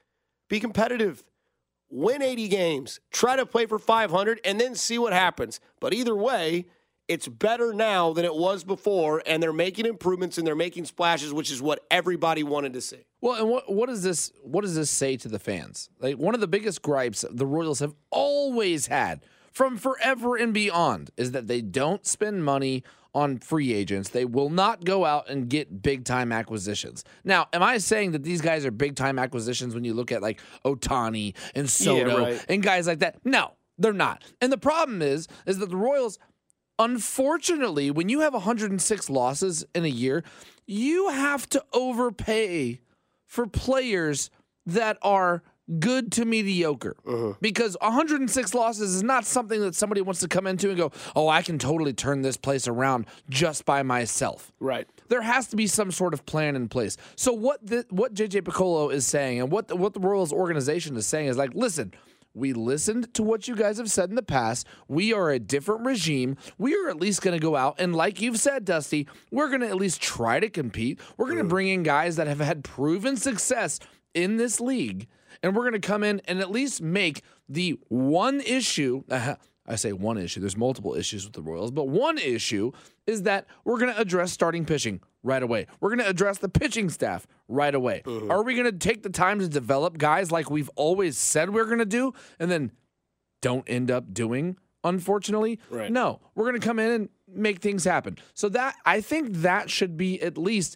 Be 0.50 0.60
competitive. 0.60 1.24
Win 1.90 2.22
80 2.22 2.48
games. 2.48 3.00
Try 3.12 3.36
to 3.36 3.46
play 3.46 3.66
for 3.66 3.80
500 3.80 4.42
and 4.44 4.60
then 4.60 4.76
see 4.76 4.98
what 4.98 5.14
happens. 5.14 5.60
But 5.80 5.94
either 5.94 6.16
way, 6.16 6.66
it's 7.08 7.28
better 7.28 7.74
now 7.74 8.14
than 8.14 8.26
it 8.26 8.34
was 8.34 8.64
before, 8.64 9.22
and 9.26 9.44
they're 9.44 9.54
making 9.54 9.86
improvements 9.86 10.38
and 10.38 10.48
they're 10.48 10.56
making 10.56 10.86
splashes, 10.86 11.34
which 11.34 11.52
is 11.52 11.62
what 11.62 11.86
everybody 11.92 12.44
wanted 12.44 12.74
to 12.74 12.82
see. 12.82 13.06
Well, 13.22 13.40
and 13.40 13.50
what 13.50 13.72
what 13.72 13.90
does 13.90 14.04
this 14.04 14.32
what 14.42 14.62
does 14.62 14.76
this 14.76 14.90
say 14.90 15.18
to 15.18 15.28
the 15.28 15.40
fans? 15.40 15.90
Like 16.00 16.18
one 16.18 16.34
of 16.34 16.42
the 16.42 16.48
biggest 16.48 16.82
gripes 16.82 17.26
the 17.30 17.46
Royals 17.46 17.80
have 17.80 17.94
always 18.10 18.88
had 18.88 19.22
from 19.52 19.78
forever 19.78 20.36
and 20.36 20.54
beyond 20.54 21.12
is 21.18 21.32
that 21.32 21.48
they 21.48 21.62
don't 21.62 22.06
spend 22.06 22.46
money 22.46 22.84
on 23.14 23.38
free 23.38 23.74
agents. 23.74 24.10
They 24.10 24.26
will 24.26 24.50
not 24.50 24.84
go 24.84 25.06
out 25.06 25.30
and 25.30 25.50
get 25.50 25.82
big 25.82 26.06
time 26.06 26.32
acquisitions. 26.32 27.04
Now, 27.24 27.48
am 27.54 27.62
I 27.64 27.78
saying 27.78 28.12
that 28.12 28.24
these 28.24 28.42
guys 28.42 28.66
are 28.66 28.72
big 28.72 28.96
time 28.96 29.20
acquisitions 29.20 29.76
when 29.76 29.84
you 29.84 29.94
look 29.94 30.12
at 30.12 30.22
like 30.22 30.40
Ohtani 30.66 31.36
and 31.56 31.70
Soto 31.70 32.20
right. 32.20 32.46
and 32.50 32.64
guys 32.64 32.88
like 32.88 33.00
that? 33.00 33.18
No, 33.24 33.54
they're 33.78 33.94
not. 33.94 34.24
And 34.42 34.52
the 34.52 34.58
problem 34.58 35.02
is 35.02 35.28
is 35.46 35.60
that 35.60 35.70
the 35.70 35.78
Royals 35.78 36.20
unfortunately, 36.80 37.92
when 37.92 38.10
you 38.10 38.22
have 38.22 38.34
106 38.34 39.10
losses 39.10 39.66
in 39.76 39.86
a 39.86 39.90
year, 39.90 40.24
you 40.66 41.10
have 41.10 41.48
to 41.50 41.64
overpay 41.74 42.80
for 43.26 43.48
players 43.48 44.30
that 44.66 44.98
are 45.02 45.44
good 45.80 46.12
to 46.14 46.26
mediocre. 46.26 46.96
Uh-huh. 47.06 47.34
Because 47.42 47.78
106 47.82 48.54
losses 48.54 48.96
is 48.96 49.04
not 49.04 49.26
something 49.26 49.62
that 49.62 49.76
somebody 49.76 50.02
wants 50.02 50.20
to 50.22 50.28
come 50.28 50.48
into 50.48 50.70
and 50.70 50.78
go, 50.78 50.92
oh, 51.16 51.28
I 51.28 51.42
can 51.42 51.58
totally 51.58 51.94
turn 51.94 52.22
this 52.22 52.38
place 52.38 52.68
around 52.68 53.06
just 53.30 53.66
by 53.66 53.84
myself. 53.84 54.52
Right. 54.60 54.88
There 55.10 55.22
has 55.22 55.48
to 55.48 55.56
be 55.56 55.68
some 55.68 55.92
sort 55.92 56.14
of 56.14 56.26
plan 56.26 56.56
in 56.56 56.70
place. 56.70 56.98
So 57.16 57.34
what 57.34 57.66
the, 57.66 57.86
what 57.90 58.14
JJ 58.14 58.42
Picollo 58.42 58.92
is 58.92 59.06
saying 59.06 59.40
and 59.40 59.52
what 59.52 59.68
the, 59.68 59.76
what 59.76 59.94
the 59.94 60.00
Royals 60.00 60.34
organization 60.34 60.96
is 60.98 61.08
saying 61.08 61.28
is 61.28 61.38
like, 61.38 61.54
listen, 61.54 61.94
we 62.36 62.54
listened 62.54 63.14
to 63.14 63.22
what 63.22 63.48
you 63.48 63.56
guys 63.56 63.78
have 63.78 63.92
said 63.92 64.10
in 64.10 64.16
the 64.16 64.24
past. 64.24 64.66
We 64.88 65.14
are 65.14 65.30
a 65.30 65.38
different 65.38 65.86
regime. 65.86 66.36
We 66.58 66.76
are 66.76 66.90
at 66.90 67.00
least 67.00 67.22
going 67.22 67.38
to 67.38 67.42
go 67.42 67.56
out 67.56 67.76
and, 67.78 67.96
like 67.96 68.22
you've 68.22 68.40
said, 68.40 68.66
Dusty, 68.66 69.08
we're 69.32 69.50
going 69.50 69.62
to 69.62 69.68
at 69.68 69.76
least 69.76 70.02
try 70.02 70.40
to 70.40 70.50
compete. 70.50 71.00
We're 71.16 71.28
going 71.28 71.38
to 71.38 71.44
bring 71.44 71.68
in 71.68 71.84
guys 71.84 72.16
that 72.16 72.28
have 72.28 72.40
had 72.40 72.64
proven 72.64 73.18
success 73.18 73.80
in 74.14 74.38
this 74.38 74.60
league, 74.60 75.08
and 75.44 75.56
we're 75.56 75.70
going 75.70 75.80
to 75.80 75.86
come 75.86 76.04
in 76.04 76.22
and 76.26 76.40
at 76.40 76.50
least 76.50 76.82
make 76.82 77.22
the 77.48 77.78
one 77.90 78.42
issue. 78.42 79.04
I 79.66 79.76
say 79.76 79.94
one 79.94 80.18
issue. 80.18 80.40
There's 80.40 80.58
multiple 80.58 80.94
issues 80.96 81.24
with 81.24 81.34
the 81.34 81.42
Royals, 81.42 81.72
but 81.72 81.88
one 81.88 82.18
issue 82.18 82.72
is 83.08 83.24
that 83.24 83.46
we're 83.64 83.78
going 83.78 83.94
to 83.94 84.00
address 84.00 84.32
starting 84.32 84.66
pitching 84.66 85.00
right 85.24 85.42
away. 85.42 85.68
We're 85.80 85.90
going 85.90 86.00
to 86.00 86.10
address 86.10 86.40
the 86.40 86.50
pitching 86.50 86.90
staff 86.90 87.26
right 87.48 87.74
away. 87.74 88.02
Are 88.30 88.44
we 88.44 88.56
going 88.56 88.66
to 88.66 88.78
take 88.78 89.04
the 89.04 89.10
time 89.10 89.40
to 89.40 89.48
develop 89.48 89.98
guys 89.98 90.32
like 90.32 90.50
we've 90.50 90.70
always 90.76 91.18
said 91.18 91.54
we're 91.54 91.66
going 91.66 91.78
to 91.80 91.86
do 91.86 92.14
and 92.40 92.52
then 92.52 92.72
don't 93.42 93.64
end 93.70 93.90
up 93.90 94.14
doing, 94.14 94.58
unfortunately? 94.84 95.60
Right. 95.70 95.92
No, 95.92 96.20
we're 96.36 96.50
going 96.50 96.60
to 96.60 96.66
come 96.66 96.80
in 96.80 96.92
and 96.92 97.10
make 97.34 97.60
things 97.60 97.86
happen. 97.86 98.18
So 98.34 98.50
that 98.50 98.76
I 98.86 99.00
think 99.00 99.34
that 99.38 99.70
should 99.70 99.96
be 99.96 100.22
at 100.22 100.38
least 100.38 100.76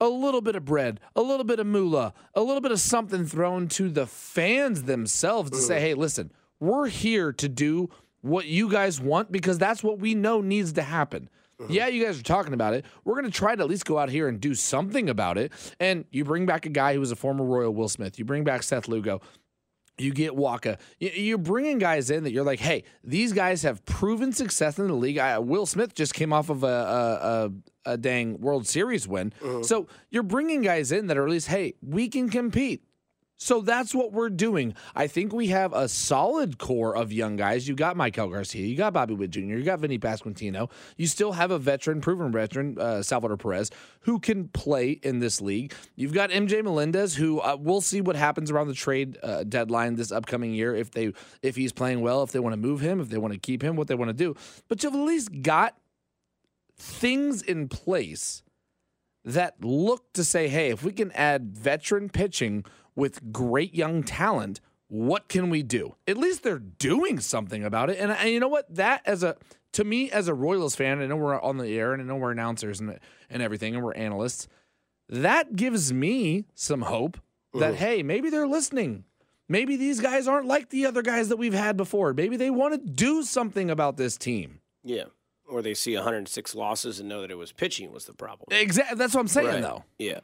a 0.00 0.08
little 0.08 0.40
bit 0.40 0.56
of 0.56 0.64
bread, 0.64 1.00
a 1.16 1.22
little 1.22 1.44
bit 1.44 1.60
of 1.60 1.66
moolah, 1.66 2.12
a 2.34 2.42
little 2.42 2.60
bit 2.60 2.72
of 2.72 2.80
something 2.80 3.24
thrown 3.24 3.68
to 3.68 3.88
the 3.88 4.06
fans 4.06 4.84
themselves 4.84 5.50
to 5.50 5.56
say, 5.58 5.76
mm. 5.76 5.80
hey, 5.80 5.94
listen, 5.94 6.32
we're 6.60 6.88
here 6.88 7.32
to 7.32 7.48
do 7.48 7.88
what 8.20 8.46
you 8.46 8.70
guys 8.70 9.00
want 9.00 9.30
because 9.30 9.58
that's 9.58 9.82
what 9.82 9.98
we 9.98 10.14
know 10.14 10.40
needs 10.40 10.72
to 10.74 10.82
happen. 10.82 11.28
Mm-hmm. 11.60 11.72
Yeah, 11.72 11.86
you 11.86 12.04
guys 12.04 12.18
are 12.18 12.22
talking 12.24 12.52
about 12.52 12.74
it. 12.74 12.84
We're 13.04 13.14
going 13.14 13.30
to 13.30 13.30
try 13.30 13.54
to 13.54 13.62
at 13.62 13.68
least 13.68 13.84
go 13.84 13.98
out 13.98 14.08
here 14.08 14.26
and 14.28 14.40
do 14.40 14.54
something 14.54 15.08
about 15.08 15.38
it. 15.38 15.52
And 15.78 16.04
you 16.10 16.24
bring 16.24 16.46
back 16.46 16.66
a 16.66 16.70
guy 16.70 16.94
who 16.94 17.00
was 17.00 17.12
a 17.12 17.16
former 17.16 17.44
Royal 17.44 17.72
Will 17.72 17.88
Smith. 17.88 18.18
You 18.18 18.24
bring 18.24 18.42
back 18.42 18.62
Seth 18.64 18.88
Lugo. 18.88 19.20
You 19.96 20.12
get 20.12 20.32
Wacha. 20.32 20.80
You- 20.98 21.10
You're 21.10 21.38
bringing 21.38 21.78
guys 21.78 22.10
in 22.10 22.24
that 22.24 22.32
you're 22.32 22.44
like, 22.44 22.58
hey, 22.58 22.82
these 23.04 23.32
guys 23.32 23.62
have 23.62 23.84
proven 23.84 24.32
success 24.32 24.78
in 24.80 24.88
the 24.88 24.94
league. 24.94 25.18
I, 25.18 25.38
Will 25.38 25.66
Smith 25.66 25.94
just 25.94 26.14
came 26.14 26.32
off 26.32 26.50
of 26.50 26.64
a, 26.64 27.52
a, 27.84 27.96
dang 27.96 28.40
World 28.40 28.66
Series 28.66 29.06
win. 29.08 29.32
So 29.62 29.86
you're 30.10 30.22
bringing 30.22 30.62
guys 30.62 30.92
in 30.92 31.06
that 31.08 31.16
are 31.16 31.24
at 31.24 31.30
least, 31.30 31.48
hey, 31.48 31.74
we 31.82 32.08
can 32.08 32.28
compete. 32.28 32.82
So 33.36 33.60
that's 33.60 33.94
what 33.94 34.12
we're 34.12 34.30
doing. 34.30 34.74
I 34.94 35.06
think 35.08 35.32
we 35.32 35.48
have 35.48 35.72
a 35.72 35.88
solid 35.88 36.56
core 36.56 36.96
of 36.96 37.12
young 37.12 37.36
guys. 37.36 37.66
You 37.68 37.74
got 37.74 37.96
Maikel 37.96 38.30
Garcia, 38.32 38.64
you 38.64 38.76
got 38.76 38.92
Bobby 38.92 39.14
Witt 39.14 39.30
Jr., 39.30 39.40
you 39.40 39.62
got 39.64 39.80
Vinny 39.80 39.98
Pasquantino. 39.98 40.70
You 40.96 41.06
still 41.06 41.32
have 41.32 41.50
a 41.50 41.58
veteran, 41.58 42.00
proven 42.00 42.30
veteran, 42.30 42.78
uh, 42.78 43.02
Salvador 43.02 43.36
Perez, 43.36 43.70
who 44.00 44.20
can 44.20 44.48
play 44.48 44.92
in 44.92 45.18
this 45.18 45.40
league. 45.40 45.74
You've 45.96 46.14
got 46.14 46.30
MJ 46.30 46.62
Melendez, 46.62 47.16
who 47.16 47.40
uh, 47.40 47.56
we'll 47.60 47.80
see 47.80 48.00
what 48.00 48.16
happens 48.16 48.50
around 48.50 48.68
the 48.68 48.74
trade 48.74 49.18
uh, 49.22 49.42
deadline 49.42 49.96
this 49.96 50.12
upcoming 50.12 50.54
year. 50.54 50.74
If 50.74 50.92
they 50.92 51.12
if 51.42 51.56
he's 51.56 51.72
playing 51.72 52.00
well, 52.02 52.22
if 52.22 52.30
they 52.30 52.38
want 52.38 52.52
to 52.54 52.56
move 52.56 52.80
him, 52.80 53.00
if 53.00 53.08
they 53.08 53.18
want 53.18 53.34
to 53.34 53.40
keep 53.40 53.62
him, 53.62 53.74
what 53.76 53.88
they 53.88 53.94
want 53.94 54.10
to 54.10 54.14
do. 54.14 54.36
But 54.68 54.82
you've 54.82 54.94
at 54.94 55.00
least 55.00 55.42
got 55.42 55.76
things 56.76 57.42
in 57.42 57.68
place 57.68 58.42
that 59.24 59.64
look 59.64 60.12
to 60.12 60.24
say, 60.24 60.48
hey, 60.48 60.70
if 60.70 60.82
we 60.82 60.92
can 60.92 61.10
add 61.12 61.56
veteran 61.56 62.08
pitching 62.10 62.64
with 62.94 63.32
great 63.32 63.74
young 63.74 64.02
talent, 64.02 64.60
what 64.88 65.28
can 65.28 65.50
we 65.50 65.62
do? 65.62 65.96
At 66.06 66.16
least 66.16 66.42
they're 66.42 66.58
doing 66.58 67.18
something 67.20 67.64
about 67.64 67.90
it. 67.90 67.98
And, 67.98 68.12
and 68.12 68.30
you 68.30 68.40
know 68.40 68.48
what? 68.48 68.72
That 68.74 69.02
as 69.06 69.22
a 69.22 69.36
to 69.72 69.84
me 69.84 70.10
as 70.10 70.28
a 70.28 70.34
Royals 70.34 70.76
fan, 70.76 71.00
I 71.00 71.06
know 71.06 71.16
we're 71.16 71.40
on 71.40 71.56
the 71.58 71.76
air 71.76 71.92
and 71.92 72.02
I 72.02 72.04
know 72.04 72.16
we're 72.16 72.30
announcers 72.30 72.80
and 72.80 72.98
and 73.30 73.42
everything 73.42 73.74
and 73.74 73.82
we're 73.82 73.94
analysts. 73.94 74.46
That 75.08 75.56
gives 75.56 75.92
me 75.92 76.44
some 76.54 76.82
hope 76.82 77.18
that 77.54 77.76
hey, 77.76 78.02
maybe 78.02 78.30
they're 78.30 78.46
listening. 78.46 79.04
Maybe 79.48 79.76
these 79.76 80.00
guys 80.00 80.26
aren't 80.26 80.46
like 80.46 80.70
the 80.70 80.86
other 80.86 81.02
guys 81.02 81.28
that 81.28 81.36
we've 81.36 81.54
had 81.54 81.76
before. 81.76 82.14
Maybe 82.14 82.36
they 82.36 82.50
want 82.50 82.74
to 82.74 82.90
do 82.90 83.22
something 83.22 83.70
about 83.70 83.96
this 83.96 84.16
team. 84.16 84.60
Yeah. 84.82 85.04
Or 85.48 85.62
they 85.62 85.74
see 85.74 85.94
106 85.94 86.54
losses 86.54 87.00
and 87.00 87.08
know 87.08 87.20
that 87.20 87.30
it 87.30 87.36
was 87.36 87.52
pitching 87.52 87.92
was 87.92 88.06
the 88.06 88.14
problem. 88.14 88.46
Exactly. 88.50 88.96
That's 88.96 89.14
what 89.14 89.20
I'm 89.20 89.28
saying, 89.28 89.46
Right. 89.46 89.62
though. 89.62 89.84
Yeah. 89.98 90.20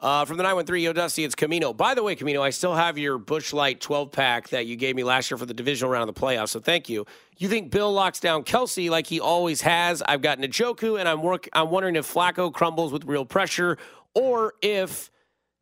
Uh, 0.00 0.24
from 0.24 0.36
the 0.36 0.44
913 0.44 0.84
Yo 0.84 0.92
Dusty, 0.92 1.24
it's 1.24 1.34
Camino. 1.34 1.72
By 1.72 1.94
the 1.94 2.04
way, 2.04 2.14
Camino, 2.14 2.40
I 2.40 2.50
still 2.50 2.74
have 2.74 2.96
your 2.98 3.18
Busch 3.18 3.52
Light 3.52 3.80
12 3.80 4.12
pack 4.12 4.50
that 4.50 4.66
you 4.66 4.76
gave 4.76 4.94
me 4.94 5.02
last 5.02 5.28
year 5.28 5.36
for 5.38 5.46
the 5.46 5.54
divisional 5.54 5.90
round 5.90 6.08
of 6.08 6.14
the 6.14 6.20
playoffs, 6.20 6.50
so 6.50 6.60
thank 6.60 6.88
you. 6.88 7.04
You 7.36 7.48
think 7.48 7.72
Bill 7.72 7.92
locks 7.92 8.20
down 8.20 8.44
Kelce 8.44 8.88
like 8.90 9.08
he 9.08 9.18
always 9.18 9.62
has? 9.62 10.00
I've 10.02 10.22
got 10.22 10.38
Njoku, 10.38 11.00
and 11.00 11.08
I'm 11.08 11.20
work. 11.20 11.48
I'm 11.52 11.70
wondering 11.70 11.96
if 11.96 12.06
Flacco 12.12 12.52
crumbles 12.52 12.92
with 12.92 13.06
real 13.06 13.24
pressure, 13.24 13.76
or 14.14 14.54
if 14.62 15.10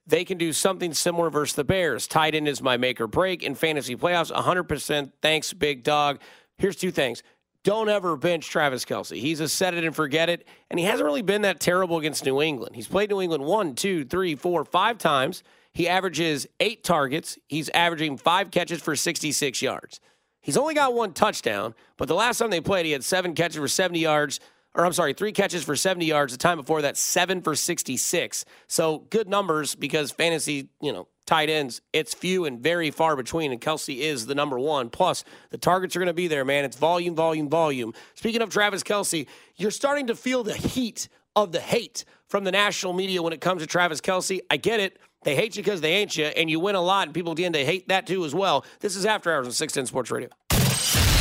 they 0.07 0.23
can 0.23 0.37
do 0.37 0.53
something 0.53 0.93
similar 0.93 1.31
versus 1.31 1.57
the 1.57 1.65
Bears. 1.65 2.07
Tight 2.07 2.35
end 2.35 2.47
is 2.47 2.61
my 2.61 2.77
make 2.77 3.01
or 3.01 3.07
break 3.07 3.43
in 3.43 3.55
fantasy 3.55 3.97
playoffs. 3.97 4.31
100%. 4.31 5.13
Thanks, 5.23 5.55
big 5.55 5.83
dog. 5.83 6.21
Here's 6.59 6.77
two 6.77 6.91
things. 6.91 7.23
Don't 7.67 7.89
ever 7.89 8.17
bench 8.17 8.49
Travis 8.49 8.85
Kelce. 8.85 9.19
He's 9.21 9.41
a 9.41 9.49
set 9.49 9.75
it 9.75 9.83
and 9.83 9.93
forget 9.93 10.29
it, 10.29 10.47
and 10.71 10.79
he 10.79 10.87
hasn't 10.87 11.05
really 11.05 11.21
been 11.21 11.43
that 11.43 11.59
terrible 11.59 11.99
against 11.99 12.25
New 12.25 12.41
England. 12.41 12.77
He's 12.77 12.87
played 12.87 13.11
New 13.11 13.21
England 13.21 13.45
one, 13.45 13.75
two, 13.75 14.05
three, 14.05 14.37
four, 14.37 14.65
five 14.65 14.99
times. 14.99 15.43
He 15.73 15.89
averages 15.89 16.47
eight 16.61 16.85
targets. 16.85 17.41
He's 17.49 17.69
averaging 17.71 18.19
five 18.19 18.53
catches 18.53 18.81
for 18.81 18.95
66 18.95 19.61
yards. 19.63 19.99
He's 20.41 20.57
only 20.57 20.75
got 20.75 20.95
one 20.95 21.13
touchdown, 21.13 21.75
but 21.97 22.07
the 22.07 22.15
last 22.15 22.39
time 22.39 22.51
they 22.51 22.61
played, 22.61 22.87
he 22.87 22.93
had 22.93 23.03
seven 23.03 23.35
catches 23.35 23.57
for 23.57 23.67
70 23.67 23.99
yards 23.99 24.39
or 24.77 24.85
I'm 24.85 24.93
sorry, 24.93 25.15
three 25.15 25.33
catches 25.33 25.65
for 25.65 25.75
70 25.75 26.05
yards. 26.05 26.33
The 26.35 26.39
time 26.39 26.59
before 26.59 26.83
that, 26.83 26.97
seven 26.97 27.41
for 27.41 27.57
66. 27.57 28.45
So 28.69 28.99
good 29.11 29.27
numbers 29.27 29.75
because 29.75 30.11
fantasy, 30.13 30.69
you 30.83 30.93
know, 30.93 31.09
tight 31.27 31.51
ends, 31.51 31.81
it's 31.93 32.15
few 32.15 32.45
and 32.45 32.61
very 32.61 32.91
far 32.91 33.17
between, 33.17 33.53
and 33.53 33.61
Kelce 33.61 33.99
is 33.99 34.27
the 34.27 34.35
number 34.35 34.59
one. 34.59 34.91
Plus, 34.91 35.25
the 35.51 35.59
targets 35.59 35.97
are 35.97 35.99
going 35.99 36.07
to 36.07 36.15
be 36.15 36.29
there, 36.29 36.45
man. 36.45 36.65
It's 36.65 36.77
volume, 36.77 37.15
volume, 37.15 37.49
volume. 37.49 37.93
Speaking 38.15 38.43
of 38.43 38.51
Travis 38.51 38.83
Kelce, 38.83 39.27
you're 39.57 39.71
starting 39.71 40.07
to 40.07 40.15
feel 40.15 40.43
the 40.43 40.55
heat 40.55 41.09
of 41.35 41.53
the 41.53 41.61
hate 41.61 42.05
from 42.29 42.45
the 42.45 42.53
national 42.53 42.93
media 42.93 43.23
when 43.23 43.33
it 43.33 43.41
comes 43.41 43.63
to 43.63 43.67
Travis 43.67 44.01
Kelce. 44.01 44.41
I 44.51 44.57
get 44.57 44.81
it. 44.81 44.99
They 45.25 45.35
hate 45.35 45.57
you 45.57 45.63
because 45.63 45.81
they 45.81 45.93
ain't 45.95 46.17
you, 46.17 46.27
and 46.27 46.49
you 46.49 46.61
win 46.61 46.77
a 46.77 46.81
lot, 46.81 47.09
and 47.09 47.15
people 47.15 47.35
tend 47.35 47.55
to 47.55 47.65
hate 47.65 47.89
that 47.89 48.07
too 48.07 48.25
as 48.25 48.35
well. 48.35 48.65
This 48.81 48.95
is 48.95 49.05
After 49.05 49.33
Hours 49.33 49.47
on 49.47 49.53
610 49.53 49.87
Sports 49.87 50.11
Radio. 50.11 50.29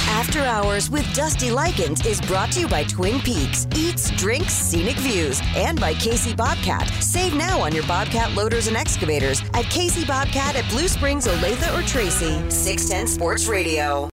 After 0.08 0.42
Hours 0.42 0.90
with 0.90 1.12
Dusty 1.14 1.52
Likens 1.52 2.06
is 2.06 2.22
brought 2.22 2.52
to 2.54 2.62
you 2.62 2.68
by 2.68 2.84
Twin 2.84 3.20
Peaks, 3.20 3.68
Eats, 3.76 4.12
Drinks, 4.12 4.54
Scenic 4.54 4.98
Views, 4.98 5.42
and 5.56 5.80
by 5.80 5.94
KC 5.94 6.36
Bobcat. 6.36 6.88
Save 7.02 7.34
now 7.36 7.60
on 7.60 7.74
your 7.74 7.86
Bobcat 7.86 8.34
loaders 8.34 8.68
and 8.68 8.78
excavators 8.78 9.42
at 9.54 9.66
KC 9.66 10.08
Bobcat 10.08 10.56
at 10.56 10.70
Blue 10.70 10.88
Springs, 10.88 11.28
Olathe, 11.28 11.78
or 11.78 11.86
Tracy. 11.88 12.50
610 12.50 13.08
Sports 13.08 13.48
Radio. 13.48 14.10